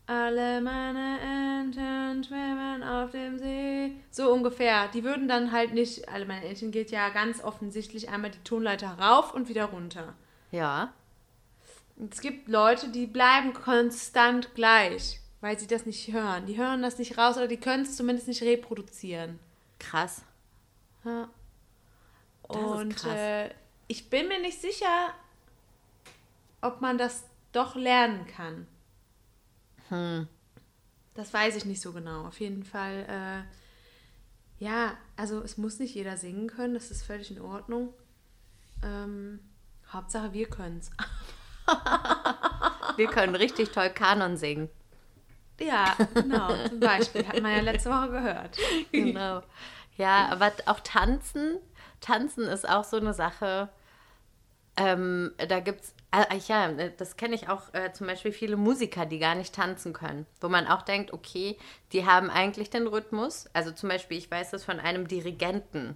Alle 0.08 0.60
meine 0.62 1.20
Enten 1.22 2.24
schwimmen 2.24 2.84
auf 2.84 3.12
dem 3.12 3.40
See. 3.40 3.94
So 4.10 4.32
ungefähr. 4.32 4.88
Die 4.90 5.04
würden 5.04 5.28
dann 5.28 5.52
halt 5.52 5.74
nicht, 5.74 6.10
alle 6.10 6.26
meine 6.26 6.46
Entchen 6.46 6.72
geht 6.72 6.92
ja 6.92 7.10
ganz 7.10 7.42
offensichtlich 7.44 8.10
einmal 8.10 8.32
die 8.32 8.44
Tonleiter 8.44 9.00
rauf 9.00 9.34
und 9.34 9.48
wieder 9.48 9.66
runter. 9.66 10.14
Ja. 10.52 10.92
Es 12.10 12.20
gibt 12.20 12.50
Leute, 12.50 12.90
die 12.90 13.06
bleiben 13.06 13.54
konstant 13.54 14.54
gleich, 14.56 15.20
weil 15.40 15.58
sie 15.58 15.68
das 15.68 15.86
nicht 15.86 16.12
hören. 16.12 16.46
Die 16.46 16.58
hören 16.58 16.82
das 16.82 16.98
nicht 16.98 17.18
raus 17.18 17.38
oder 17.38 17.48
die 17.48 17.60
können 17.60 17.84
es 17.84 17.96
zumindest 17.96 18.28
nicht 18.28 18.42
reproduzieren. 18.42 19.40
Krass. 19.80 20.24
Ja. 21.06 21.30
Das 22.50 22.58
ist 22.58 22.64
Und 22.64 22.96
krass. 22.98 23.16
äh, 23.16 23.50
ich 23.88 24.10
bin 24.10 24.28
mir 24.28 24.40
nicht 24.42 24.60
sicher, 24.60 25.14
ob 26.62 26.82
man 26.82 26.98
das 26.98 27.24
doch 27.54 27.76
lernen 27.76 28.28
kann. 28.28 28.68
Hm. 29.92 30.28
Das 31.14 31.34
weiß 31.34 31.56
ich 31.58 31.66
nicht 31.66 31.82
so 31.82 31.92
genau. 31.92 32.26
Auf 32.26 32.40
jeden 32.40 32.64
Fall, 32.64 33.06
äh, 33.08 34.64
ja, 34.64 34.94
also 35.18 35.42
es 35.42 35.58
muss 35.58 35.80
nicht 35.80 35.94
jeder 35.94 36.18
singen 36.18 36.48
können, 36.48 36.74
das 36.74 36.90
ist 36.90 37.04
völlig 37.04 37.30
in 37.32 37.42
Ordnung. 37.42 37.94
Ähm, 38.84 39.40
Hauptsache, 39.92 40.34
wir 40.34 40.50
können 40.50 40.80
es. 40.80 40.90
Wir 42.98 43.08
können 43.08 43.36
richtig 43.36 43.72
toll 43.72 43.90
Kanon 43.90 44.38
singen. 44.38 44.70
Ja, 45.60 45.96
genau, 46.14 46.50
zum 46.68 46.80
Beispiel. 46.80 47.28
Hat 47.28 47.42
man 47.42 47.52
ja 47.52 47.62
letzte 47.62 47.90
Woche 47.90 48.10
gehört. 48.10 48.58
Genau. 48.92 49.44
Ja, 49.98 50.28
aber 50.30 50.52
auch 50.66 50.80
tanzen. 50.80 51.58
Tanzen 52.00 52.46
ist 52.46 52.68
auch 52.68 52.84
so 52.84 52.98
eine 52.98 53.14
Sache. 53.14 53.70
Ähm, 54.76 55.32
da 55.38 55.60
gibt's, 55.60 55.92
äh, 55.92 56.01
ja, 56.48 56.72
das 56.98 57.16
kenne 57.16 57.36
ich 57.36 57.48
auch 57.48 57.74
äh, 57.74 57.94
zum 57.94 58.08
Beispiel 58.08 58.32
viele 58.32 58.58
Musiker, 58.58 59.06
die 59.06 59.20
gar 59.20 59.36
nicht 59.36 59.56
tanzen 59.56 59.94
können. 59.94 60.26
Wo 60.42 60.50
man 60.50 60.68
auch 60.68 60.82
denkt, 60.82 61.14
okay, 61.14 61.58
die 61.94 62.06
haben 62.06 62.30
eigentlich 62.30 62.70
den 62.70 62.88
Rhythmus. 62.88 63.48
Also 63.54 63.72
zum 63.72 63.90
Beispiel, 63.90 64.18
ich 64.18 64.30
weiß 64.30 64.52
das 64.52 64.64
von 64.66 64.80
einem 64.80 65.08
Dirigenten, 65.08 65.96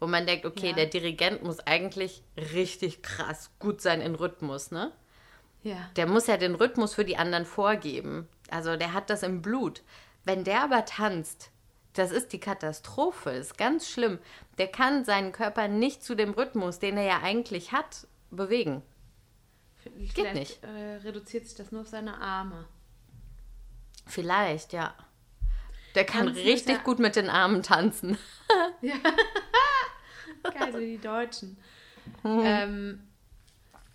wo 0.00 0.06
man 0.06 0.26
denkt, 0.26 0.44
okay, 0.44 0.68
Ja. 0.68 0.72
der 0.74 0.86
Dirigent 0.86 1.42
muss 1.42 1.60
eigentlich 1.60 2.22
richtig 2.36 3.02
krass 3.02 3.50
gut 3.58 3.80
sein 3.80 4.00
in 4.00 4.14
Rhythmus, 4.14 4.70
ne? 4.70 4.92
Ja. 5.62 5.90
Der 5.96 6.06
muss 6.06 6.26
ja 6.26 6.36
den 6.36 6.54
Rhythmus 6.54 6.94
für 6.94 7.04
die 7.04 7.16
anderen 7.16 7.44
vorgeben. 7.46 8.28
Also 8.50 8.76
der 8.76 8.92
hat 8.92 9.10
das 9.10 9.22
im 9.22 9.42
Blut. 9.42 9.82
Wenn 10.24 10.44
der 10.44 10.62
aber 10.62 10.84
tanzt, 10.84 11.50
das 11.94 12.12
ist 12.12 12.32
die 12.32 12.38
Katastrophe, 12.38 13.30
ist 13.30 13.58
ganz 13.58 13.88
schlimm. 13.88 14.18
Der 14.58 14.68
kann 14.68 15.04
seinen 15.04 15.32
Körper 15.32 15.66
nicht 15.68 16.04
zu 16.04 16.14
dem 16.14 16.32
Rhythmus, 16.32 16.78
den 16.78 16.96
er 16.96 17.04
ja 17.04 17.20
eigentlich 17.22 17.72
hat, 17.72 18.06
bewegen. 18.30 18.82
Vielleicht, 20.14 20.34
nicht. 20.34 20.62
Äh, 20.64 20.96
reduziert 21.04 21.46
sich 21.46 21.56
das 21.56 21.72
nur 21.72 21.82
auf 21.82 21.88
seine 21.88 22.20
Arme. 22.20 22.66
Vielleicht, 24.06 24.72
ja. 24.72 24.94
Der 25.94 26.04
kann 26.04 26.26
Tanzen 26.26 26.42
richtig 26.42 26.76
ja- 26.76 26.82
gut 26.82 26.98
mit 26.98 27.16
den 27.16 27.30
Armen 27.30 27.62
tanzen. 27.62 28.18
Geil, 30.42 30.72
so 30.72 30.78
die 30.78 30.98
Deutschen. 30.98 31.58
ähm, 32.24 33.08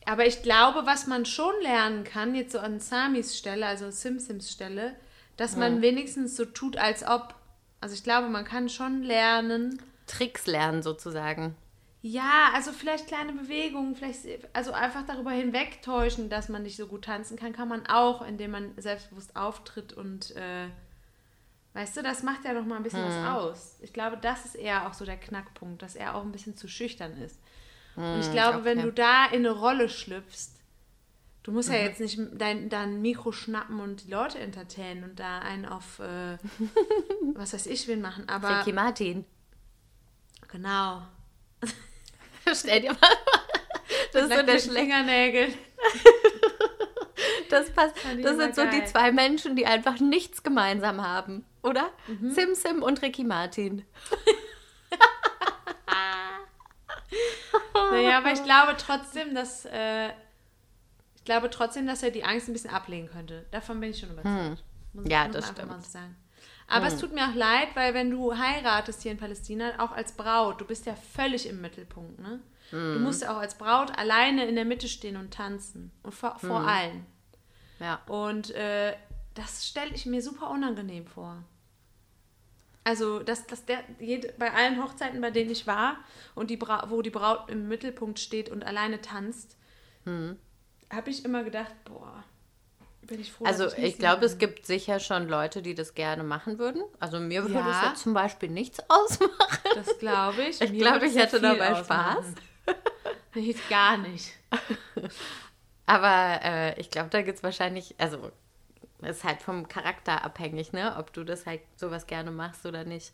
aber 0.05 0.25
ich 0.25 0.43
glaube, 0.43 0.85
was 0.85 1.07
man 1.07 1.25
schon 1.25 1.53
lernen 1.61 2.03
kann, 2.03 2.35
jetzt 2.35 2.51
so 2.51 2.59
an 2.59 2.79
Samis 2.79 3.37
Stelle, 3.37 3.65
also 3.65 3.89
Simsims 3.89 4.51
Stelle, 4.51 4.95
dass 5.37 5.55
man 5.55 5.81
wenigstens 5.81 6.35
so 6.35 6.45
tut, 6.45 6.77
als 6.77 7.03
ob. 7.05 7.35
Also 7.79 7.95
ich 7.95 8.03
glaube, 8.03 8.29
man 8.29 8.45
kann 8.45 8.69
schon 8.69 9.01
lernen. 9.03 9.81
Tricks 10.05 10.45
lernen 10.45 10.83
sozusagen. 10.83 11.55
Ja, 12.05 12.51
also 12.53 12.73
vielleicht 12.73 13.07
kleine 13.07 13.31
Bewegungen, 13.31 13.95
vielleicht, 13.95 14.25
also 14.51 14.73
einfach 14.73 15.05
darüber 15.05 15.31
hinwegtäuschen, 15.31 16.27
dass 16.27 16.49
man 16.49 16.63
nicht 16.63 16.75
so 16.75 16.87
gut 16.87 17.05
tanzen 17.05 17.37
kann, 17.37 17.53
kann 17.53 17.69
man 17.69 17.87
auch, 17.87 18.21
indem 18.21 18.51
man 18.51 18.73
selbstbewusst 18.75 19.37
auftritt 19.37 19.93
und, 19.93 20.35
äh, 20.35 20.67
weißt 21.71 21.95
du, 21.95 22.03
das 22.03 22.21
macht 22.21 22.43
ja 22.43 22.51
noch 22.51 22.65
mal 22.65 22.75
ein 22.75 22.83
bisschen 22.83 23.05
was 23.05 23.25
aus. 23.25 23.77
Ich 23.79 23.93
glaube, 23.93 24.17
das 24.17 24.43
ist 24.43 24.55
eher 24.55 24.85
auch 24.85 24.93
so 24.93 25.05
der 25.05 25.15
Knackpunkt, 25.15 25.81
dass 25.81 25.95
er 25.95 26.15
auch 26.15 26.23
ein 26.23 26.33
bisschen 26.33 26.57
zu 26.57 26.67
schüchtern 26.67 27.13
ist. 27.21 27.39
und 27.95 28.19
ich 28.19 28.31
glaube, 28.33 28.65
wenn 28.65 28.79
okay. 28.79 28.87
du 28.87 28.93
da 28.93 29.25
in 29.27 29.45
eine 29.45 29.51
Rolle 29.51 29.87
schlüpfst, 29.87 30.59
du 31.43 31.53
musst 31.53 31.69
ja 31.69 31.77
jetzt 31.77 32.01
nicht 32.01 32.19
dein, 32.33 32.67
dein 32.67 33.01
Mikro 33.01 33.31
schnappen 33.31 33.79
und 33.79 34.03
die 34.03 34.11
Leute 34.11 34.39
entertainen 34.39 35.05
und 35.05 35.21
da 35.21 35.39
einen 35.39 35.65
auf, 35.65 35.99
äh, 35.99 36.37
was 37.33 37.53
weiß 37.53 37.65
ich, 37.67 37.87
wen 37.87 38.01
machen, 38.01 38.27
aber 38.27 38.59
Ricky 38.59 38.73
Martin. 38.73 39.23
genau. 40.49 41.03
Stell 42.53 42.81
dir 42.81 42.89
mal 42.89 42.97
vor, 42.99 43.41
das 44.11 44.23
ist 44.23 44.35
so 44.35 44.43
der. 44.43 44.59
Fingernägel. 44.59 45.53
Das, 47.49 47.69
passt, 47.69 47.95
das 48.23 48.37
sind 48.37 48.55
so 48.55 48.63
die 48.63 48.79
geil. 48.79 48.87
zwei 48.87 49.11
Menschen, 49.11 49.55
die 49.55 49.67
einfach 49.67 49.99
nichts 49.99 50.41
gemeinsam 50.41 51.05
haben, 51.07 51.45
oder? 51.61 51.91
Mhm. 52.07 52.31
Sim 52.31 52.55
Sim 52.55 52.81
und 52.81 53.01
Ricky 53.03 53.23
Martin. 53.23 53.85
Ja, 58.01 58.17
aber 58.17 58.31
ich 58.31 58.43
glaube 58.43 58.75
trotzdem, 58.77 59.35
dass 59.35 59.65
äh, 59.65 60.09
ich 61.15 61.23
glaube 61.25 61.49
trotzdem, 61.49 61.85
dass 61.85 62.01
er 62.03 62.11
die 62.11 62.23
Angst 62.23 62.49
ein 62.49 62.53
bisschen 62.53 62.71
ablegen 62.71 63.07
könnte. 63.07 63.45
Davon 63.51 63.79
bin 63.79 63.91
ich 63.91 63.99
schon 63.99 64.09
überzeugt. 64.09 64.63
Hm. 64.93 65.05
Ja, 65.05 65.27
das 65.27 65.49
stimmt. 65.49 65.85
So 65.85 65.99
Aber 66.67 66.87
es 66.87 66.97
tut 66.97 67.13
mir 67.13 67.29
auch 67.29 67.35
leid, 67.35 67.69
weil 67.75 67.93
wenn 67.93 68.09
du 68.09 68.37
heiratest 68.37 69.03
hier 69.03 69.11
in 69.11 69.17
Palästina, 69.17 69.73
auch 69.79 69.91
als 69.91 70.13
Braut, 70.13 70.59
du 70.61 70.65
bist 70.65 70.85
ja 70.85 70.95
völlig 70.95 71.47
im 71.47 71.61
Mittelpunkt, 71.61 72.19
ne? 72.19 72.39
Du 72.71 72.77
Hm. 72.77 73.03
musst 73.03 73.21
ja 73.21 73.31
auch 73.33 73.37
als 73.41 73.57
Braut 73.57 73.95
alleine 73.97 74.45
in 74.45 74.55
der 74.55 74.65
Mitte 74.65 74.87
stehen 74.87 75.17
und 75.17 75.31
tanzen. 75.33 75.91
Und 76.01 76.13
vor, 76.15 76.39
vor 76.39 76.61
Hm. 76.61 76.67
allen. 76.67 77.05
Ja. 77.79 78.01
Und 78.07 78.51
äh, 78.51 78.95
das 79.35 79.67
stelle 79.67 79.91
ich 79.93 80.05
mir 80.05 80.21
super 80.21 80.49
unangenehm 80.49 81.05
vor. 81.05 81.43
Also, 82.85 83.19
dass, 83.19 83.47
dass 83.47 83.65
der 83.65 83.83
jede, 83.99 84.33
bei 84.37 84.51
allen 84.51 84.83
Hochzeiten, 84.83 85.21
bei 85.21 85.31
denen 85.31 85.51
ich 85.51 85.67
war 85.67 85.97
und 86.35 86.49
die 86.49 86.57
Bra 86.57 86.85
wo 86.89 87.01
die 87.01 87.09
Braut 87.11 87.49
im 87.49 87.67
Mittelpunkt 87.67 88.19
steht 88.19 88.49
und 88.49 88.65
alleine 88.65 89.01
tanzt, 89.01 89.57
Hm. 90.05 90.37
habe 90.91 91.09
ich 91.09 91.23
immer 91.23 91.43
gedacht, 91.43 91.73
boah, 91.85 92.23
bin 93.07 93.19
ich 93.21 93.31
froh. 93.31 93.45
Also 93.45 93.65
nicht 93.65 93.77
ich 93.79 93.97
glaube, 93.97 94.25
es 94.25 94.37
gibt 94.37 94.65
sicher 94.65 94.99
schon 94.99 95.27
Leute, 95.27 95.61
die 95.61 95.75
das 95.75 95.93
gerne 95.93 96.23
machen 96.23 96.57
würden. 96.59 96.83
Also 96.99 97.19
mir 97.19 97.43
würde 97.43 97.55
Ja. 97.55 97.81
es 97.83 97.89
jetzt 97.89 98.03
zum 98.03 98.13
Beispiel 98.13 98.49
nichts 98.49 98.79
ausmachen. 98.89 99.59
Das 99.75 99.97
glaube 99.99 100.43
ich. 100.43 100.61
Ich 100.61 100.73
glaube, 100.77 101.05
ich 101.07 101.15
hätte 101.15 101.39
dabei 101.41 101.73
ausmachen. 101.73 102.35
Nee, 103.35 103.55
gar 103.69 103.97
nicht. 103.97 104.31
Aber 105.85 106.39
äh, 106.43 106.79
ich 106.79 106.89
glaube, 106.89 107.09
da 107.09 107.21
gibt 107.21 107.37
es 107.37 107.43
wahrscheinlich, 107.43 107.95
also 107.97 108.31
es 109.01 109.17
ist 109.17 109.23
halt 109.23 109.41
vom 109.41 109.67
Charakter 109.67 110.23
abhängig, 110.23 110.71
ne? 110.71 110.95
Ob 110.97 111.11
du 111.13 111.23
das 111.23 111.45
halt 111.45 111.61
sowas 111.75 112.07
gerne 112.07 112.31
machst 112.31 112.65
oder 112.65 112.85
nicht. 112.85 113.11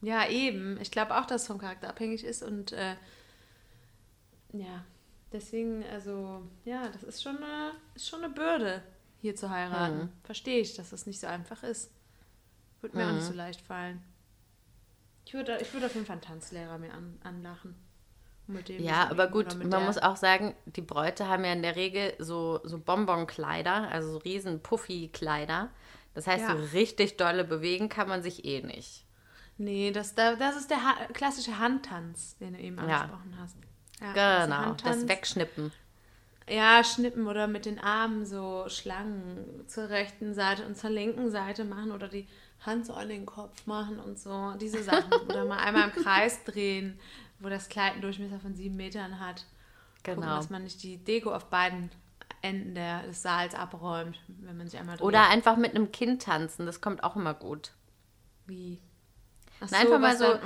Ja, 0.00 0.28
eben. 0.28 0.78
Ich 0.80 0.90
glaube 0.90 1.16
auch, 1.16 1.26
dass 1.26 1.42
es 1.42 1.46
vom 1.48 1.58
Charakter 1.58 1.88
abhängig 1.88 2.22
ist 2.24 2.42
und 2.42 2.72
äh, 2.72 2.94
ja, 4.52 4.84
deswegen, 5.32 5.84
also, 5.92 6.42
ja, 6.64 6.86
das 6.92 7.02
ist 7.02 7.22
schon 7.22 7.38
eine, 7.38 7.72
ist 7.96 8.08
schon 8.08 8.22
eine 8.22 8.32
Bürde, 8.32 8.82
hier 9.24 9.34
zu 9.34 9.48
heiraten. 9.48 9.98
Mhm. 10.00 10.08
Verstehe 10.22 10.60
ich, 10.60 10.74
dass 10.74 10.90
das 10.90 11.06
nicht 11.06 11.18
so 11.18 11.26
einfach 11.26 11.62
ist. 11.62 11.90
Würde 12.82 12.94
mir 12.98 13.06
auch 13.08 13.12
nicht 13.12 13.24
so 13.24 13.32
leicht 13.32 13.62
fallen. 13.62 14.02
Ich 15.24 15.32
würde, 15.32 15.56
ich 15.62 15.72
würde 15.72 15.86
auf 15.86 15.94
jeden 15.94 16.04
Fall 16.04 16.16
einen 16.16 16.20
Tanzlehrer 16.22 16.76
mir 16.76 16.92
an, 16.92 17.18
anlachen. 17.24 17.74
Ja, 18.68 19.08
aber 19.10 19.28
gut, 19.28 19.56
man 19.56 19.70
der. 19.70 19.80
muss 19.80 19.96
auch 19.96 20.16
sagen, 20.16 20.54
die 20.66 20.82
Bräute 20.82 21.26
haben 21.26 21.42
ja 21.46 21.54
in 21.54 21.62
der 21.62 21.76
Regel 21.76 22.12
so, 22.18 22.60
so 22.64 22.78
Bonbonkleider, 22.78 23.88
also 23.88 24.12
so 24.12 24.18
riesen 24.18 24.60
Puffy-Kleider. 24.62 25.70
Das 26.12 26.26
heißt, 26.26 26.42
Ja. 26.46 26.54
so 26.54 26.62
richtig 26.76 27.16
dolle 27.16 27.44
bewegen 27.44 27.88
kann 27.88 28.06
man 28.06 28.22
sich 28.22 28.44
eh 28.44 28.60
nicht. 28.60 29.06
Nee, 29.56 29.90
das, 29.92 30.14
da- 30.14 30.36
das 30.36 30.56
ist 30.56 30.68
der 30.70 30.84
ha 30.84 31.06
klassische 31.14 31.58
Handtanz, 31.58 32.36
den 32.36 32.52
du 32.52 32.58
eben 32.60 32.76
Ja. 32.76 32.82
angesprochen 33.00 33.38
hast. 33.40 33.56
Ja, 34.02 34.44
Genau, 34.44 34.74
das. 34.74 35.08
Wegschnippen. 35.08 35.72
Ja, 36.48 36.84
schnippen 36.84 37.26
oder 37.26 37.46
mit 37.46 37.64
den 37.64 37.78
Armen 37.78 38.26
so 38.26 38.64
Schlangen 38.68 39.64
zur 39.66 39.88
rechten 39.88 40.34
Seite 40.34 40.66
und 40.66 40.76
zur 40.76 40.90
linken 40.90 41.30
Seite 41.30 41.64
machen 41.64 41.90
oder 41.90 42.08
die 42.08 42.26
Hand 42.60 42.86
so 42.86 42.92
an 42.94 43.08
den 43.08 43.24
Kopf 43.26 43.66
machen 43.66 43.98
und 43.98 44.18
so. 44.18 44.52
Diese 44.60 44.82
Sachen. 44.82 45.12
oder 45.28 45.44
mal 45.46 45.58
einmal 45.58 45.88
im 45.88 46.02
Kreis 46.02 46.44
drehen, 46.44 46.98
wo 47.38 47.48
das 47.48 47.68
Kleid 47.68 47.92
einen 47.92 48.02
Durchmesser 48.02 48.40
von 48.40 48.54
sieben 48.54 48.76
Metern 48.76 49.20
hat. 49.20 49.44
Gucken, 50.04 50.20
Genau. 50.22 50.36
dass 50.36 50.50
man 50.50 50.64
nicht 50.64 50.82
die 50.82 50.98
Deko 50.98 51.32
auf 51.34 51.46
beiden 51.46 51.90
Enden 52.42 52.74
der, 52.74 53.02
des 53.04 53.22
Saals 53.22 53.54
abräumt, 53.54 54.20
wenn 54.28 54.58
man 54.58 54.68
sich 54.68 54.78
einmal 54.78 54.96
dreht. 54.98 55.06
Oder 55.06 55.28
einfach 55.30 55.56
mit 55.56 55.74
einem 55.74 55.92
Kind 55.92 56.22
tanzen, 56.22 56.66
das 56.66 56.82
kommt 56.82 57.02
auch 57.02 57.16
immer 57.16 57.32
gut. 57.32 57.72
wie? 58.46 58.80
Ach 59.60 59.68
Na, 59.70 59.78
einfach 59.78 59.98
mal 59.98 60.16
so 60.16 60.38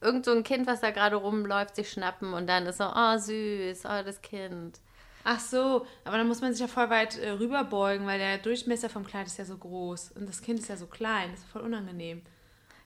irgend 0.00 0.24
so 0.24 0.32
ein 0.32 0.44
Kind, 0.44 0.66
was 0.66 0.80
da 0.80 0.90
gerade 0.92 1.16
rumläuft, 1.16 1.76
sich 1.76 1.90
schnappen 1.90 2.32
und 2.32 2.46
dann 2.46 2.64
ist 2.66 2.78
so, 2.78 2.84
oh 2.84 3.18
süß, 3.18 3.84
oh 3.84 4.02
das 4.02 4.22
Kind. 4.22 4.80
Ach 5.28 5.40
so, 5.40 5.84
aber 6.04 6.18
dann 6.18 6.28
muss 6.28 6.40
man 6.40 6.52
sich 6.52 6.60
ja 6.60 6.68
voll 6.68 6.88
weit 6.88 7.18
äh, 7.18 7.30
rüberbeugen, 7.30 8.06
weil 8.06 8.20
der 8.20 8.38
Durchmesser 8.38 8.88
vom 8.88 9.04
Kleid 9.04 9.26
ist 9.26 9.38
ja 9.38 9.44
so 9.44 9.56
groß 9.58 10.12
und 10.12 10.28
das 10.28 10.40
Kind 10.40 10.60
ist 10.60 10.68
ja 10.68 10.76
so 10.76 10.86
klein. 10.86 11.32
Das 11.32 11.40
ist 11.40 11.48
voll 11.48 11.62
unangenehm. 11.62 12.22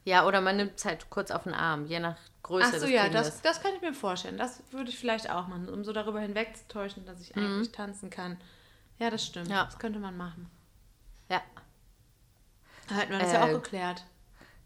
Ja, 0.04 0.24
oder 0.26 0.40
man 0.40 0.56
nimmt 0.56 0.72
es 0.76 0.86
halt 0.86 1.10
kurz 1.10 1.30
auf 1.30 1.42
den 1.42 1.52
Arm, 1.52 1.84
je 1.84 2.00
nach 2.00 2.16
Größe 2.42 2.66
Ach 2.68 2.74
so, 2.78 2.86
des 2.86 2.90
ja, 2.94 3.02
Kindes. 3.04 3.26
das, 3.26 3.42
das 3.42 3.62
kann 3.62 3.72
ich 3.76 3.82
mir 3.82 3.92
vorstellen. 3.92 4.38
Das 4.38 4.62
würde 4.70 4.88
ich 4.88 4.98
vielleicht 4.98 5.28
auch 5.28 5.48
machen, 5.48 5.68
um 5.68 5.84
so 5.84 5.92
darüber 5.92 6.20
hinwegzutäuschen, 6.20 7.04
dass 7.04 7.20
ich 7.20 7.36
eigentlich 7.36 7.72
tanzen 7.72 8.08
kann. 8.08 8.38
Ja, 8.98 9.10
das 9.10 9.26
stimmt. 9.26 9.48
Mhm. 9.48 9.52
Ja. 9.52 9.64
Das 9.66 9.78
könnte 9.78 9.98
man 9.98 10.16
machen. 10.16 10.50
Ja. 11.28 11.42
Hätten 12.90 13.12
wir 13.12 13.18
das 13.18 13.32
ja 13.34 13.40
Äh, 13.46 13.50
auch 13.50 13.62
geklärt. 13.62 14.04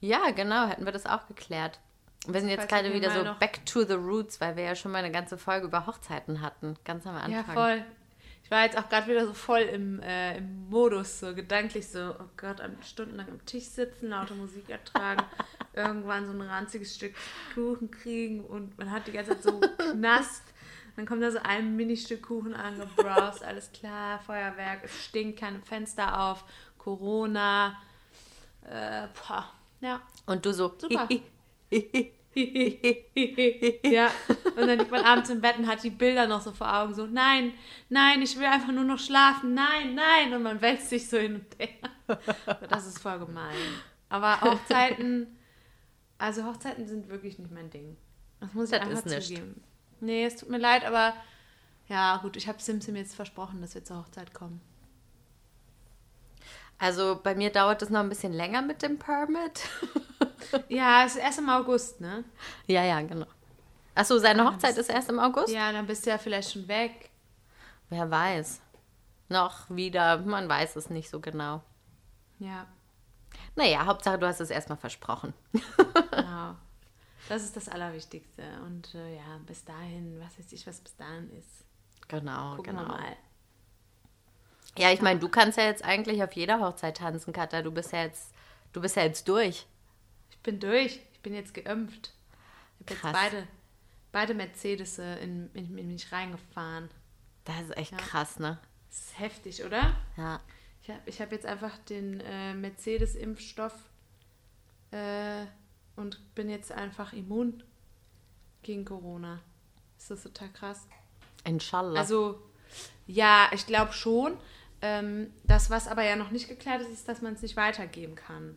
ja, 0.01 0.31
genau, 0.31 0.68
hätten 0.68 0.85
wir 0.85 0.93
das 0.93 1.07
auch 1.07 1.27
geklärt. 1.27 1.81
Wir 2.27 2.41
sind 2.41 2.49
jetzt 2.51 2.68
gerade 2.68 2.93
wieder 2.95 3.11
so 3.11 3.22
back 3.39 3.64
to 3.66 3.85
the 3.85 3.95
roots, 3.95 4.41
weil 4.41 4.57
wir 4.57 4.64
ja 4.64 4.75
schon 4.75 4.93
mal 4.93 4.99
eine 4.99 5.11
ganze 5.12 5.37
Folge 5.39 5.66
über 5.66 5.87
Hochzeiten 5.87 6.41
hatten, 6.41 6.77
ganz 6.85 7.07
am 7.07 7.16
Anfang. 7.16 7.33
Ja, 7.33 7.43
voll. 7.45 7.85
Ich 8.43 8.51
war 8.51 8.64
jetzt 8.64 8.77
auch 8.77 8.89
gerade 8.91 9.07
wieder 9.07 9.27
so 9.27 9.33
voll 9.33 9.61
im, 9.62 10.01
äh, 10.01 10.37
im 10.37 10.68
Modus, 10.68 11.20
so 11.20 11.35
gedanklich 11.35 11.89
so, 11.89 12.14
oh 12.18 12.25
Gott, 12.37 12.61
am- 12.61 12.81
stundenlang 12.83 13.27
am 13.29 13.45
Tisch 13.47 13.64
sitzen, 13.64 14.11
laute 14.11 14.35
Musik 14.35 14.68
ertragen, 14.68 15.22
irgendwann 15.72 16.27
so 16.27 16.33
ein 16.33 16.43
ranziges 16.43 16.95
Stück 16.95 17.14
Kuchen 17.55 17.91
kriegen 17.91 18.45
und 18.45 18.77
man 18.77 18.91
hat 18.91 19.07
die 19.07 19.12
ganze 19.12 19.31
Zeit 19.33 19.43
so 19.45 19.61
Knast. 19.93 20.43
Dann 20.97 21.07
kommt 21.07 21.22
da 21.22 21.31
so 21.31 21.39
ein 21.43 21.75
Ministück 21.75 22.22
Kuchen 22.22 22.55
angebrowst, 22.55 23.43
alles 23.43 23.72
klar, 23.72 24.20
Feuerwerk, 24.20 24.85
es 24.85 25.05
stinkt, 25.07 25.41
keine 25.41 25.61
Fenster 25.61 26.20
auf, 26.20 26.45
Corona. 26.79 27.77
Äh, 28.62 29.09
boah, 29.27 29.51
ja. 29.81 30.01
Und 30.27 30.45
du 30.47 30.53
so, 30.53 30.75
Super. 30.79 31.09
ja, 33.85 34.11
und 34.57 34.67
dann 34.67 34.79
liegt 34.79 34.91
man 34.91 35.05
abends 35.05 35.31
im 35.31 35.41
Bett 35.41 35.59
und 35.59 35.67
hat 35.67 35.83
die 35.83 35.91
Bilder 35.91 36.27
noch 36.27 36.41
so 36.41 36.53
vor 36.53 36.73
Augen, 36.73 36.95
so, 36.95 37.07
nein, 37.07 37.53
nein, 37.89 38.23
ich 38.23 38.37
will 38.37 38.47
einfach 38.47 38.73
nur 38.73 38.85
noch 38.85 38.99
schlafen, 38.99 39.55
nein, 39.55 39.95
nein, 39.95 40.33
und 40.35 40.43
man 40.43 40.61
wälzt 40.61 40.89
sich 40.91 41.09
so 41.09 41.17
hin 41.19 41.37
und 41.37 41.47
her. 41.59 41.69
Das 42.69 42.87
ist 42.87 42.99
voll 42.99 43.19
gemein. 43.19 43.55
Aber 44.09 44.41
Hochzeiten, 44.41 45.39
also 46.19 46.45
Hochzeiten 46.45 46.87
sind 46.87 47.09
wirklich 47.09 47.39
nicht 47.39 47.51
mein 47.51 47.71
Ding. 47.71 47.97
Das 48.41 48.53
muss 48.53 48.73
ich 48.73 48.79
Das 48.79 48.89
einfach 48.89 49.07
ist 49.07 49.07
nicht. 49.07 49.29
zugeben. 49.29 49.62
Nee, 50.01 50.25
es 50.27 50.37
tut 50.37 50.51
mir 50.51 50.59
leid, 50.59 50.85
aber 50.85 51.15
ja, 51.89 52.19
gut, 52.19 52.37
ich 52.37 52.49
habe 52.49 52.61
Simsim 52.61 52.97
jetzt 52.97 53.15
versprochen, 53.15 53.61
dass 53.61 53.75
wir 53.75 53.85
zur 53.85 53.99
Hochzeit 53.99 54.35
kommen. 54.35 54.61
Also 56.79 57.20
bei 57.22 57.35
mir 57.35 57.51
dauert 57.51 57.83
es 57.83 57.91
noch 57.91 58.01
ein 58.01 58.09
bisschen 58.09 58.33
länger 58.33 58.62
mit 58.62 58.83
dem 58.83 58.99
Permit. 58.99 59.61
Ja, 60.68 61.05
es 61.05 61.16
ist 61.16 61.22
erst 61.22 61.39
im 61.39 61.49
August, 61.49 62.01
ne? 62.01 62.22
ja, 62.66 62.85
ja, 62.85 63.01
genau. 63.01 63.27
Achso, 63.95 64.18
seine 64.18 64.45
Hochzeit 64.45 64.77
ist 64.77 64.89
erst 64.89 65.09
im 65.09 65.18
August? 65.18 65.53
Ja, 65.53 65.72
dann 65.72 65.87
bist 65.87 66.05
du 66.05 66.11
ja 66.11 66.18
vielleicht 66.18 66.53
schon 66.53 66.68
weg. 66.68 67.11
Wer 67.89 68.11
weiß. 68.11 68.61
Noch 69.29 69.68
wieder, 69.70 70.18
man 70.18 70.49
weiß 70.49 70.77
es 70.77 70.91
nicht 70.91 71.09
so 71.11 71.18
genau. 71.18 71.62
Ja. 72.39 72.66
Naja, 73.57 73.87
Hauptsache, 73.87 74.18
du 74.18 74.27
hast 74.27 74.41
es 74.41 74.51
erstmal 74.51 74.79
versprochen. 74.79 75.33
Genau. 76.11 76.55
Das 77.29 77.43
ist 77.43 77.57
das 77.57 77.68
Allerwichtigste. 77.68 78.43
Und 78.66 78.95
äh, 78.95 79.16
ja, 79.16 79.39
bis 79.47 79.64
dahin, 79.64 80.20
was 80.20 80.39
weiß 80.39 80.53
ich, 80.53 80.66
was 80.66 80.81
bis 80.81 80.95
dahin 80.97 81.31
ist. 81.39 81.64
Genau, 82.09 82.57
Gucken 82.57 82.77
genau. 82.77 82.89
wir 82.89 82.97
mal. 82.97 83.16
Ja, 84.79 84.91
ich 84.93 85.01
meine, 85.03 85.20
du 85.20 85.29
kannst 85.29 85.57
ja 85.59 85.64
jetzt 85.64 85.85
eigentlich 85.85 86.22
auf 86.22 86.33
jeder 86.33 86.61
Hochzeit 86.61 86.97
tanzen, 86.97 87.33
Katha. 87.33 87.62
Du 87.62 87.70
bist 87.70 87.93
ja 87.93 88.03
jetzt, 88.03 88.33
du 88.72 88.81
bist 88.81 88.97
ja 88.97 89.03
jetzt 89.05 89.29
durch. 89.29 89.66
Ich 90.31 90.39
bin 90.41 90.59
durch. 90.61 91.01
Ich 91.12 91.20
bin 91.20 91.35
jetzt 91.35 91.55
geimpft. 91.55 92.12
Ich 92.81 92.91
habe 93.03 93.07
jetzt 93.07 93.12
beide, 93.31 93.49
beide 94.12 94.35
Mercedes 94.35 94.99
in, 94.99 95.49
in, 95.55 95.79
in 95.79 95.89
mich 95.89 96.11
reingefahren. 96.12 96.91
Das 97.45 97.61
ist 97.61 97.77
echt 97.77 97.93
Ja. 97.93 97.99
krass, 97.99 98.39
ne? 98.39 98.59
Das 98.91 98.99
ist 98.99 99.18
heftig, 99.18 99.64
oder? 99.64 99.95
Ja. 100.16 100.41
Ich 100.83 100.91
habe 100.91 101.01
ich 101.07 101.20
hab 101.20 101.33
jetzt 101.33 101.47
einfach 101.47 101.79
den 101.89 102.20
äh, 102.20 102.53
Mercedes-Impfstoff 102.55 103.72
äh, 104.91 105.47
und 105.97 106.35
bin 106.35 106.51
jetzt 106.51 106.72
einfach 106.72 107.12
immun 107.12 107.62
gegen 108.62 108.85
Corona. 108.85 109.41
Ist 109.99 110.11
das 110.11 110.22
total 110.25 110.51
krass? 110.51 110.87
Inshallah. 111.45 111.99
Also, 112.01 112.41
ja, 113.07 113.49
ich 113.53 113.66
glaube 113.66 113.93
schon. 113.93 114.37
Ähm, 114.87 115.30
das, 115.45 115.70
was 115.70 115.89
aber 115.89 116.03
ja 116.03 116.14
noch 116.14 116.30
nicht 116.30 116.47
geklärt 116.47 116.82
ist, 116.82 116.91
ist, 116.91 117.09
dass 117.09 117.22
man 117.22 117.32
es 117.32 117.41
nicht 117.43 117.57
weitergeben 117.57 118.14
kann. 118.16 118.55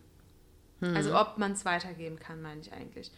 Also, 0.94 1.18
ob 1.18 1.38
man 1.38 1.52
es 1.52 1.64
weitergeben 1.64 2.18
kann, 2.20 2.42
meine 2.42 2.60
ich 2.60 2.70
eigentlich. 2.72 3.10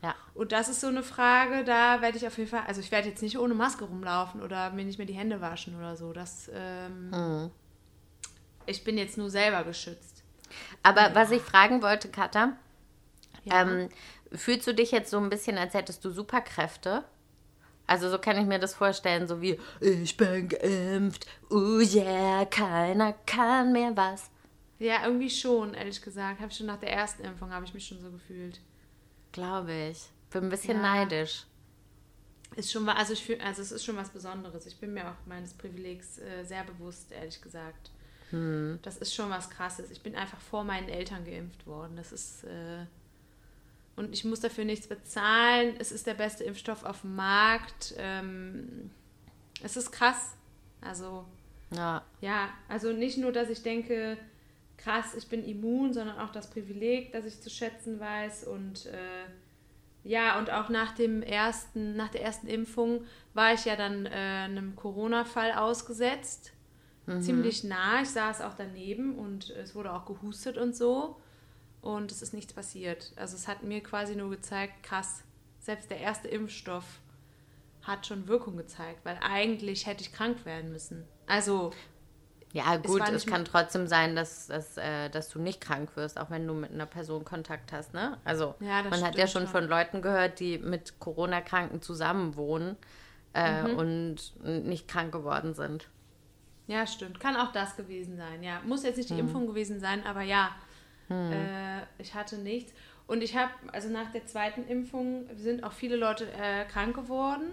ja. 0.00 0.14
Und 0.34 0.52
das 0.52 0.68
ist 0.68 0.80
so 0.80 0.86
eine 0.86 1.02
Frage, 1.02 1.64
da 1.64 2.00
werde 2.00 2.16
ich 2.16 2.26
auf 2.26 2.38
jeden 2.38 2.48
Fall, 2.48 2.62
also 2.66 2.80
ich 2.80 2.90
werde 2.92 3.08
jetzt 3.08 3.20
nicht 3.22 3.36
ohne 3.38 3.52
Maske 3.54 3.84
rumlaufen 3.84 4.40
oder 4.42 4.70
mir 4.70 4.84
nicht 4.84 4.96
mehr 4.98 5.06
die 5.06 5.12
Hände 5.14 5.40
waschen 5.40 5.76
oder 5.76 5.96
so. 5.96 6.12
Das, 6.12 6.48
ähm, 6.54 7.50
ich 8.66 8.84
bin 8.84 8.96
jetzt 8.96 9.18
nur 9.18 9.28
selber 9.28 9.64
geschützt. 9.64 10.22
Aber 10.82 11.14
was 11.14 11.30
ich 11.32 11.42
fragen 11.42 11.82
wollte, 11.82 12.08
Katha, 12.08 12.52
Ja. 13.44 13.62
ähm, 13.62 13.88
fühlst 14.32 14.66
du 14.66 14.72
dich 14.72 14.90
jetzt 14.92 15.10
so 15.10 15.18
ein 15.18 15.28
bisschen, 15.30 15.58
als 15.58 15.74
hättest 15.74 16.04
du 16.04 16.10
Superkräfte? 16.10 17.04
Also 17.86 18.10
so 18.10 18.18
kann 18.18 18.36
ich 18.38 18.46
mir 18.46 18.58
das 18.58 18.74
vorstellen, 18.74 19.28
so 19.28 19.40
wie 19.40 19.58
ich 19.80 20.16
bin 20.16 20.48
geimpft, 20.48 21.26
oh 21.50 21.78
yeah, 21.80 22.44
keiner 22.44 23.12
kann 23.26 23.72
mehr 23.72 23.96
was. 23.96 24.30
Ja, 24.78 25.04
irgendwie 25.06 25.30
schon, 25.30 25.72
ehrlich 25.74 26.02
gesagt. 26.02 26.40
Habe 26.40 26.50
ich 26.50 26.56
schon 26.58 26.66
nach 26.66 26.80
der 26.80 26.92
ersten 26.92 27.24
Impfung, 27.24 27.50
habe 27.52 27.64
ich 27.64 27.72
mich 27.74 27.86
schon 27.86 28.00
so 28.00 28.10
gefühlt. 28.10 28.60
Glaube 29.32 29.72
ich. 29.90 30.10
Bin 30.30 30.44
ein 30.44 30.48
bisschen 30.50 30.76
Ja. 30.76 30.82
neidisch. 30.82 31.44
ist 32.56 32.72
schon 32.72 32.88
also 32.88 33.12
ich 33.12 33.24
fühl, 33.24 33.40
also 33.40 33.62
es 33.62 33.70
ist 33.72 33.84
schon 33.84 33.96
was 33.96 34.10
Besonderes. 34.10 34.66
Ich 34.66 34.78
bin 34.78 34.92
mir 34.94 35.08
auch 35.08 35.26
meines 35.26 35.54
Privilegs 35.54 36.18
äh, 36.18 36.44
sehr 36.44 36.64
bewusst, 36.64 37.12
ehrlich 37.12 37.40
gesagt. 37.40 37.90
Hm. 38.30 38.78
Das 38.82 38.96
ist 38.98 39.14
schon 39.14 39.30
was 39.30 39.48
Krasses. 39.50 39.90
Ich 39.90 40.02
bin 40.02 40.16
einfach 40.16 40.40
vor 40.40 40.64
meinen 40.64 40.88
Eltern 40.88 41.24
geimpft 41.24 41.66
worden. 41.66 41.96
Das 41.96 42.12
ist 42.12 42.44
äh, 42.44 42.86
und 43.96 44.12
ich 44.12 44.24
muss 44.24 44.40
dafür 44.40 44.64
nichts 44.64 44.86
bezahlen. 44.86 45.74
Es 45.78 45.90
ist 45.90 46.06
der 46.06 46.14
beste 46.14 46.44
Impfstoff 46.44 46.84
auf 46.84 47.00
dem 47.00 47.16
Markt. 47.16 47.94
Ähm, 47.98 48.90
es 49.62 49.76
ist 49.76 49.90
krass. 49.90 50.36
Also 50.80 51.24
Ja. 51.70 52.02
ja, 52.20 52.50
also 52.68 52.92
nicht 52.92 53.18
nur, 53.18 53.32
dass 53.32 53.48
ich 53.48 53.62
denke, 53.62 54.18
krass, 54.76 55.14
ich 55.14 55.26
bin 55.28 55.44
immun, 55.44 55.92
sondern 55.92 56.18
auch 56.18 56.30
das 56.30 56.50
Privileg, 56.50 57.12
das 57.12 57.24
ich 57.24 57.40
zu 57.40 57.50
schätzen 57.50 57.98
weiß 57.98 58.44
und 58.44 58.86
äh, 58.86 59.26
ja, 60.04 60.38
und 60.38 60.50
auch 60.50 60.68
nach 60.68 60.94
dem 60.94 61.20
ersten, 61.22 61.96
nach 61.96 62.10
der 62.10 62.22
ersten 62.22 62.46
Impfung 62.46 63.04
war 63.34 63.54
ich 63.54 63.64
ja 63.64 63.74
dann 63.74 64.06
äh, 64.06 64.10
einem 64.10 64.76
Corona-Fall 64.76 65.52
ausgesetzt. 65.52 66.52
Ziemlich 67.20 67.62
nah. 67.62 68.02
Ich 68.02 68.10
saß 68.10 68.40
auch 68.40 68.54
daneben 68.54 69.16
und 69.16 69.50
es 69.50 69.76
wurde 69.76 69.92
auch 69.92 70.06
gehustet 70.06 70.58
und 70.58 70.74
so. 70.74 71.20
Und 71.86 72.10
es 72.10 72.20
ist 72.22 72.34
nichts 72.34 72.52
passiert. 72.52 73.12
Also 73.16 73.36
es 73.36 73.46
hat 73.46 73.62
mir 73.62 73.80
quasi 73.82 74.16
nur 74.16 74.30
gezeigt, 74.30 74.82
krass, 74.82 75.22
selbst 75.60 75.90
der 75.90 75.98
erste 76.00 76.26
Impfstoff 76.28 76.84
hat 77.82 78.06
schon 78.06 78.26
Wirkung 78.26 78.56
gezeigt, 78.56 79.00
weil 79.04 79.18
eigentlich 79.22 79.86
hätte 79.86 80.02
ich 80.02 80.12
krank 80.12 80.44
werden 80.44 80.72
müssen. 80.72 81.04
Also 81.26 81.72
Ja, 82.52 82.74
Es 82.74 82.82
gut, 82.90 83.02
es, 83.02 83.10
nicht 83.12 83.26
kann 83.28 83.44
trotzdem 83.44 83.86
sein, 83.86 84.16
dass, 84.16 84.48
dass, 84.48 84.76
äh, 84.78 85.08
dass 85.10 85.28
du 85.28 85.38
nicht 85.38 85.60
krank 85.60 85.90
wirst, 85.94 86.18
auch 86.18 86.30
wenn 86.30 86.46
du 86.46 86.54
mit 86.54 86.72
einer 86.72 86.86
Person 86.86 87.24
Kontakt 87.24 87.72
hast, 87.72 87.94
ne? 87.94 88.18
Also, 88.24 88.54
Ja, 88.60 88.82
man 88.82 89.04
hat 89.04 89.16
ja 89.16 89.26
schon 89.28 89.42
schon. 89.42 89.50
von 89.52 89.68
Leuten 89.68 90.02
gehört, 90.02 90.40
die 90.40 90.58
mit 90.58 90.98
Corona-Kranken 90.98 91.80
zusammenwohnen 91.82 92.76
äh, 93.34 93.62
Mhm. 93.62 93.76
und 93.76 94.32
nicht 94.66 94.88
krank 94.88 95.12
geworden 95.12 95.54
sind. 95.54 95.88
Ja, 96.66 96.86
stimmt. 96.86 97.20
Kann 97.20 97.36
auch 97.36 97.52
das 97.52 97.76
gewesen 97.76 98.16
sein. 98.16 98.42
Ja, 98.42 98.60
muss 98.64 98.82
jetzt 98.82 98.96
nicht 98.96 99.10
die 99.10 99.18
Impfung 99.18 99.46
gewesen 99.46 99.78
sein, 99.78 100.04
aber 100.04 100.22
ja, 100.22 100.48
äh, 101.08 101.82
ich 101.98 102.14
hatte 102.14 102.38
nichts. 102.38 102.72
Und 103.06 103.22
ich 103.22 103.36
habe, 103.36 103.52
also 103.72 103.88
nach 103.88 104.10
der 104.12 104.26
zweiten 104.26 104.66
Impfung 104.66 105.28
sind 105.36 105.62
auch 105.62 105.72
viele 105.72 105.96
Leute 105.96 106.26
äh, 106.32 106.64
krank 106.64 106.96
geworden. 106.96 107.52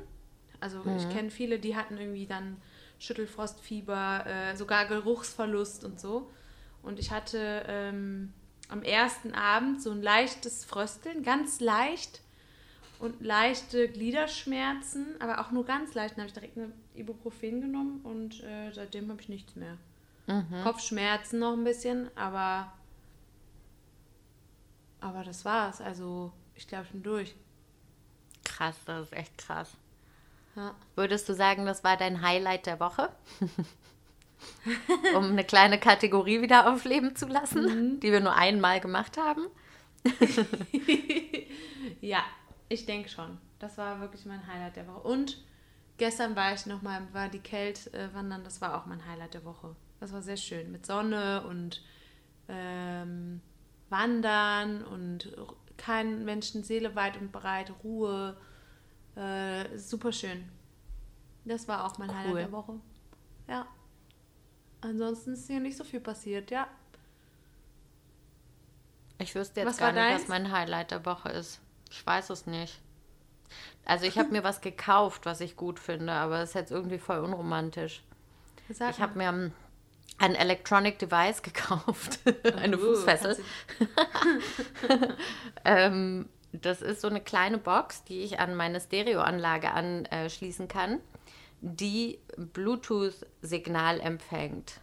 Also 0.59 0.81
ich 0.95 1.09
kenne 1.09 1.29
viele, 1.29 1.59
die 1.59 1.75
hatten 1.75 1.97
irgendwie 1.97 2.25
dann 2.25 2.57
Schüttelfrostfieber, 2.97 4.25
äh, 4.25 4.55
sogar 4.55 4.85
Geruchsverlust 4.85 5.83
und 5.83 5.99
so. 5.99 6.31
Und 6.81 6.99
ich 6.99 7.11
hatte 7.11 7.65
ähm, 7.67 8.33
am 8.69 8.81
ersten 8.81 9.33
Abend 9.33 9.81
so 9.81 9.91
ein 9.91 10.01
leichtes 10.01 10.63
Frösteln, 10.63 11.21
ganz 11.21 11.59
leicht 11.59 12.21
und 12.99 13.21
leichte 13.21 13.89
Gliederschmerzen, 13.89 15.05
aber 15.19 15.41
auch 15.41 15.51
nur 15.51 15.65
ganz 15.65 15.93
leicht. 15.93 16.15
Dann 16.15 16.21
habe 16.21 16.27
ich 16.27 16.33
direkt 16.33 16.57
eine 16.57 16.71
Ibuprofen 16.95 17.59
genommen 17.61 17.99
und 18.03 18.41
äh, 18.43 18.71
seitdem 18.71 19.09
habe 19.09 19.21
ich 19.21 19.29
nichts 19.29 19.55
mehr. 19.55 19.77
Kopfschmerzen 20.63 21.39
noch 21.39 21.53
ein 21.53 21.65
bisschen, 21.65 22.09
aber 22.15 22.71
aber 25.03 25.23
das 25.23 25.45
war's. 25.45 25.81
Also 25.81 26.31
ich 26.55 26.67
glaube, 26.67 26.85
ich 26.85 26.91
bin 26.91 27.03
durch. 27.03 27.35
Krass, 28.43 28.75
das 28.85 29.07
ist 29.07 29.13
echt 29.13 29.37
krass. 29.37 29.71
Ja. 30.55 30.75
Würdest 30.95 31.27
du 31.29 31.33
sagen, 31.33 31.65
das 31.65 31.83
war 31.83 31.97
dein 31.97 32.21
Highlight 32.21 32.65
der 32.65 32.79
Woche? 32.79 33.09
um 35.15 35.25
eine 35.25 35.43
kleine 35.43 35.79
Kategorie 35.79 36.41
wieder 36.41 36.71
aufleben 36.71 37.15
zu 37.15 37.27
lassen, 37.27 37.99
die 37.99 38.11
wir 38.11 38.19
nur 38.19 38.35
einmal 38.35 38.79
gemacht 38.79 39.17
haben. 39.17 39.47
Ja, 42.01 42.23
ich 42.69 42.85
denke 42.85 43.09
schon. 43.09 43.37
Das 43.59 43.77
war 43.77 43.99
wirklich 43.99 44.25
mein 44.25 44.45
Highlight 44.47 44.75
der 44.75 44.87
Woche. 44.87 45.07
Und 45.07 45.43
gestern 45.97 46.35
war 46.35 46.53
ich 46.53 46.65
nochmal, 46.65 47.01
war 47.13 47.29
die 47.29 47.39
Kälte 47.39 47.93
äh, 47.93 48.13
wandern, 48.13 48.43
das 48.43 48.61
war 48.61 48.77
auch 48.77 48.85
mein 48.85 49.05
Highlight 49.05 49.33
der 49.33 49.45
Woche. 49.45 49.75
Das 49.99 50.11
war 50.11 50.21
sehr 50.21 50.37
schön. 50.37 50.71
Mit 50.71 50.85
Sonne 50.85 51.45
und 51.47 51.81
ähm, 52.47 53.41
Wandern 53.93 54.83
und 54.83 55.31
kein 55.77 56.25
Menschen 56.25 56.63
Seele 56.63 56.95
weit 56.95 57.15
und 57.15 57.31
breit, 57.31 57.71
Ruhe. 57.83 58.35
Äh, 59.15 59.77
super 59.77 60.11
schön. 60.11 60.49
Das 61.45 61.67
war 61.67 61.85
auch 61.85 61.97
mein 61.97 62.09
Cool. 62.09 62.17
Highlight 62.17 62.37
der 62.37 62.51
Woche. 62.51 62.73
Ja. 63.47 63.67
Ansonsten 64.81 65.33
ist 65.33 65.47
hier 65.47 65.59
nicht 65.59 65.77
so 65.77 65.83
viel 65.83 65.99
passiert, 66.01 66.51
ja. 66.51 66.67
Ich 69.19 69.35
wüsste 69.35 69.61
jetzt 69.61 69.69
Was 69.69 69.77
gar 69.77 69.91
nicht, 69.91 70.03
deins? 70.03 70.21
was 70.23 70.27
mein 70.27 70.51
Highlight 70.51 70.91
der 70.91 71.05
Woche 71.05 71.29
ist. 71.29 71.61
Ich 71.89 72.05
weiß 72.05 72.29
es 72.31 72.47
nicht. 72.47 72.81
Also 73.85 74.05
ich 74.05 74.17
habe 74.17 74.29
mir 74.29 74.43
was 74.43 74.61
gekauft, 74.61 75.25
was 75.25 75.39
ich 75.41 75.55
gut 75.55 75.79
finde, 75.79 76.11
aber 76.13 76.39
es 76.41 76.49
ist 76.49 76.55
jetzt 76.55 76.71
irgendwie 76.71 76.97
voll 76.97 77.19
unromantisch. 77.19 78.03
Sag 78.69 78.91
Ich 78.91 79.01
habe 79.01 79.17
mir 79.17 79.51
ein 80.17 80.35
Electronic 80.35 80.99
Device 80.99 81.41
gekauft, 81.43 82.19
eine 82.57 82.77
Uh, 82.77 82.79
Fußfessel. 82.95 83.37
Ähm, 85.65 86.29
das 86.51 86.81
ist 86.81 87.01
so 87.01 87.07
eine 87.07 87.21
kleine 87.21 87.57
Box, 87.57 88.03
die 88.03 88.19
ich 88.21 88.39
an 88.39 88.55
meine 88.55 88.79
Stereoanlage 88.79 89.71
anschließen 89.71 90.67
kann, 90.67 90.99
die 91.61 92.19
Bluetooth-Signal 92.37 93.99
empfängt. 93.99 94.79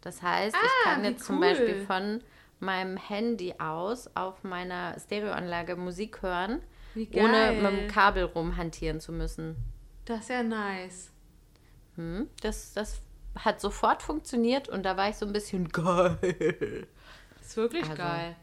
Das 0.00 0.22
heißt, 0.22 0.54
ich 0.54 0.70
Ah, 0.86 0.90
kann 0.94 1.02
wie 1.02 1.08
jetzt 1.08 1.24
zum 1.24 1.36
cool. 1.36 1.40
Beispiel 1.48 1.84
von 1.86 2.22
meinem 2.60 2.96
Handy 2.96 3.54
aus 3.58 4.08
auf 4.14 4.44
meiner 4.44 4.98
Stereoanlage 5.00 5.76
Musik 5.76 6.22
hören, 6.22 6.60
ohne 7.14 7.52
mit 7.52 7.72
dem 7.72 7.88
Kabel 7.88 8.24
rumhantieren 8.24 9.00
zu 9.00 9.12
müssen. 9.12 9.56
Das 10.04 10.20
ist 10.20 10.30
ja 10.30 10.42
nice. 10.42 11.10
Hm? 11.96 12.28
Das, 12.42 12.72
das 12.72 13.00
hat 13.36 13.60
sofort 13.60 14.02
funktioniert 14.02 14.68
und 14.68 14.82
da 14.84 14.96
war 14.96 15.08
ich 15.08 15.16
so 15.16 15.26
ein 15.26 15.32
bisschen 15.32 15.68
geil. 15.68 16.86
Ist 17.40 17.56
wirklich 17.56 17.84
Also, 17.84 17.96
geil. 17.96 18.36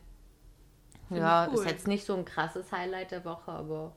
Find 1.08 1.20
Ja, 1.20 1.48
ich 1.48 1.54
ist 1.54 1.60
cool. 1.62 1.68
jetzt 1.68 1.88
nicht 1.88 2.06
so 2.06 2.16
ein 2.16 2.26
krasses 2.26 2.72
Highlight 2.72 3.12
der 3.12 3.26
Woche, 3.26 3.52
aber 3.52 3.96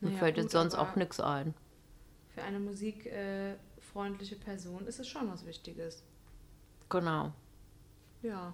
mir 0.00 0.08
Naja, 0.10 0.18
fällt 0.18 0.34
gut, 0.36 0.44
jetzt 0.44 0.52
sonst 0.52 0.74
auch 0.74 0.96
nichts 0.96 1.20
ein. 1.20 1.54
Für 2.34 2.42
eine 2.42 2.58
musikfreundliche 2.60 4.36
Person 4.36 4.86
ist 4.86 4.98
es 5.00 5.06
schon 5.08 5.30
was 5.30 5.44
Wichtiges. 5.46 6.02
Genau. 6.88 7.32
Ja. 8.22 8.52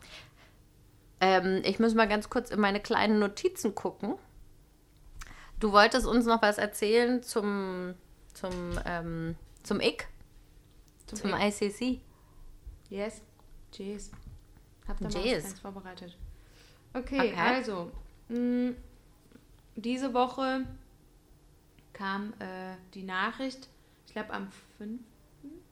Ähm, 1.21 1.62
ich 1.64 1.79
muss 1.79 1.95
mal 1.95 2.09
ganz 2.09 2.29
kurz 2.31 2.51
in 2.51 2.61
meine 2.61 2.81
kleinen 2.81 3.19
Notizen 3.19 3.75
gucken. 3.75 4.14
Du 5.61 5.73
wolltest 5.73 6.07
uns 6.07 6.27
noch 6.27 6.41
was 6.43 6.59
erzählen 6.59 7.23
zum, 7.23 7.95
zum, 8.35 8.79
ähm, 8.87 9.35
zum 9.64 9.81
IC, 9.81 10.07
zum 11.17 11.31
I- 11.35 11.49
ICC. 11.49 12.01
Yes. 12.91 13.23
Jeez. 13.73 14.11
Hab 14.87 14.99
da 14.99 15.05
mal 15.05 15.13
Jeez. 15.13 15.41
Kleines 15.43 15.61
vorbereitet. 15.61 16.17
Okay, 16.95 17.19
Okay. 17.21 17.35
also. 17.37 17.91
Mh, 18.29 18.73
diese 19.77 20.13
Woche 20.15 20.65
kam 21.93 22.33
äh, 22.41 22.75
die 22.95 23.03
Nachricht, 23.03 23.69
ich 24.07 24.13
glaube 24.13 24.33
am 24.33 24.49
5. 24.79 25.01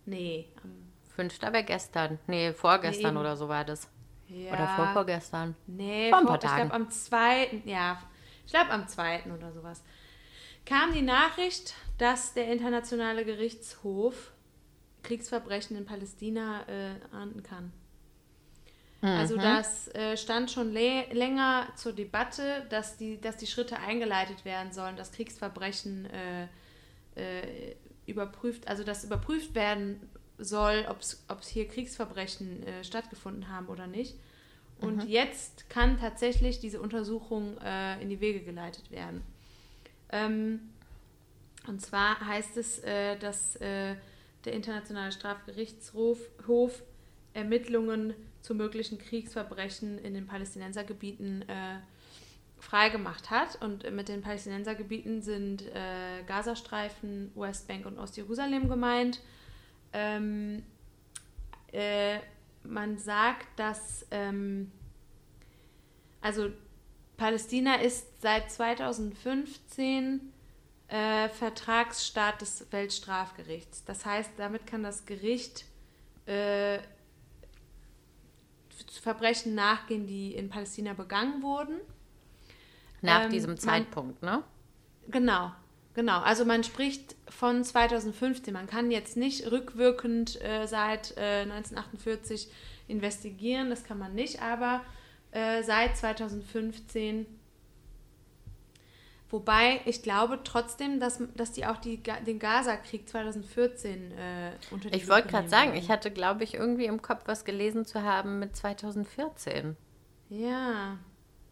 Nee, 0.07 0.49
am. 0.62 0.70
Fünfter 1.14 1.51
wäre 1.53 1.64
gestern. 1.64 2.18
Nee, 2.26 2.53
vorgestern 2.53 3.14
Nee, 3.14 3.20
oder 3.20 3.37
so 3.37 3.49
war 3.49 3.64
das. 3.64 3.89
Ja, 4.28 4.53
Oder 4.53 4.68
vorvorgestern. 4.76 5.55
Nee, 5.66 6.11
Vor 6.11 6.18
ein 6.18 6.26
vor, 6.26 6.37
paar 6.39 6.45
ich 6.51 6.55
glaube 6.57 6.70
Tagen. 6.70 6.82
am 6.84 6.91
2. 6.91 7.62
Ja, 7.64 8.03
ich 8.45 8.53
glaube 8.53 8.70
am 8.70 8.87
2. 8.87 9.32
oder 9.32 9.51
sowas. 9.53 9.82
Kam 10.66 10.93
die 10.93 11.03
Nachricht, 11.03 11.74
dass 11.97 12.34
der 12.34 12.53
Internationale 12.53 13.24
Gerichtshof 13.24 14.32
Kriegsverbrechen 15.07 15.76
in 15.76 15.84
Palästina 15.86 16.68
äh, 16.68 17.14
ahnden 17.14 17.42
kann. 17.42 17.72
Also 19.02 19.36
das 19.36 19.88
äh, 19.94 20.16
stand 20.16 20.50
schon 20.50 20.72
lä- 20.72 21.12
länger 21.12 21.68
zur 21.76 21.92
Debatte, 21.92 22.66
dass 22.70 22.96
die, 22.96 23.20
dass 23.20 23.36
die 23.36 23.46
Schritte 23.46 23.78
eingeleitet 23.78 24.44
werden 24.44 24.72
sollen, 24.72 24.96
dass 24.96 25.12
Kriegsverbrechen 25.12 26.07
äh, 26.07 26.48
äh, 27.14 27.76
überprüft, 28.07 28.66
also 28.66 28.82
dass 28.82 29.04
überprüft 29.04 29.54
werden 29.54 30.00
soll, 30.38 30.86
ob 30.88 31.00
es 31.40 31.48
hier 31.48 31.68
Kriegsverbrechen 31.68 32.66
äh, 32.66 32.84
stattgefunden 32.84 33.48
haben 33.48 33.68
oder 33.68 33.86
nicht. 33.86 34.16
Und 34.80 35.04
jetzt 35.09 35.70
kann 35.70 35.98
tatsächlich 35.98 36.59
diese 36.59 36.80
Untersuchung 36.80 37.57
äh, 37.59 38.02
in 38.02 38.09
die 38.09 38.20
Wege 38.20 38.40
geleitet 38.40 38.90
werden. 38.90 39.22
Ähm, 40.11 40.61
und 41.66 41.80
zwar 41.80 42.20
heißt 42.20 42.57
es, 42.57 42.82
dass 43.20 43.59
der 44.47 44.55
Internationale 44.55 45.12
Strafgerichtshof 45.12 46.18
Hof 46.47 46.82
Ermittlungen 47.34 48.14
zu 48.40 48.55
möglichen 48.55 48.99
Kriegsverbrechen 48.99 49.99
in 49.99 50.14
den 50.14 50.26
Palästinensergebieten 50.26 51.42
äh, 51.49 51.80
freigemacht 52.59 53.30
hat. 53.30 53.61
Und 53.61 53.90
mit 53.92 54.09
den 54.09 54.22
Palästinensergebieten 54.22 55.20
sind 55.20 55.62
äh, 55.62 56.22
Gazastreifen, 56.26 57.30
Westbank 57.34 57.84
und 57.84 57.99
Ostjerusalem 57.99 58.68
gemeint. 58.68 59.20
Ähm, 59.92 60.62
äh, 61.72 62.18
man 62.62 62.97
sagt, 62.97 63.47
dass 63.59 64.07
ähm, 64.11 64.72
also 66.20 66.51
Palästina 67.16 67.76
ist 67.76 68.20
seit 68.22 68.51
2015 68.51 70.32
äh, 70.89 71.28
Vertragsstaat 71.28 72.41
des 72.41 72.66
Weltstrafgerichts. 72.70 73.84
Das 73.84 74.05
heißt, 74.07 74.30
damit 74.37 74.66
kann 74.66 74.82
das 74.82 75.05
Gericht 75.07 75.64
äh, 76.26 76.78
Verbrechen 79.03 79.55
nachgehen, 79.55 80.07
die 80.07 80.34
in 80.34 80.49
Palästina 80.49 80.93
begangen 80.93 81.43
wurden. 81.43 81.76
Nach 83.03 83.24
Ähm, 83.24 83.30
diesem 83.30 83.51
man- 83.51 83.59
Zeitpunkt, 83.59 84.22
ne? 84.22 84.43
Genau, 85.09 85.53
genau. 85.95 86.20
Also 86.20 86.45
man 86.45 86.64
spricht 86.64 87.14
von 87.28 87.62
2015. 87.62 88.53
Man 88.53 88.66
kann 88.66 88.91
jetzt 88.91 89.16
nicht 89.16 89.51
rückwirkend 89.51 90.41
äh, 90.43 90.66
seit 90.66 91.16
äh, 91.16 91.43
1948 91.43 92.49
investigieren, 92.89 93.70
das 93.70 93.84
kann 93.84 93.99
man 93.99 94.14
nicht, 94.14 94.43
aber 94.43 94.82
äh, 95.32 95.62
seit 95.62 95.97
2015. 95.97 97.26
Wobei 99.28 99.80
ich 99.86 100.02
glaube 100.02 100.40
trotzdem, 100.44 101.00
dass, 101.00 101.20
dass 101.34 101.50
die 101.52 101.66
auch 101.66 101.78
die, 101.78 102.00
den 102.26 102.38
Gaza-Krieg 102.38 103.08
2014 103.08 104.12
äh, 104.12 104.52
unter 104.70 104.88
die 104.88 104.96
Ich 104.96 105.08
wollte 105.08 105.28
gerade 105.28 105.48
sagen, 105.48 105.74
ich 105.74 105.90
hatte, 105.90 106.12
glaube 106.12 106.44
ich, 106.44 106.54
irgendwie 106.54 106.86
im 106.86 107.02
Kopf 107.02 107.22
was 107.26 107.44
gelesen 107.44 107.84
zu 107.84 108.02
haben 108.02 108.38
mit 108.38 108.54
2014. 108.54 109.76
Ja, 110.28 110.98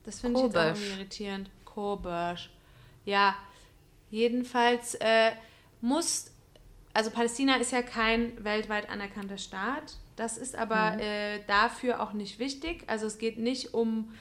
das 0.04 0.20
finde 0.20 0.38
ich 0.38 0.46
jetzt 0.46 0.56
auch 0.56 0.96
irritierend. 0.96 1.50
Kobesch. 1.64 2.50
Ja, 3.04 3.34
jedenfalls 4.10 4.94
äh, 4.96 5.32
muss, 5.80 6.30
also 6.92 7.10
Palästina 7.10 7.56
ist 7.56 7.72
ja 7.72 7.82
kein 7.82 8.42
weltweit 8.44 8.88
anerkannter 8.88 9.38
Staat. 9.38 9.98
Das 10.16 10.38
ist 10.38 10.54
aber 10.54 11.00
äh, 11.00 11.40
dafür 11.48 12.00
auch 12.00 12.12
nicht 12.12 12.38
wichtig. 12.38 12.84
Also 12.86 13.06
es 13.06 13.18
geht 13.18 13.38
nicht 13.38 13.74
um, 13.74 14.14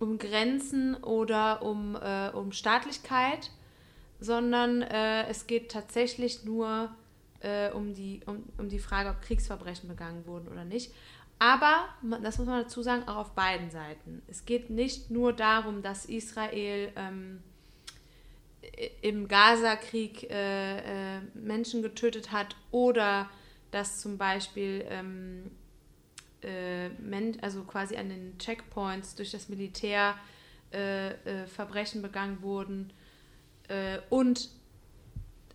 um 0.00 0.18
Grenzen 0.18 0.96
oder 0.96 1.62
um, 1.62 1.94
äh, 1.94 2.30
um 2.30 2.50
Staatlichkeit, 2.50 3.50
sondern 4.18 4.82
äh, 4.82 5.28
es 5.28 5.46
geht 5.46 5.70
tatsächlich 5.70 6.44
nur 6.44 6.90
äh, 7.40 7.70
um, 7.70 7.94
die, 7.94 8.20
um, 8.26 8.42
um 8.58 8.68
die 8.68 8.78
Frage, 8.78 9.10
ob 9.10 9.20
Kriegsverbrechen 9.22 9.88
begangen 9.88 10.26
wurden 10.26 10.48
oder 10.48 10.64
nicht. 10.64 10.92
Aber, 11.38 11.88
das 12.22 12.38
muss 12.38 12.46
man 12.46 12.62
dazu 12.62 12.82
sagen, 12.82 13.08
auch 13.08 13.16
auf 13.16 13.30
beiden 13.30 13.70
Seiten. 13.70 14.20
Es 14.26 14.44
geht 14.44 14.68
nicht 14.68 15.10
nur 15.10 15.32
darum, 15.32 15.80
dass 15.80 16.04
Israel 16.04 16.92
ähm, 16.96 17.42
im 19.00 19.26
Gaza-Krieg 19.26 20.30
äh, 20.30 21.16
äh, 21.16 21.20
Menschen 21.34 21.80
getötet 21.80 22.30
hat 22.30 22.56
oder 22.70 23.30
dass 23.70 24.00
zum 24.00 24.18
Beispiel 24.18 24.84
ähm, 24.88 25.50
äh, 26.42 26.90
also 27.40 27.64
quasi 27.64 27.96
an 27.96 28.08
den 28.08 28.38
Checkpoints 28.38 29.14
durch 29.14 29.30
das 29.30 29.48
Militär 29.48 30.16
äh, 30.72 31.10
äh, 31.10 31.46
Verbrechen 31.46 32.00
begangen 32.00 32.42
wurden 32.42 32.92
äh, 33.68 33.98
und 34.08 34.50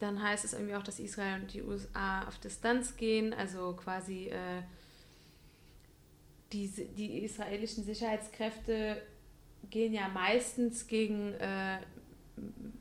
dann 0.00 0.22
heißt 0.22 0.44
es 0.44 0.52
irgendwie 0.52 0.74
auch, 0.74 0.82
dass 0.82 1.00
Israel 1.00 1.40
und 1.40 1.52
die 1.52 1.62
USA 1.62 2.26
auf 2.26 2.38
Distanz 2.38 2.96
gehen, 2.96 3.34
also 3.34 3.72
quasi 3.74 4.26
äh, 4.26 4.62
die, 6.52 6.68
die 6.96 7.24
israelischen 7.24 7.84
Sicherheitskräfte 7.84 9.02
gehen 9.70 9.92
ja 9.92 10.08
meistens 10.08 10.86
gegen 10.86 11.34
äh, 11.34 11.78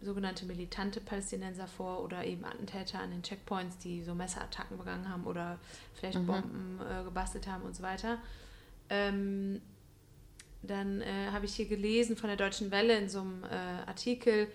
sogenannte 0.02 0.46
militante 0.46 1.02
Palästinenser 1.02 1.68
vor 1.68 2.04
oder 2.04 2.24
eben 2.24 2.46
Attentäter 2.46 3.00
an 3.00 3.12
den 3.12 3.24
Checkpoints, 3.24 3.78
die 3.80 4.04
so 4.04 4.14
Messerattacken 4.14 4.78
begangen 4.78 5.10
haben 5.10 5.26
oder 5.26 5.60
vielleicht 5.96 6.26
Bomben 6.26 6.80
äh, 6.80 7.04
gebastelt 7.04 7.48
haben 7.48 7.64
und 7.64 7.76
so 7.76 7.84
weiter. 7.84 8.20
Ähm, 8.90 9.62
dann 10.62 11.02
äh, 11.02 11.32
habe 11.32 11.46
ich 11.46 11.56
hier 11.56 11.68
gelesen 11.68 12.16
von 12.16 12.28
der 12.28 12.38
Deutschen 12.38 12.72
Welle 12.72 12.98
in 12.98 13.10
so 13.10 13.22
einem 13.22 13.44
äh, 13.44 13.56
Artikel, 13.88 14.48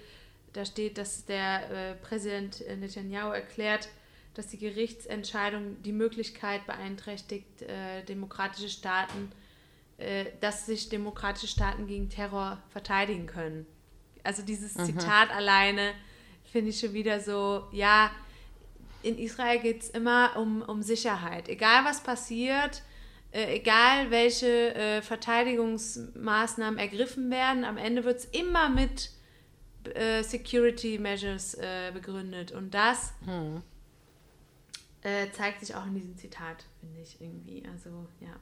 da 0.53 0.65
steht, 0.65 0.99
dass 0.99 1.25
der 1.25 1.71
äh, 1.71 1.95
Präsident 1.95 2.61
äh, 2.63 2.77
Netanyahu 2.77 3.33
erklärt, 3.33 3.89
dass 4.35 4.49
die 4.49 4.59
Gerichtsentscheidung 4.59 5.83
die 5.83 5.93
Möglichkeit 5.93 6.67
beeinträchtigt, 6.67 7.63
äh, 7.63 8.03
demokratische 8.05 8.69
Staaten, 8.69 9.31
äh, 9.99 10.27
dass 10.41 10.67
sich 10.67 10.89
demokratische 10.89 11.49
Staaten 11.49 11.87
gegen 11.87 12.09
Terror 12.09 12.63
verteidigen 12.71 13.27
können. 13.27 13.67
Also 14.25 14.43
dieses 14.43 14.75
Zitat 14.75 15.31
alleine 15.31 15.93
finde 16.45 16.71
ich 16.71 16.79
schon 16.79 16.93
wieder 16.93 17.21
so, 17.21 17.67
ja, 17.73 18.11
in 19.03 19.19
Israel 19.19 19.59
geht 19.59 19.83
es 19.83 19.91
immer 19.91 20.37
um, 20.37 20.63
um 20.63 20.83
Sicherheit. 20.83 21.49
Egal 21.49 21.85
was 21.85 22.03
passiert, 22.03 22.83
äh, 23.33 23.57
egal 23.57 24.11
welche 24.11 24.75
äh, 24.75 25.03
Verteidigungsmaßnahmen 25.03 26.79
ergriffen 26.79 27.31
werden, 27.31 27.65
am 27.65 27.79
Ende 27.79 28.05
wird 28.05 28.21
es 28.21 28.25
immer 28.27 28.69
mit 28.69 29.11
äh, 29.95 30.23
Security 30.23 30.99
Measures 30.99 31.55
äh, 31.55 31.91
begründet. 31.93 32.53
Und 32.53 32.73
das 32.75 33.13
äh, 35.03 35.31
zeigt 35.33 35.61
sich 35.61 35.75
auch 35.75 35.87
in 35.87 35.95
diesem 35.95 36.17
Zitat, 36.17 36.65
finde 36.81 37.01
ich 37.01 37.21
irgendwie. 37.21 37.65
Also, 37.73 38.07
ja. 38.21 38.37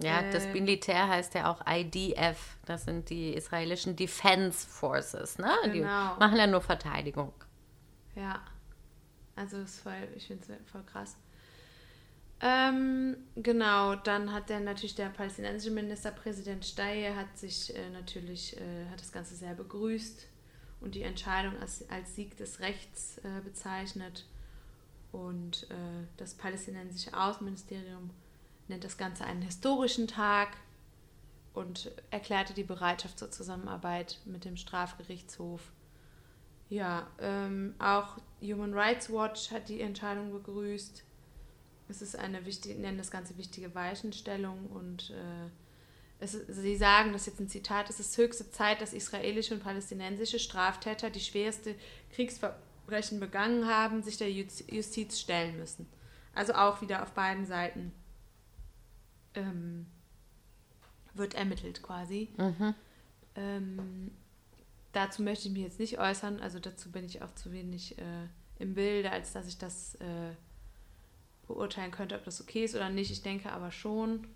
Ja, 0.00 0.22
das 0.30 0.44
Äh, 0.46 0.52
Militär 0.52 1.08
heißt 1.08 1.34
ja 1.34 1.50
auch 1.50 1.60
IDF. 1.66 2.56
Das 2.66 2.84
sind 2.84 3.10
die 3.10 3.34
israelischen 3.34 3.96
Defense 3.96 4.66
Forces, 4.66 5.38
ne? 5.38 5.50
Die 5.66 5.80
Genau. 5.80 6.16
machen 6.18 6.36
ja 6.36 6.46
nur 6.46 6.60
Verteidigung. 6.60 7.32
Ja. 8.14 8.40
Also 9.34 9.58
ist 9.58 9.80
voll, 9.80 10.08
ich 10.16 10.26
finde 10.26 10.44
es 10.52 10.70
voll 10.70 10.82
krass. 10.84 11.16
Ähm, 12.40 13.16
genau, 13.36 13.96
dann 13.96 14.32
hat 14.32 14.48
der 14.48 14.60
natürlich 14.60 14.94
der 14.94 15.08
palästinensische 15.08 15.72
Ministerpräsident 15.72 16.64
Steyer 16.64 17.16
hat 17.16 17.36
sich 17.36 17.74
äh, 17.74 17.90
natürlich, 17.90 18.56
äh, 18.56 18.86
hat 18.90 19.00
das 19.00 19.10
Ganze 19.10 19.34
sehr 19.34 19.54
begrüßt 19.54 20.26
und 20.80 20.94
die 20.94 21.02
Entscheidung 21.02 21.58
als, 21.58 21.88
als 21.90 22.14
Sieg 22.14 22.36
des 22.36 22.60
Rechts 22.60 23.18
äh, 23.18 23.40
bezeichnet. 23.42 24.26
Und 25.12 25.64
äh, 25.70 26.06
das 26.16 26.34
palästinensische 26.34 27.18
Außenministerium 27.18 28.10
nennt 28.68 28.84
das 28.84 28.98
Ganze 28.98 29.24
einen 29.24 29.42
historischen 29.42 30.06
Tag 30.06 30.56
und 31.54 31.90
erklärte 32.10 32.54
die 32.54 32.62
Bereitschaft 32.62 33.18
zur 33.18 33.30
Zusammenarbeit 33.30 34.20
mit 34.24 34.44
dem 34.44 34.56
Strafgerichtshof. 34.56 35.72
Ja, 36.68 37.08
ähm, 37.18 37.74
auch 37.78 38.18
Human 38.42 38.74
Rights 38.74 39.10
Watch 39.10 39.50
hat 39.50 39.68
die 39.68 39.80
Entscheidung 39.80 40.30
begrüßt. 40.30 41.02
Es 41.88 42.02
ist 42.02 42.16
eine 42.16 42.44
wichtige, 42.44 42.78
nennen 42.78 42.98
das 42.98 43.10
Ganze 43.10 43.38
wichtige 43.38 43.74
Weichenstellung 43.74 44.66
und 44.66 45.10
äh, 45.10 45.48
es, 46.20 46.32
sie 46.32 46.76
sagen, 46.76 47.12
das 47.12 47.22
ist 47.22 47.26
jetzt 47.28 47.40
ein 47.40 47.48
Zitat, 47.48 47.90
es 47.90 48.00
ist 48.00 48.16
höchste 48.16 48.50
Zeit, 48.50 48.80
dass 48.80 48.92
israelische 48.92 49.54
und 49.54 49.62
palästinensische 49.62 50.38
Straftäter, 50.38 51.10
die 51.10 51.20
schwerste 51.20 51.74
Kriegsverbrechen 52.12 53.20
begangen 53.20 53.66
haben, 53.68 54.02
sich 54.02 54.16
der 54.16 54.30
Justiz 54.30 55.20
stellen 55.20 55.58
müssen. 55.58 55.86
Also 56.34 56.54
auch 56.54 56.80
wieder 56.82 57.02
auf 57.02 57.12
beiden 57.12 57.46
Seiten 57.46 57.92
ähm, 59.34 59.86
wird 61.14 61.34
ermittelt 61.34 61.82
quasi. 61.82 62.28
Ähm, 63.36 64.10
dazu 64.92 65.22
möchte 65.22 65.48
ich 65.48 65.54
mich 65.54 65.62
jetzt 65.62 65.78
nicht 65.78 65.98
äußern, 65.98 66.40
also 66.40 66.58
dazu 66.58 66.90
bin 66.90 67.04
ich 67.04 67.22
auch 67.22 67.34
zu 67.34 67.52
wenig 67.52 67.96
äh, 67.98 68.26
im 68.58 68.74
Bilde, 68.74 69.12
als 69.12 69.32
dass 69.32 69.46
ich 69.46 69.58
das 69.58 69.94
äh, 69.96 70.34
beurteilen 71.46 71.92
könnte, 71.92 72.16
ob 72.16 72.24
das 72.24 72.40
okay 72.40 72.64
ist 72.64 72.74
oder 72.74 72.90
nicht. 72.90 73.10
Ich 73.10 73.22
denke 73.22 73.52
aber 73.52 73.70
schon. 73.70 74.26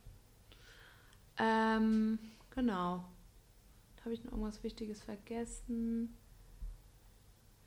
Ähm, 1.39 2.19
genau. 2.51 3.05
Habe 4.05 4.15
ich 4.15 4.25
noch 4.25 4.33
irgendwas 4.33 4.63
Wichtiges 4.63 5.03
vergessen? 5.03 6.17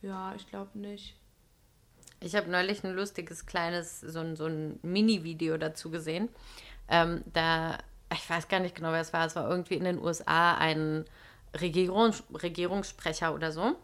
Ja, 0.01 0.35
ich 0.35 0.47
glaube 0.47 0.77
nicht. 0.77 1.15
Ich 2.19 2.35
habe 2.35 2.49
neulich 2.49 2.83
ein 2.83 2.93
lustiges 2.93 3.45
kleines, 3.45 4.01
so 4.01 4.19
ein, 4.19 4.35
so 4.35 4.45
ein 4.45 4.79
Mini-Video 4.81 5.57
dazu 5.57 5.89
gesehen. 5.89 6.29
Ähm, 6.87 7.23
da, 7.33 7.77
ich 8.11 8.29
weiß 8.29 8.47
gar 8.47 8.59
nicht 8.59 8.75
genau, 8.75 8.91
wer 8.91 9.01
es 9.01 9.13
war. 9.13 9.25
Es 9.25 9.35
war 9.35 9.49
irgendwie 9.49 9.75
in 9.75 9.83
den 9.83 9.99
USA 9.99 10.55
ein 10.55 11.05
Regierungs 11.59 12.23
Regierungssprecher 12.33 13.33
oder 13.33 13.51
so, 13.51 13.75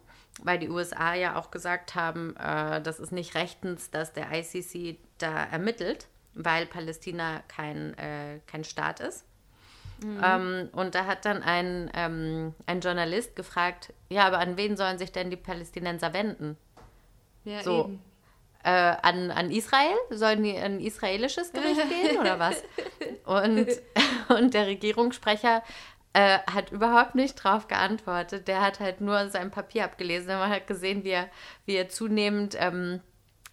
weil 0.43 0.59
die 0.59 0.69
USA 0.69 1.13
ja 1.13 1.37
auch 1.37 1.51
gesagt 1.51 1.95
haben, 1.95 2.35
äh, 2.35 2.81
das 2.81 2.99
ist 2.99 3.11
nicht 3.11 3.35
rechtens, 3.35 3.91
dass 3.91 4.13
der 4.13 4.27
ICC 4.31 4.97
da 5.17 5.45
ermittelt, 5.45 6.07
weil 6.33 6.65
Palästina 6.65 7.41
kein, 7.47 7.97
äh, 7.97 8.39
kein 8.47 8.63
Staat 8.63 8.99
ist. 8.99 9.25
Ähm, 10.03 10.69
und 10.73 10.95
da 10.95 11.05
hat 11.05 11.25
dann 11.25 11.43
ein, 11.43 11.91
ähm, 11.93 12.55
ein 12.65 12.81
Journalist 12.81 13.35
gefragt, 13.35 13.93
ja, 14.09 14.25
aber 14.25 14.39
an 14.39 14.57
wen 14.57 14.75
sollen 14.75 14.97
sich 14.97 15.11
denn 15.11 15.29
die 15.29 15.37
Palästinenser 15.37 16.13
wenden? 16.13 16.57
Ja, 17.43 17.61
So. 17.63 17.85
eben. 17.85 18.01
Äh, 18.63 18.69
an, 19.01 19.31
an 19.31 19.51
Israel? 19.51 19.95
Sollen 20.11 20.43
die 20.43 20.55
an 20.55 20.73
ein 20.75 20.79
israelisches 20.79 21.51
Gericht 21.51 21.81
gehen 21.89 22.19
oder 22.19 22.37
was? 22.39 22.63
Und, 23.25 23.67
und 24.29 24.53
der 24.53 24.67
Regierungssprecher 24.67 25.63
äh, 26.13 26.39
hat 26.51 26.71
überhaupt 26.71 27.15
nicht 27.15 27.35
drauf 27.35 27.67
geantwortet. 27.67 28.47
Der 28.47 28.61
hat 28.61 28.79
halt 28.79 29.01
nur 29.01 29.29
sein 29.29 29.49
Papier 29.49 29.85
abgelesen. 29.85 30.37
Man 30.37 30.49
hat 30.49 30.67
gesehen, 30.67 31.03
wie 31.03 31.09
er, 31.09 31.29
wie 31.65 31.75
er 31.75 31.89
zunehmend 31.89 32.55
ähm, 32.59 33.01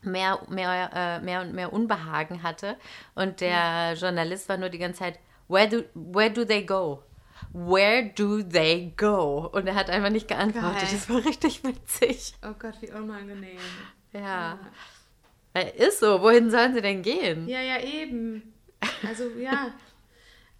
mehr, 0.02 0.40
mehr, 0.48 0.90
äh, 0.94 1.20
mehr 1.24 1.40
und 1.40 1.54
mehr 1.54 1.72
Unbehagen 1.72 2.42
hatte. 2.42 2.76
Und 3.14 3.40
der 3.40 3.94
Journalist 3.94 4.48
war 4.48 4.56
nur 4.56 4.68
die 4.68 4.78
ganze 4.78 5.00
Zeit, 5.00 5.18
where 5.48 5.68
do, 5.68 5.84
where 5.94 6.30
do 6.30 6.44
they 6.44 6.64
go? 6.64 7.02
Where 7.52 8.10
do 8.14 8.42
they 8.42 8.92
go? 8.96 9.50
Und 9.52 9.66
er 9.66 9.74
hat 9.74 9.90
einfach 9.90 10.10
nicht 10.10 10.28
geantwortet. 10.28 10.82
Geil. 10.82 10.88
Das 10.92 11.08
war 11.08 11.24
richtig 11.24 11.64
witzig. 11.64 12.34
Oh 12.42 12.54
Gott, 12.58 12.74
wie 12.80 12.90
unangenehm. 12.90 13.58
Ja. 14.12 14.58
Äh, 15.54 15.86
Ist 15.86 16.00
so. 16.00 16.20
Wohin 16.20 16.50
sollen 16.50 16.74
sie 16.74 16.82
denn 16.82 17.02
gehen? 17.02 17.48
Ja, 17.48 17.60
ja, 17.60 17.80
eben. 17.80 18.54
Also, 19.06 19.28
ja. 19.38 19.72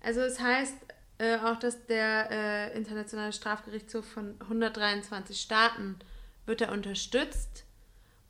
Also, 0.01 0.21
es 0.21 0.41
heißt 0.41 0.77
äh, 1.19 1.37
auch, 1.39 1.59
dass 1.59 1.87
der 1.87 2.31
äh, 2.31 2.77
Internationale 2.77 3.33
Strafgerichtshof 3.33 4.07
von 4.07 4.41
123 4.41 5.41
Staaten 5.41 5.99
wird 6.47 6.63
er 6.63 6.73
unterstützt 6.73 7.65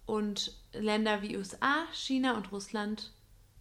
und 0.07 0.57
Länder 0.73 1.23
wie 1.23 1.37
USA, 1.37 1.87
China 1.93 2.37
und 2.37 2.51
Russland 2.51 3.13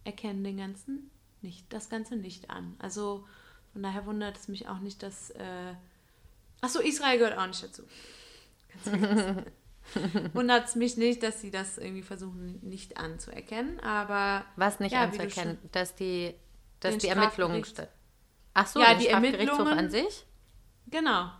erkennen 0.04 0.42
den 0.42 0.56
ganzen 0.56 1.10
nicht, 1.42 1.72
das 1.72 1.88
Ganze 1.88 2.16
nicht 2.16 2.50
an. 2.50 2.74
Also, 2.78 3.26
von 3.72 3.82
daher 3.82 4.06
wundert 4.06 4.36
es 4.36 4.48
mich 4.48 4.68
auch 4.68 4.78
nicht, 4.80 5.02
dass. 5.02 5.30
Äh, 5.30 5.74
Achso, 6.60 6.80
Israel 6.80 7.18
gehört 7.18 7.38
auch 7.38 7.46
nicht 7.46 7.62
dazu. 7.62 7.82
Wundert 10.34 10.66
es 10.68 10.74
mich 10.76 10.96
nicht, 10.96 11.22
dass 11.22 11.40
sie 11.40 11.50
das 11.50 11.78
irgendwie 11.78 12.02
versuchen 12.02 12.58
nicht 12.62 12.98
anzuerkennen, 12.98 13.80
aber 13.80 14.44
Was 14.56 14.80
nicht 14.80 14.92
Ja, 14.92 15.04
anzuerkennen, 15.04 15.58
dass 15.72 15.94
die, 15.94 16.34
dass 16.80 16.98
die 16.98 17.08
Ermittlungen 17.08 17.62
Strafgerichts- 17.62 17.70
statt. 17.70 17.90
Ach 18.54 18.66
so, 18.66 18.80
Ja, 18.80 18.94
die 18.94 19.08
Ermittlungen- 19.08 19.66
an 19.78 19.88
sich? 19.90 20.26
Genau. 20.88 21.30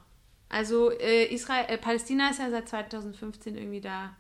Also 0.49 0.91
äh, 0.93 1.27
Israel, 1.27 1.67
äh, 1.69 1.77
Palästina 1.79 2.31
ist 2.31 2.39
ja 2.39 2.49
seit 2.51 2.69
2015 2.69 3.57
irgendwie 3.57 3.81
da 3.83 4.17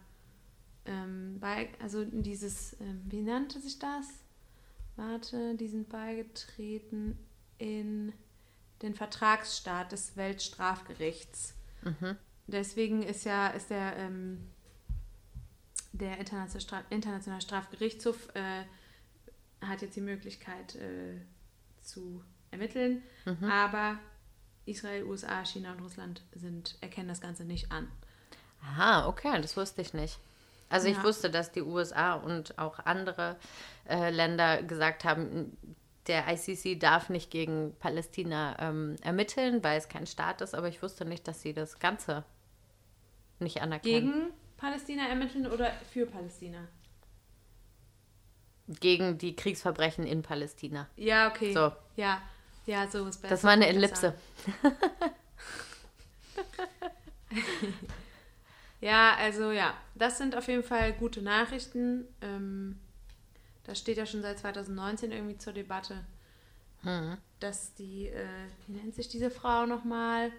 ähm, 0.84 1.38
bei, 1.40 1.70
also 1.80 2.04
dieses, 2.04 2.74
ähm, 2.80 3.02
wie 3.06 3.22
nannte 3.22 3.60
sich 3.60 3.78
das? 3.78 4.06
Warte, 4.98 5.54
die 5.54 5.68
sind 5.68 5.88
beigetreten 5.88 7.16
in 7.56 8.12
den 8.82 8.94
Vertragsstaat 8.94 9.92
des 9.92 10.16
Weltstrafgerichts. 10.16 11.54
Deswegen 12.48 13.04
ist 13.04 13.24
ja, 13.24 13.46
ist 13.46 13.70
der, 13.70 13.96
ähm, 13.96 14.50
der 15.92 16.18
Internationale, 16.18 16.60
Straf 16.60 16.84
Internationale 16.90 17.40
Strafgerichtshof 17.40 18.28
äh, 18.34 18.64
hat 19.64 19.82
jetzt 19.82 19.94
die 19.94 20.00
Möglichkeit 20.00 20.74
äh, 20.74 21.20
zu 21.80 22.24
ermitteln, 22.50 23.02
aber 23.42 24.00
Israel, 24.66 25.04
USA, 25.04 25.44
China 25.44 25.72
und 25.72 25.80
Russland 25.80 26.22
sind, 26.34 26.76
erkennen 26.80 27.08
das 27.08 27.20
Ganze 27.20 27.44
nicht 27.44 27.70
an. 27.70 27.88
Aha, 28.62 29.06
okay, 29.06 29.40
das 29.40 29.56
wusste 29.56 29.80
ich 29.80 29.94
nicht. 29.94 30.18
Also 30.70 30.88
ich 30.88 30.96
Ja. 30.96 31.04
wusste, 31.04 31.30
dass 31.30 31.52
die 31.52 31.62
USA 31.62 32.14
und 32.14 32.58
auch 32.58 32.78
andere 32.80 33.36
äh, 33.88 34.10
Länder 34.10 34.62
gesagt 34.62 35.04
haben, 35.04 35.56
der 36.06 36.24
ICC 36.28 36.78
darf 36.78 37.10
nicht 37.10 37.30
gegen 37.30 37.74
Palästina 37.78 38.56
ähm, 38.58 38.96
ermitteln, 39.02 39.62
weil 39.62 39.78
es 39.78 39.88
kein 39.88 40.06
Staat 40.06 40.40
ist, 40.40 40.54
aber 40.54 40.68
ich 40.68 40.82
wusste 40.82 41.04
nicht, 41.04 41.28
dass 41.28 41.42
sie 41.42 41.52
das 41.52 41.78
Ganze 41.78 42.24
nicht 43.38 43.60
anerkennen. 43.62 44.12
Gegen 44.12 44.32
Palästina 44.56 45.06
ermitteln 45.06 45.46
oder 45.46 45.70
für 45.92 46.06
Palästina? 46.06 46.66
Gegen 48.80 49.16
die 49.18 49.36
Kriegsverbrechen 49.36 50.06
in 50.06 50.22
Palästina. 50.22 50.88
Ja, 50.96 51.28
okay. 51.28 51.52
So. 51.54 51.72
Ja, 51.96 52.20
ja, 52.66 52.86
so 52.88 53.06
ist 53.06 53.22
besser. 53.22 53.34
Das 53.34 53.44
war 53.44 53.52
eine. 53.52 53.66
Ellipse. 53.66 54.14
Ja, 58.80 59.16
also 59.16 59.50
ja, 59.50 59.74
das 59.94 60.18
sind 60.18 60.36
auf 60.36 60.46
jeden 60.48 60.62
Fall 60.62 60.92
gute 60.92 61.20
Nachrichten. 61.22 62.06
Ähm, 62.20 62.78
das 63.64 63.78
steht 63.78 63.98
ja 63.98 64.06
schon 64.06 64.22
seit 64.22 64.38
2019 64.38 65.10
irgendwie 65.12 65.38
zur 65.38 65.52
Debatte, 65.52 66.04
Mhm. 66.82 67.18
dass 67.40 67.74
die, 67.74 68.06
äh, 68.08 68.26
wie 68.66 68.72
nennt 68.74 68.94
sich 68.94 69.08
diese 69.08 69.30
Frau 69.30 69.66
nochmal? 69.66 70.32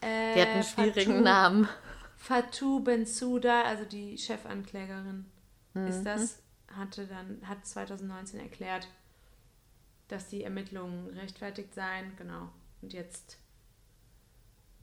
Äh, 0.00 0.34
Die 0.34 0.40
hat 0.40 0.48
einen 0.48 0.62
schwierigen 0.64 1.12
Fatou- 1.18 1.22
Namen. 1.22 1.68
Fatou 2.16 2.80
Bensouda, 2.80 3.62
also 3.62 3.84
die 3.84 4.16
Chefanklägerin, 4.16 5.26
Mhm. 5.74 5.86
ist 5.86 6.04
das, 6.04 6.38
hatte 6.74 7.06
dann, 7.06 7.40
hat 7.46 7.66
2019 7.66 8.40
erklärt, 8.40 8.88
dass 10.08 10.28
die 10.28 10.42
Ermittlungen 10.42 11.08
rechtfertigt 11.18 11.74
seien, 11.74 12.16
genau. 12.16 12.48
Und 12.80 12.92
jetzt, 12.94 13.36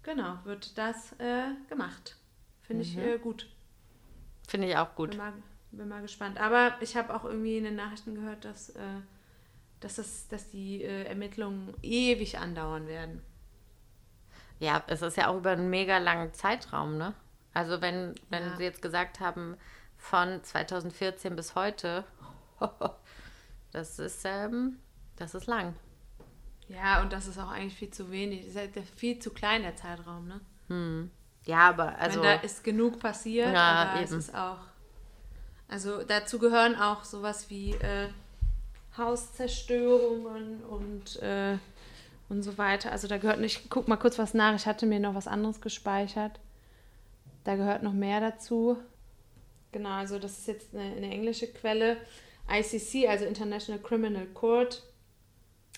genau, 0.04 0.38
wird 0.44 0.78
das 0.78 1.14
äh, 1.20 1.52
gemacht. 1.68 2.16
Finde 2.72 2.84
ich 2.84 2.96
Mhm. 2.98 3.04
äh, 3.04 3.18
gut. 3.18 3.48
Finde 4.48 4.68
ich 4.68 4.78
auch 4.78 4.96
gut. 4.96 5.10
Bin 5.12 5.18
mal, 5.20 5.34
bin 5.72 5.88
mal 5.88 6.02
gespannt. 6.02 6.40
Aber 6.40 6.74
ich 6.82 6.96
habe 6.98 7.14
auch 7.14 7.24
irgendwie 7.26 7.58
in 7.58 7.64
den 7.64 7.76
Nachrichten 7.76 8.16
gehört, 8.16 8.44
dass, 8.46 8.70
äh, 8.72 8.80
dass, 9.80 9.96
das, 9.96 10.28
dass 10.28 10.50
die 10.50 10.84
äh, 10.84 11.04
Ermittlungen 11.04 11.74
ewig 11.82 12.38
andauern 12.40 12.88
werden. 12.88 13.22
Ja, 14.60 14.84
es 14.88 15.02
ist 15.02 15.18
ja 15.18 15.28
auch 15.28 15.38
über 15.38 15.52
einen 15.52 15.70
mega 15.70 15.98
langen 15.98 16.34
Zeitraum, 16.34 16.98
ne? 16.98 17.14
Also 17.54 17.82
wenn, 17.82 18.16
wenn 18.30 18.44
Ja. 18.44 18.58
sie 18.58 18.64
jetzt 18.64 18.82
gesagt 18.82 19.20
haben, 19.20 19.58
von 19.98 20.44
2014 20.44 21.36
bis 21.36 21.56
heute, 21.56 22.04
das 23.72 24.00
ist, 24.00 24.22
ähm, 24.26 24.78
das 25.18 25.36
ist 25.36 25.48
lang. 25.48 25.76
Ja, 26.68 27.02
und 27.02 27.12
das 27.12 27.28
ist 27.28 27.38
auch 27.38 27.50
eigentlich 27.50 27.76
viel 27.76 27.90
zu 27.92 28.12
wenig. 28.12 28.42
Das 28.42 28.50
ist 28.50 28.58
halt 28.58 28.88
viel 28.96 29.20
zu 29.20 29.32
klein, 29.32 29.64
der 29.64 29.76
Zeitraum, 29.76 30.28
ne? 30.28 30.40
Ja, 31.46 31.70
aber 31.70 31.98
also, 31.98 32.22
Wenn 32.22 32.24
da 32.24 32.34
ist 32.36 32.64
genug 32.64 33.00
passiert, 33.00 33.54
Ja, 33.54 33.92
aber 33.92 34.02
es 34.02 34.12
eben. 34.12 34.20
ist 34.20 34.36
auch. 34.36 34.58
Also 35.68 36.04
dazu 36.04 36.38
gehören 36.38 36.76
auch 36.76 37.04
sowas 37.04 37.50
wie 37.50 37.72
äh, 37.72 38.10
Hauszerstörungen 38.98 40.64
und, 40.64 41.22
äh, 41.22 41.58
und 42.30 42.44
so 42.44 42.58
weiter. 42.58 42.92
Also 42.92 43.08
da 43.08 43.18
gehört 43.18 43.40
nicht, 43.40 43.70
guck 43.70 43.88
mal 43.88 43.98
kurz 43.98 44.20
was 44.20 44.34
nach, 44.34 44.54
ich 44.56 44.66
hatte 44.66 44.86
mir 44.86 45.00
noch 45.00 45.16
was 45.16 45.28
anderes 45.28 45.62
gespeichert. 45.62 46.40
Da 47.44 47.56
gehört 47.56 47.84
noch 47.84 47.94
mehr 47.94 48.20
dazu. 48.20 48.78
Genau, 49.72 49.92
also 49.92 50.20
das 50.20 50.40
ist 50.40 50.48
jetzt 50.48 50.76
eine, 50.76 50.96
eine 50.96 51.10
englische 51.10 51.48
Quelle. 51.48 51.98
ICC, 52.50 53.08
also 53.08 53.26
International 53.26 53.82
Criminal 53.82 54.26
Court, 54.28 54.84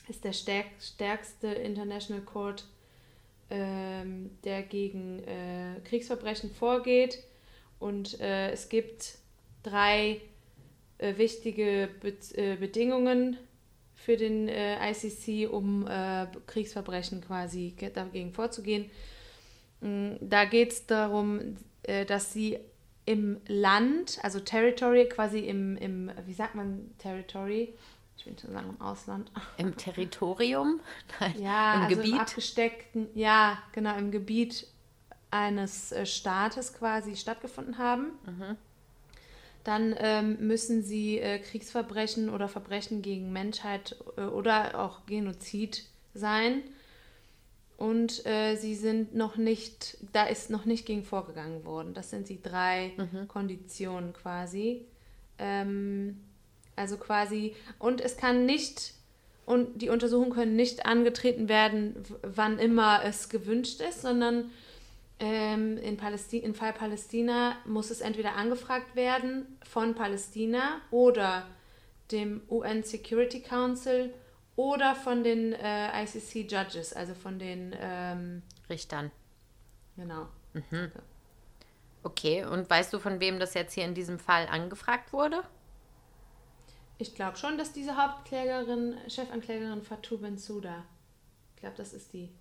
ist 0.09 0.23
der 0.23 0.33
stärk 0.33 0.65
stärkste 0.81 1.47
International 1.47 2.23
Court 2.23 2.65
ähm, 3.53 4.31
der 4.43 4.63
gegen 4.63 5.19
äh, 5.23 5.79
Kriegsverbrechen 5.85 6.49
vorgeht. 6.51 7.19
Und 7.79 8.19
äh, 8.19 8.51
es 8.51 8.67
gibt 8.69 9.19
drei 9.61 10.21
äh, 10.97 11.17
wichtige 11.17 11.89
Be 12.01 12.13
äh, 12.35 12.55
Bedingungen 12.57 13.37
für 13.95 14.17
den 14.17 14.47
äh, 14.49 14.77
ICC, 14.91 15.49
um 15.51 15.87
äh, 15.87 16.25
Kriegsverbrechen 16.47 17.21
quasi 17.21 17.73
ge- 17.77 17.91
dagegen 17.93 18.31
vorzugehen. 18.33 18.89
Mm, 19.81 20.13
Da 20.21 20.45
geht 20.45 20.71
es 20.71 20.85
darum, 20.87 21.55
dass 22.07 22.31
sie 22.31 22.59
im 23.05 23.41
Land, 23.47 24.17
also 24.23 24.39
Territory, 24.39 25.09
quasi 25.09 25.39
im, 25.39 25.75
im, 25.75 26.09
wie 26.25 26.33
sagt 26.33 26.55
man 26.55 26.91
Territory? 26.97 27.73
Ich 28.25 28.31
will 28.31 28.39
schon 28.39 28.53
sagen 28.53 28.69
im 28.79 28.81
Ausland. 28.81 29.31
im 29.57 29.75
Territorium, 29.75 30.79
Nein, 31.19 31.41
Ja, 31.41 31.75
im 31.75 31.81
also 31.83 31.95
Gebiet. 31.97 32.13
im 32.13 32.19
abgesteckten, 32.19 33.07
ja, 33.15 33.57
genau, 33.73 33.97
im 33.97 34.11
Gebiet 34.11 34.65
eines 35.29 35.91
äh, 35.91 36.05
Staates 36.05 36.73
quasi 36.73 37.15
stattgefunden 37.17 37.77
haben. 37.77 38.13
dann 39.65 39.95
ähm, 39.97 40.37
müssen 40.45 40.83
sie 40.83 41.19
äh, 41.19 41.39
Kriegsverbrechen 41.39 42.29
oder 42.29 42.47
Verbrechen 42.47 43.01
gegen 43.01 43.33
Menschheit 43.33 43.95
äh, 44.17 44.21
oder 44.21 44.79
auch 44.79 45.05
Genozid 45.05 45.85
sein. 46.13 46.63
Und 47.77 48.25
äh, 48.25 48.55
sie 48.55 48.75
sind 48.75 49.15
noch 49.15 49.35
nicht, 49.35 49.97
da 50.13 50.25
ist 50.25 50.49
noch 50.49 50.63
nicht 50.65 50.85
gegen 50.85 51.03
vorgegangen 51.03 51.65
worden. 51.65 51.93
Das 51.93 52.11
sind 52.11 52.29
die 52.29 52.41
drei 52.41 52.93
Konditionen 53.27 54.13
quasi. 54.13 54.85
Ähm, 55.39 56.21
also 56.75 56.97
quasi, 56.97 57.55
und 57.79 58.01
es 58.01 58.17
kann 58.17 58.45
nicht, 58.45 58.93
und 59.45 59.81
die 59.81 59.89
Untersuchungen 59.89 60.31
können 60.31 60.55
nicht 60.55 60.85
angetreten 60.85 61.49
werden, 61.49 62.03
wann 62.21 62.59
immer 62.59 63.03
es 63.03 63.29
gewünscht 63.29 63.81
ist, 63.81 64.01
sondern 64.01 64.51
ähm, 65.19 65.77
in 65.77 65.97
Palästi 65.97 66.37
im 66.39 66.55
Fall 66.55 66.73
Palästina 66.73 67.55
muss 67.65 67.91
es 67.91 68.01
entweder 68.01 68.35
angefragt 68.35 68.95
werden 68.95 69.45
von 69.63 69.95
Palästina 69.95 70.81
oder 70.91 71.47
dem 72.11 72.41
UN 72.49 72.83
Security 72.83 73.41
Council 73.41 74.13
oder 74.55 74.95
von 74.95 75.23
den 75.23 75.53
äh, 75.53 76.03
ICC 76.03 76.51
Judges, 76.51 76.93
also 76.93 77.13
von 77.13 77.39
den, 77.39 77.75
ähm, 77.79 78.43
Richtern. 78.69 79.11
genau. 79.95 80.27
Okay, 82.03 82.43
und 82.43 82.69
weißt 82.69 82.93
du, 82.93 82.99
von 82.99 83.19
wem 83.19 83.39
das 83.39 83.53
jetzt 83.53 83.73
hier 83.73 83.85
in 83.85 83.95
diesem 83.95 84.19
Fall 84.19 84.47
angefragt 84.47 85.13
wurde? 85.13 85.43
Ich 87.03 87.15
glaube 87.15 87.35
schon, 87.35 87.57
dass 87.57 87.73
diese 87.73 87.97
Hauptklägerin, 87.97 88.97
Chefanklägerin 89.09 89.81
Fatou 89.81 90.17
Bensouda, 90.19 90.85
ich 91.53 91.59
glaube, 91.59 91.75
das 91.75 91.93
ist 91.93 92.13
die. 92.13 92.33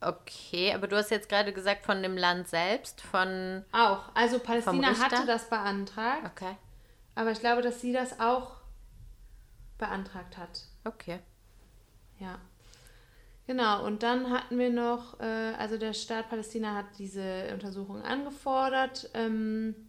Okay, 0.00 0.72
aber 0.72 0.86
du 0.86 0.96
hast 0.96 1.10
jetzt 1.10 1.28
gerade 1.28 1.52
gesagt 1.52 1.84
von 1.84 2.00
dem 2.00 2.16
Land 2.16 2.46
selbst, 2.46 3.00
von. 3.00 3.64
Auch, 3.72 4.14
also 4.14 4.38
Palästina 4.38 4.96
hatte 5.00 5.26
das 5.26 5.50
beantragt, 5.50 6.26
Okay, 6.26 6.56
aber 7.16 7.32
ich 7.32 7.40
glaube, 7.40 7.60
dass 7.60 7.80
sie 7.80 7.92
das 7.92 8.20
auch 8.20 8.58
beantragt 9.78 10.36
hat. 10.36 10.60
okay. 10.84 11.18
Ja. 12.20 12.38
Genau, 13.48 13.84
und 13.84 14.04
dann 14.04 14.30
hatten 14.30 14.58
wir 14.58 14.70
noch, 14.70 15.18
äh, 15.18 15.54
also 15.58 15.76
der 15.76 15.92
Staat 15.92 16.28
Palästina 16.30 16.74
hat 16.74 16.86
diese 16.98 17.52
Untersuchung 17.52 18.02
angefordert. 18.02 19.10
Ähm, 19.14 19.85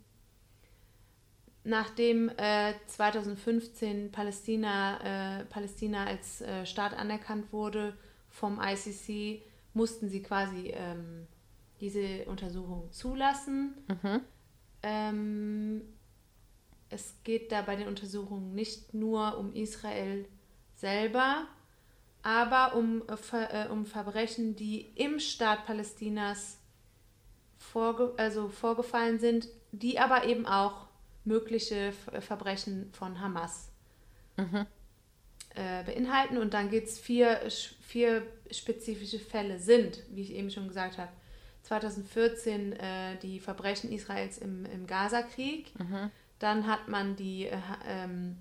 nachdem 1.68 2.30
äh, 2.38 2.74
2015 2.88 4.12
Palästina, 4.12 5.42
äh, 5.42 5.46
Palästina 5.46 6.06
als 6.06 6.42
äh, 6.42 6.66
Staat 6.66 6.98
anerkannt 6.98 7.52
wurde 7.52 7.94
vom 8.30 8.62
ICC, 8.62 9.42
mussten 9.74 10.08
sie 10.08 10.24
quasi 10.24 10.72
ähm, 10.74 11.28
diese 11.82 12.24
Untersuchung 12.26 12.90
zulassen. 12.94 13.76
Ähm, 14.82 15.82
es 16.90 17.16
geht 17.26 17.52
da 17.52 17.62
bei 17.64 17.76
den 17.76 17.90
Untersuchungen 17.90 18.56
nicht 18.56 18.94
nur 18.94 19.38
um 19.38 19.54
Israel 19.54 20.26
selber, 20.74 21.48
aber 22.24 22.78
um, 22.78 23.04
äh, 23.10 23.66
äh, 23.66 23.68
um 23.68 23.86
Verbrechen, 23.86 24.56
die 24.56 24.90
im 24.96 25.20
Staat 25.20 25.66
Palästinas 25.66 26.60
vorge 27.58 28.14
also 28.16 28.48
vorgefallen 28.48 29.20
sind, 29.20 29.50
die 29.74 30.00
aber 30.00 30.24
eben 30.26 30.46
auch 30.46 30.87
mögliche 31.28 31.92
Ver- 31.92 32.22
Verbrechen 32.22 32.90
von 32.94 33.20
Hamas 33.20 33.70
äh, 35.56 35.84
beinhalten. 35.84 36.38
Und 36.38 36.54
dann 36.54 36.70
geht 36.70 36.86
es 36.86 37.00
vier, 37.00 37.40
vier 37.82 38.24
spezifische 38.52 39.20
Fälle 39.20 39.60
sind, 39.60 40.04
wie 40.12 40.22
ich 40.22 40.34
eben 40.34 40.50
schon 40.52 40.68
gesagt 40.68 40.98
habe. 40.98 41.12
2014 41.64 42.74
äh, 42.74 43.18
die 43.22 43.40
Verbrechen 43.40 43.92
Israels 43.92 44.38
im, 44.38 44.66
im 44.66 44.88
Gazakrieg. 44.88 45.72
Dann 46.40 46.68
hat 46.68 46.88
man 46.88 47.16
die 47.16 47.48
äh, 47.48 47.58
ähm, 47.88 48.38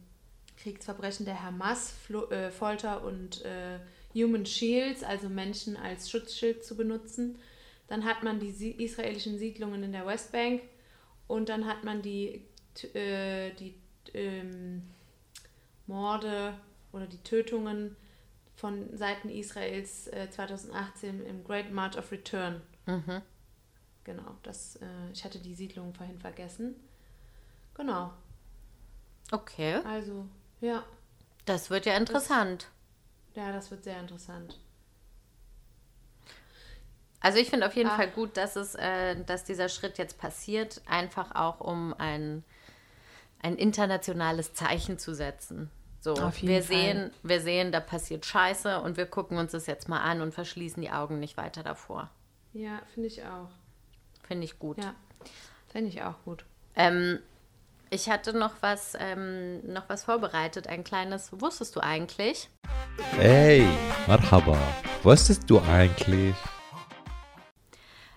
Kriegsverbrechen 0.59 1.25
der 1.27 1.43
Hamas, 1.43 1.93
Flo 2.07 2.27
äh, 2.31 2.51
Folter 2.51 3.03
und 3.05 3.45
äh, 3.45 3.79
Human 4.15 4.47
Shields, 4.47 5.03
also 5.03 5.29
Menschen 5.29 5.77
als 5.77 6.11
Schutzschild 6.11 6.65
zu 6.65 6.77
benutzen. 6.77 7.37
Dann 7.89 8.05
hat 8.05 8.23
man 8.23 8.39
die 8.41 8.51
israelischen 8.85 9.39
Siedlungen 9.39 9.83
in 9.83 9.93
der 9.93 10.07
Westbank 10.07 10.63
und 11.27 11.49
dann 11.49 11.67
hat 11.67 11.85
man 11.85 12.03
die, 12.03 12.43
äh, 12.95 13.53
die 13.55 13.75
ähm, 14.15 14.83
Morde 15.87 16.55
oder 16.93 17.07
die 17.07 17.23
Tötungen 17.23 17.97
von 18.55 18.97
Seiten 18.97 19.29
Israels 19.29 20.09
äh, 20.09 20.31
2018 20.31 21.25
im 21.27 21.45
Great 21.45 21.71
March 21.73 21.97
of 21.99 22.11
Return. 22.13 22.63
Genau, 24.05 24.37
das, 24.43 24.77
äh, 24.77 25.11
ich 25.13 25.25
hatte 25.25 25.39
die 25.39 25.55
Siedlung 25.55 25.93
vorhin 25.93 26.19
vergessen. 26.19 26.77
Genau, 27.75 28.13
Okay, 29.33 29.81
also, 29.85 30.27
ja, 30.61 30.85
das 31.47 31.69
wird 31.71 31.85
ja 31.87 31.97
interessant. 31.97 32.69
ja, 33.35 33.53
das 33.53 33.71
wird 33.71 33.85
sehr 33.85 33.99
interessant. 34.01 34.59
Also 37.21 37.39
ich 37.39 37.51
finde 37.51 37.67
auf 37.67 37.75
jeden 37.75 37.91
Ach. 37.91 37.97
Fall 37.97 38.09
gut, 38.11 38.37
dass 38.37 38.55
es, 38.57 38.75
äh, 38.77 39.17
dass 39.25 39.43
dieser 39.45 39.69
Schritt 39.69 39.99
jetzt 39.99 40.19
passiert, 40.19 40.81
einfach 40.87 41.35
auch 41.35 41.61
um 41.61 41.93
ein, 41.95 42.45
ein 43.47 43.57
internationales 43.57 44.55
Zeichen 44.55 44.99
zu 44.99 45.15
setzen. 45.15 45.71
So, 46.01 46.15
Auf 46.15 46.39
jeden 46.39 46.49
wir 46.55 46.63
Fall. 46.63 46.77
sehen, 46.77 47.11
wir 47.23 47.41
sehen, 47.41 47.73
da 47.73 47.81
passiert 47.81 48.27
Scheiße 48.27 48.81
und 48.81 48.97
wir 48.97 49.07
gucken 49.07 49.39
uns 49.39 49.53
das 49.53 49.67
jetzt 49.67 49.89
mal 49.89 50.01
an 50.01 50.21
und 50.21 50.33
verschließen 50.35 50.81
die 50.83 50.91
Augen 50.91 51.21
nicht 51.21 51.37
weiter 51.37 51.63
davor. 51.63 52.11
Ja, 52.53 52.81
finde 52.93 53.09
ich 53.09 53.25
auch. 53.25 53.49
Finde 54.27 54.45
ich 54.45 54.59
gut. 54.59 54.79
Ja, 54.83 54.95
finde 55.69 55.91
ich 55.91 56.03
auch 56.03 56.15
gut. 56.25 56.45
Ähm, 56.75 57.21
ich 57.91 58.11
hatte 58.11 58.33
noch 58.37 58.55
was, 58.61 58.95
ähm, 58.99 59.65
noch 59.73 59.89
was 59.89 60.05
vorbereitet, 60.05 60.67
ein 60.67 60.83
kleines, 60.83 61.31
wusstest 61.41 61.77
du 61.77 61.81
eigentlich? 61.81 62.51
Hey, 63.17 63.67
Marhaba. 64.09 64.59
Wusstest 65.03 65.49
du 65.49 65.61
eigentlich? 65.61 66.35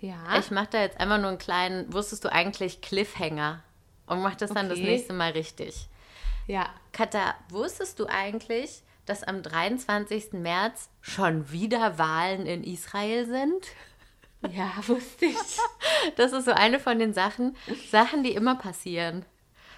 Ja, 0.01 0.37
Ich 0.39 0.49
mache 0.49 0.69
da 0.71 0.81
jetzt 0.81 0.99
einfach 0.99 1.17
nur 1.19 1.29
einen 1.29 1.37
kleinen, 1.37 1.91
wusstest 1.93 2.23
du 2.23 2.31
eigentlich 2.31 2.81
Cliffhanger 2.81 3.63
und 4.09 4.21
mach 4.21 4.35
das 4.35 4.51
dann 4.51 4.69
das 4.69 4.79
Okay. 4.79 4.87
nächste 4.87 5.13
Mal 5.13 5.31
richtig. 5.31 5.87
ja, 6.47 6.67
Katha, 6.91 7.35
wusstest 7.49 7.99
du 7.99 8.07
eigentlich, 8.07 8.81
dass 9.05 9.23
am 9.23 9.41
23. 9.43 10.33
März 10.33 10.89
schon 11.01 11.51
wieder 11.51 11.97
Wahlen 11.97 12.45
in 12.45 12.63
Israel 12.63 13.25
sind? 13.25 13.67
ja, 14.51 14.71
wusste 14.87 15.25
ich. 15.25 15.35
Das 16.15 16.31
ist 16.31 16.45
so 16.45 16.51
eine 16.51 16.79
von 16.79 16.97
den 16.99 17.13
Sachen, 17.13 17.55
Sachen, 17.91 18.23
die 18.23 18.33
immer 18.33 18.55
passieren. 18.55 19.25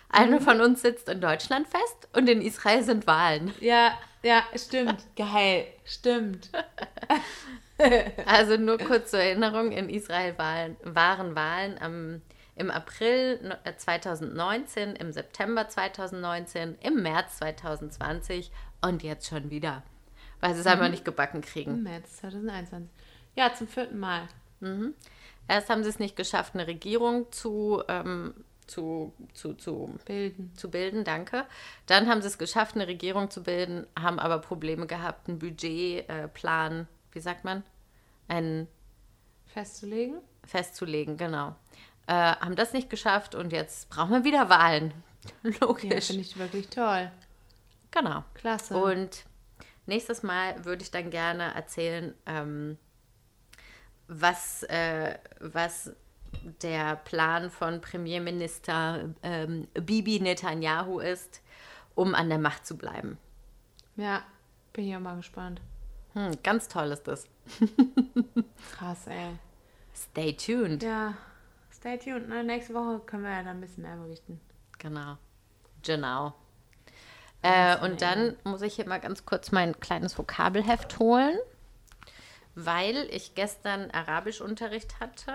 Eine 0.09 0.39
Mhm. 0.39 0.43
von 0.43 0.61
uns 0.61 0.81
sitzt 0.81 1.09
in 1.09 1.19
Deutschland 1.21 1.67
fest 1.67 2.07
und 2.13 2.29
in 2.29 2.41
Israel 2.41 2.83
sind 2.83 3.07
Wahlen. 3.07 3.53
Ja, 3.59 3.97
ja, 4.23 4.43
stimmt. 4.55 5.03
Geil, 5.15 5.65
stimmt. 5.85 6.49
Also 8.25 8.57
nur 8.57 8.77
kurz 8.77 9.09
zur 9.11 9.19
Erinnerung, 9.19 9.71
in 9.71 9.89
Israel 9.89 10.37
waren 10.37 10.77
Wahlen 11.35 11.77
am, 11.81 12.21
im 12.61 12.71
April 12.71 13.39
no- 13.43 13.55
äh, 13.63 13.75
2019, 13.75 14.95
im 14.95 15.11
September 15.11 15.67
2019, 15.67 16.77
im 16.81 17.01
März 17.01 17.37
2020 17.37 18.51
und 18.81 19.03
jetzt 19.03 19.27
schon 19.27 19.49
wieder, 19.49 19.83
weil 20.39 20.53
sie 20.53 20.59
es 20.61 20.65
Mhm. 20.65 20.71
einfach 20.73 20.89
nicht 20.89 21.05
gebacken 21.05 21.41
kriegen. 21.41 21.71
Im 21.71 21.83
März 21.83 22.17
2021. 22.17 22.89
Ja, 23.35 23.53
zum 23.53 23.67
vierten 23.67 23.99
Mal. 23.99 24.27
Erst 25.47 25.69
haben 25.69 25.83
sie 25.83 25.89
es 25.89 25.97
nicht 25.99 26.15
geschafft, 26.15 26.53
eine 26.53 26.67
Regierung 26.67 27.31
zu, 27.31 27.81
ähm, 27.87 28.33
zu, 28.67 29.11
zu, 29.33 29.53
zu, 29.55 29.97
Bilden. 30.05 30.53
zu 30.55 30.69
bilden, 30.69 31.03
danke. 31.03 31.45
Dann 31.87 32.07
haben 32.07 32.21
sie 32.21 32.27
es 32.27 32.37
geschafft, 32.37 32.75
eine 32.75 32.87
Regierung 32.87 33.31
zu 33.31 33.41
bilden, 33.43 33.87
haben 33.99 34.19
aber 34.19 34.37
Probleme 34.37 34.85
gehabt, 34.85 35.27
einen 35.27 35.39
Budgetplan, 35.39 36.81
äh, 36.81 36.85
wie 37.13 37.19
sagt 37.19 37.43
man, 37.43 37.63
einen 38.27 38.67
Festzulegen? 39.47 40.19
festzulegen, 40.45 41.17
genau. 41.17 41.55
Äh, 42.11 42.35
haben 42.41 42.57
das 42.57 42.73
nicht 42.73 42.89
geschafft 42.89 43.35
und 43.35 43.53
jetzt 43.53 43.89
brauchen 43.89 44.11
wir 44.11 44.23
wieder 44.25 44.49
Wahlen. 44.49 44.93
Ja, 45.43 45.51
Logisch. 45.61 46.07
finde 46.07 46.23
ich 46.23 46.35
wirklich 46.37 46.67
toll. 46.69 47.11
genau. 47.91 48.23
Klasse. 48.33 48.75
Und 48.75 49.23
nächstes 49.85 50.23
Mal 50.23 50.65
würde 50.65 50.81
ich 50.81 50.89
dann 50.89 51.11
gerne 51.11 51.53
erzählen, 51.53 52.15
ähm, 52.25 52.77
was, 54.07 54.63
äh, 54.63 55.19
was 55.39 55.91
der 56.63 56.95
Plan 56.95 57.51
von 57.51 57.81
Premierminister 57.81 59.13
ähm, 59.21 59.67
Bibi 59.75 60.19
Netanyahu 60.19 60.99
ist, 60.99 61.41
um 61.93 62.15
an 62.15 62.27
der 62.29 62.39
Macht 62.39 62.65
zu 62.65 62.75
bleiben. 62.77 63.17
ja, 63.95 64.23
bin 64.73 64.87
ich 64.87 64.95
auch 64.95 65.01
mal 65.01 65.17
gespannt. 65.17 65.61
Hm, 66.13 66.31
ganz 66.43 66.67
toll 66.67 66.91
ist 66.91 67.07
das. 67.07 67.25
Krass, 68.77 69.05
ey. 69.07 69.37
Stay 69.93 70.33
tuned. 70.33 70.81
Ja, 70.81 71.13
stay 71.81 71.97
tuned. 71.97 72.29
Ne? 72.29 72.43
Nächste 72.43 72.73
Woche 72.73 72.99
können 73.05 73.23
wir 73.23 73.31
ja 73.31 73.43
dann 73.43 73.57
ein 73.57 73.61
bisschen 73.61 73.83
mehr 73.83 73.97
berichten. 73.97 74.39
Genau. 74.77 75.17
Genau. 75.83 76.33
Äh, 77.41 77.77
und 77.79 78.01
dann 78.01 78.37
muss 78.43 78.61
ich 78.61 78.75
hier 78.75 78.87
mal 78.87 78.99
ganz 78.99 79.25
kurz 79.25 79.51
mein 79.51 79.79
kleines 79.79 80.15
Vokabelheft 80.17 80.99
holen, 80.99 81.37
weil 82.53 83.07
ich 83.09 83.33
gestern 83.33 83.89
Arabischunterricht 83.89 84.99
hatte. 84.99 85.33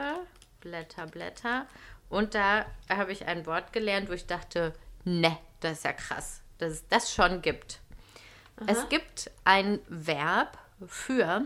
Blätter, 0.61 1.07
Blätter. 1.07 1.67
Und 2.09 2.35
da 2.37 2.65
habe 2.89 3.11
ich 3.11 3.27
ein 3.27 3.45
Wort 3.47 3.73
gelernt, 3.73 4.09
wo 4.09 4.13
ich 4.13 4.27
dachte, 4.27 4.73
ne, 5.05 5.37
das 5.59 5.79
ist 5.79 5.85
ja 5.85 5.93
krass, 5.93 6.43
dass 6.59 6.73
es 6.73 6.89
das 6.89 7.13
schon 7.13 7.43
gibt. 7.43 7.81
Es 8.69 8.89
gibt 8.89 9.31
ein 9.45 9.81
Verb 9.89 10.57
für 10.87 11.43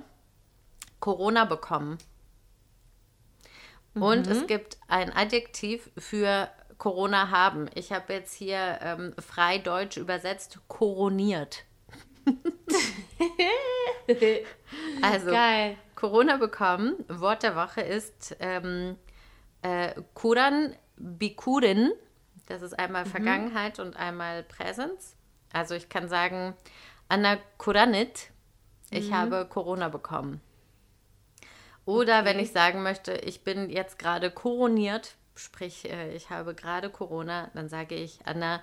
Corona 1.00 1.46
bekommen. 1.46 1.98
Und 3.94 4.26
es 4.26 4.46
gibt 4.46 4.78
ein 4.88 5.12
Adjektiv 5.12 5.90
für 5.98 6.48
Corona 6.78 7.30
haben. 7.30 7.68
Ich 7.74 7.92
habe 7.92 8.12
jetzt 8.12 8.34
hier 8.34 8.78
ähm, 8.82 9.14
frei 9.18 9.58
deutsch 9.58 9.96
übersetzt, 9.96 10.58
koroniert. 10.68 11.64
Also, 15.02 15.30
Geil. 15.30 15.76
Corona 15.94 16.36
bekommen. 16.36 17.04
Wort 17.08 17.42
der 17.42 17.54
Woche 17.54 17.80
ist 17.80 18.36
ähm, 18.40 18.96
äh, 19.62 19.94
Kuran 20.14 20.74
Bikurin. 20.96 21.92
Das 22.46 22.62
ist 22.62 22.78
einmal 22.78 23.06
Vergangenheit 23.06 23.78
und 23.78 23.96
einmal 23.96 24.42
Präsens. 24.42 25.16
Also 25.52 25.74
ich 25.74 25.88
kann 25.88 26.08
sagen, 26.08 26.54
Anna 27.08 27.38
Kuranit, 27.58 28.30
ich 28.90 29.12
habe 29.12 29.46
Corona 29.48 29.88
bekommen. 29.88 30.40
Oder 31.90 32.24
wenn 32.24 32.38
ich 32.38 32.52
sagen 32.52 32.82
möchte, 32.82 33.12
ich 33.14 33.42
bin 33.42 33.68
jetzt 33.68 33.98
gerade 33.98 34.30
koroniert, 34.30 35.16
sprich, 35.34 35.90
äh, 35.90 36.14
ich 36.14 36.30
habe 36.30 36.54
gerade 36.54 36.88
Corona, 36.90 37.50
dann 37.54 37.68
sage 37.68 37.96
ich 37.96 38.20
Anna, 38.26 38.62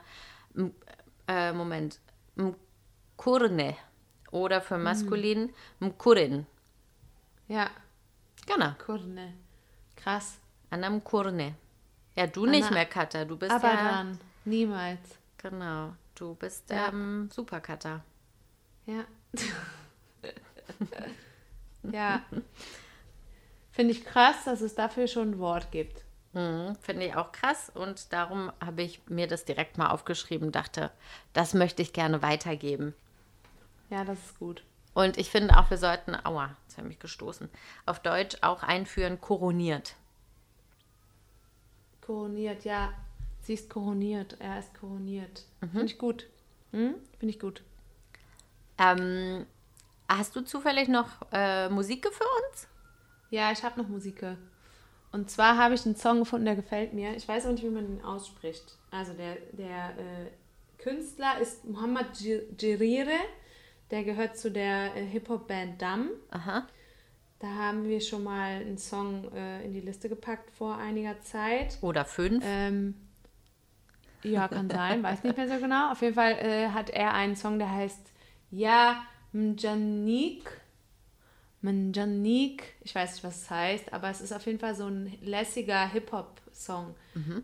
äh, 1.28 1.52
Moment, 1.52 2.00
Mkurne. 2.36 3.76
Oder 4.32 4.62
für 4.62 4.78
maskulin, 4.78 5.54
Mkurin. 5.80 6.46
Ja, 7.48 7.70
Genau, 8.46 8.72
Kurne. 8.86 9.34
Krass. 9.98 10.40
Anna 10.70 10.90
Mkurne. 10.90 11.56
Ja, 12.16 12.28
du 12.28 12.46
nicht 12.46 12.68
Anna- 12.68 12.76
mehr, 12.76 12.86
Katha. 12.86 13.26
Du 13.26 13.36
bist 13.36 13.52
Aber 13.52 13.74
ja. 13.74 13.92
dann. 13.92 14.20
Niemals. 14.46 15.00
Genau, 15.38 15.94
du 16.16 16.34
bist 16.36 16.70
Ja. 16.70 16.88
ähm, 16.88 17.30
super 17.30 17.60
Katha. 17.60 18.06
Ja. 18.86 19.04
ja. 21.92 22.22
Finde 23.78 23.94
ich 23.94 24.04
krass, 24.06 24.38
dass 24.46 24.62
es 24.62 24.74
dafür 24.74 25.06
schon 25.06 25.34
ein 25.34 25.40
Wort 25.40 25.72
gibt. 25.72 26.04
Mhm, 26.34 26.76
Finde 26.82 27.06
ich 27.06 27.16
auch 27.16 27.32
krass 27.32 27.72
und 27.76 28.12
darum 28.12 28.52
habe 28.60 28.82
ich 28.82 29.08
mir 29.08 29.28
das 29.28 29.46
direkt 29.46 29.78
mal 29.78 29.92
aufgeschrieben, 29.92 30.52
dachte, 30.52 30.90
das 31.34 31.54
möchte 31.54 31.84
ich 31.84 31.94
gerne 31.94 32.24
weitergeben. 32.24 32.96
Ja, 33.92 34.04
das 34.04 34.18
ist 34.18 34.40
gut. 34.40 34.64
Und 34.96 35.20
ich 35.20 35.30
finde 35.30 35.56
auch, 35.60 35.70
wir 35.70 35.78
sollten, 35.78 36.16
aua, 36.16 36.58
jetzt 36.64 36.78
habe 36.78 36.88
ich 36.88 36.94
mich 36.96 37.00
gestoßen, 37.00 37.50
auf 37.86 38.00
Deutsch 38.00 38.38
auch 38.42 38.64
einführen, 38.64 39.22
koroniert. 39.22 39.94
Koroniert, 42.02 42.66
ja. 42.66 42.92
Sie 43.42 43.54
ist 43.54 43.70
koroniert. 43.70 44.38
Er 44.40 44.58
ist 44.58 44.74
koroniert. 44.74 45.44
Finde 45.60 45.86
ich 45.86 46.00
gut. 46.00 46.26
Hm? 46.72 46.96
Finde 47.20 47.32
ich 47.32 47.40
gut. 47.40 47.62
Ähm, 48.80 49.46
hast 50.10 50.36
du 50.36 50.42
zufällig 50.42 50.88
noch 50.88 51.10
äh, 51.32 51.70
Musik 51.70 52.08
für 52.12 52.26
uns? 52.50 52.68
Ja, 53.30 53.52
ich 53.52 53.64
habe 53.64 53.82
noch 53.82 53.90
Musik. 53.90 54.24
Und 55.12 55.30
zwar 55.30 55.58
habe 55.58 55.76
ich 55.76 55.86
einen 55.86 55.96
Song 55.96 56.20
gefunden, 56.20 56.46
der 56.46 56.56
gefällt 56.56 56.94
mir. 56.94 57.16
Ich 57.16 57.28
weiß 57.28 57.46
auch 57.46 57.52
nicht, 57.52 57.64
wie 57.64 57.70
man 57.70 57.86
ihn 57.86 58.02
ausspricht. 58.02 58.78
Also 58.92 59.14
der, 59.14 59.38
der 59.54 59.90
äh, 59.98 60.82
Künstler 60.82 61.40
ist 61.42 61.66
Muhammad 61.66 62.20
Jirire. 62.20 63.20
Der 63.90 64.04
gehört 64.04 64.38
zu 64.38 64.52
der 64.52 64.96
äh, 64.96 65.06
Hip-Hop-Band 65.06 65.82
Dam. 65.82 66.10
Aha. 66.32 66.68
Da 67.40 67.48
haben 67.48 67.88
wir 67.88 68.02
schon 68.02 68.24
mal 68.24 68.62
einen 68.62 68.78
Song 68.78 69.32
äh, 69.34 69.64
in 69.64 69.74
die 69.74 69.82
Liste 69.82 70.10
gepackt 70.10 70.50
vor 70.52 70.78
einiger 70.78 71.22
Zeit. 71.22 71.78
Oder 71.82 72.04
fünf? 72.04 72.44
Ähm, 72.46 72.96
ja, 74.24 74.48
kann 74.48 74.70
sein, 74.70 75.04
weiß 75.04 75.24
nicht 75.24 75.38
mehr 75.38 75.48
so 75.48 75.58
genau. 75.60 75.92
Auf 75.92 76.02
jeden 76.02 76.16
Fall 76.16 76.34
äh, 76.34 76.70
hat 76.70 76.90
er 76.90 77.14
einen 77.14 77.36
Song, 77.36 77.60
der 77.60 77.72
heißt 77.72 78.12
Ja 78.50 79.04
Mjanik. 79.32 80.62
Mjanik, 81.62 82.76
ich 82.82 82.94
weiß 82.94 83.14
nicht, 83.14 83.24
was 83.24 83.44
es 83.44 83.50
heißt, 83.50 83.94
aber 83.94 84.10
es 84.10 84.22
ist 84.22 84.32
auf 84.32 84.46
jeden 84.46 84.60
Fall 84.60 84.76
so 84.76 84.86
ein 84.86 85.18
lässiger 85.22 85.88
Hip-Hop-Song. 85.88 86.96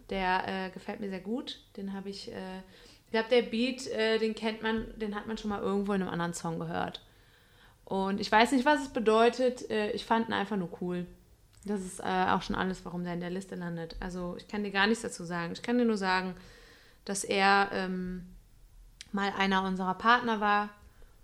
Der 0.10 0.48
äh, 0.48 0.70
gefällt 0.70 1.00
mir 1.00 1.10
sehr 1.10 1.20
gut. 1.20 1.60
Den 1.78 1.94
habe 1.94 2.10
ich, 2.10 2.32
äh, 2.32 2.60
ich 3.06 3.12
glaube, 3.12 3.30
der 3.30 3.42
Beat, 3.42 3.88
äh, 3.88 4.20
den 4.20 4.36
kennt 4.36 4.62
man, 4.62 4.88
den 4.98 5.16
hat 5.16 5.28
man 5.28 5.38
schon 5.38 5.50
mal 5.50 5.62
irgendwo 5.62 5.94
in 5.94 6.02
einem 6.02 6.12
anderen 6.12 6.34
Song 6.34 6.60
gehört. 6.60 7.02
Und 7.86 8.22
ich 8.22 8.32
weiß 8.32 8.52
nicht, 8.52 8.66
was 8.66 8.82
es 8.82 8.90
bedeutet. 8.90 9.70
Äh, 9.70 9.92
ich 9.92 10.06
fand 10.06 10.30
ihn 10.30 10.34
einfach 10.34 10.58
nur 10.58 10.70
cool. 10.82 11.06
Das 11.66 11.82
ist 11.82 12.00
äh, 12.00 12.28
auch 12.30 12.42
schon 12.42 12.56
alles, 12.56 12.84
warum 12.86 13.04
der 13.04 13.14
in 13.14 13.20
der 13.20 13.30
Liste 13.30 13.56
landet. 13.56 13.96
Also 14.00 14.36
ich 14.38 14.48
kann 14.48 14.64
dir 14.64 14.72
gar 14.72 14.88
nichts 14.88 15.02
dazu 15.02 15.24
sagen. 15.24 15.54
Ich 15.54 15.62
kann 15.62 15.78
dir 15.78 15.86
nur 15.86 15.98
sagen, 15.98 16.36
dass 17.06 17.24
er 17.24 17.70
ähm, 17.72 18.28
mal 19.12 19.32
einer 19.38 19.64
unserer 19.64 19.94
Partner 19.94 20.40
war, 20.40 20.70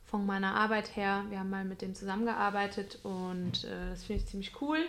von 0.09 0.25
meiner 0.25 0.55
Arbeit 0.55 0.95
her. 0.95 1.23
Wir 1.29 1.39
haben 1.39 1.49
mal 1.51 1.65
mit 1.65 1.81
dem 1.81 1.93
zusammengearbeitet 1.93 2.99
und 3.03 3.63
äh, 3.63 3.91
das 3.91 4.03
finde 4.05 4.23
ich 4.23 4.27
ziemlich 4.27 4.59
cool. 4.61 4.79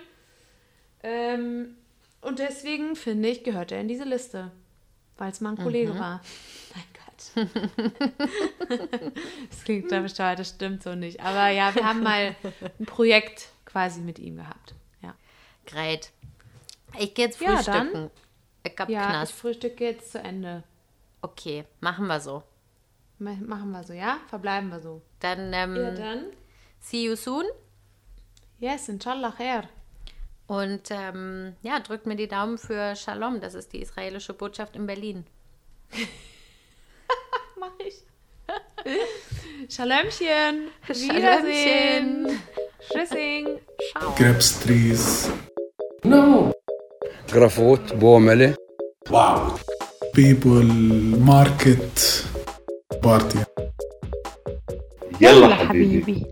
Ähm, 1.03 1.77
und 2.23 2.39
deswegen 2.39 2.97
finde 2.97 3.29
ich, 3.29 3.45
gehört 3.45 3.73
er 3.73 3.81
in 3.81 3.89
diese 3.89 4.05
Liste, 4.05 4.51
weil 5.19 5.31
es 5.31 5.41
mal 5.41 5.51
ein 5.51 5.57
Kollege 5.63 5.99
war. 5.99 6.21
Mein 6.75 6.85
Gott. 6.95 7.51
das 9.51 9.65
klingt 9.65 9.93
da 9.93 10.01
bescheuert, 10.01 10.39
das 10.39 10.51
stimmt 10.51 10.83
so 10.83 10.95
nicht. 10.95 11.21
Aber 11.21 11.49
ja, 11.49 11.75
wir 11.75 11.85
haben 11.85 12.03
mal 12.03 12.35
ein 12.79 12.87
Projekt 12.87 13.49
quasi 13.67 14.01
mit 14.01 14.19
ihm 14.19 14.37
gehabt. 14.37 14.75
Ja, 15.03 15.15
Great. 15.67 16.11
Ich 16.99 17.15
gehe 17.15 17.27
jetzt 17.27 17.41
Ja, 17.41 17.57
frühstücken. 17.57 17.93
dann. 17.93 18.11
Ich 18.65 18.75
hab 18.79 18.89
ja 18.89 19.01
ich 19.03 19.07
Knast. 19.09 19.33
frühstücke 19.33 19.85
jetzt 19.85 20.13
zu 20.13 20.19
Ende. 20.19 20.63
Okay, 21.23 21.65
machen 21.81 22.07
wir 22.07 22.21
so. 22.21 22.43
Machen 23.21 23.71
wir 23.71 23.85
so, 23.85 23.93
ja? 23.93 24.19
Verbleiben 24.29 24.71
wir 24.71 24.81
so. 24.81 25.03
Dann, 25.21 25.53
ähm, 25.53 25.77
ja, 25.77 25.91
dann. 25.91 26.25
see 26.81 27.05
you 27.05 27.17
soon. 27.17 27.45
Yes, 28.59 28.89
inshallah 28.89 29.33
khair. 29.33 29.69
Und 30.47 30.91
ähm, 30.91 31.55
ja, 31.63 31.79
drückt 31.81 32.07
mir 32.07 32.17
die 32.17 32.29
Daumen 32.29 32.59
für 32.59 32.97
Shalom. 32.97 33.41
Das 33.41 33.55
ist 33.55 33.73
die 33.73 33.81
israelische 33.83 34.35
Botschaft 34.35 34.75
in 34.75 34.87
Berlin. 34.87 35.25
Mach 37.61 37.73
ich. 37.79 38.03
Shalomchen. 39.69 40.71
Wiedersehen. 40.89 42.41
Tschüssing. 42.91 43.61
Ciao. 43.93 44.15
Grapes 44.17 45.31
No. 46.03 46.53
Grafot, 47.31 47.99
Bomele. 47.99 48.57
Wow. 49.09 49.61
People, 50.13 50.65
market. 50.65 52.30
بارتي 53.03 53.45
يلا, 55.21 55.55
حبيبي. 55.55 56.27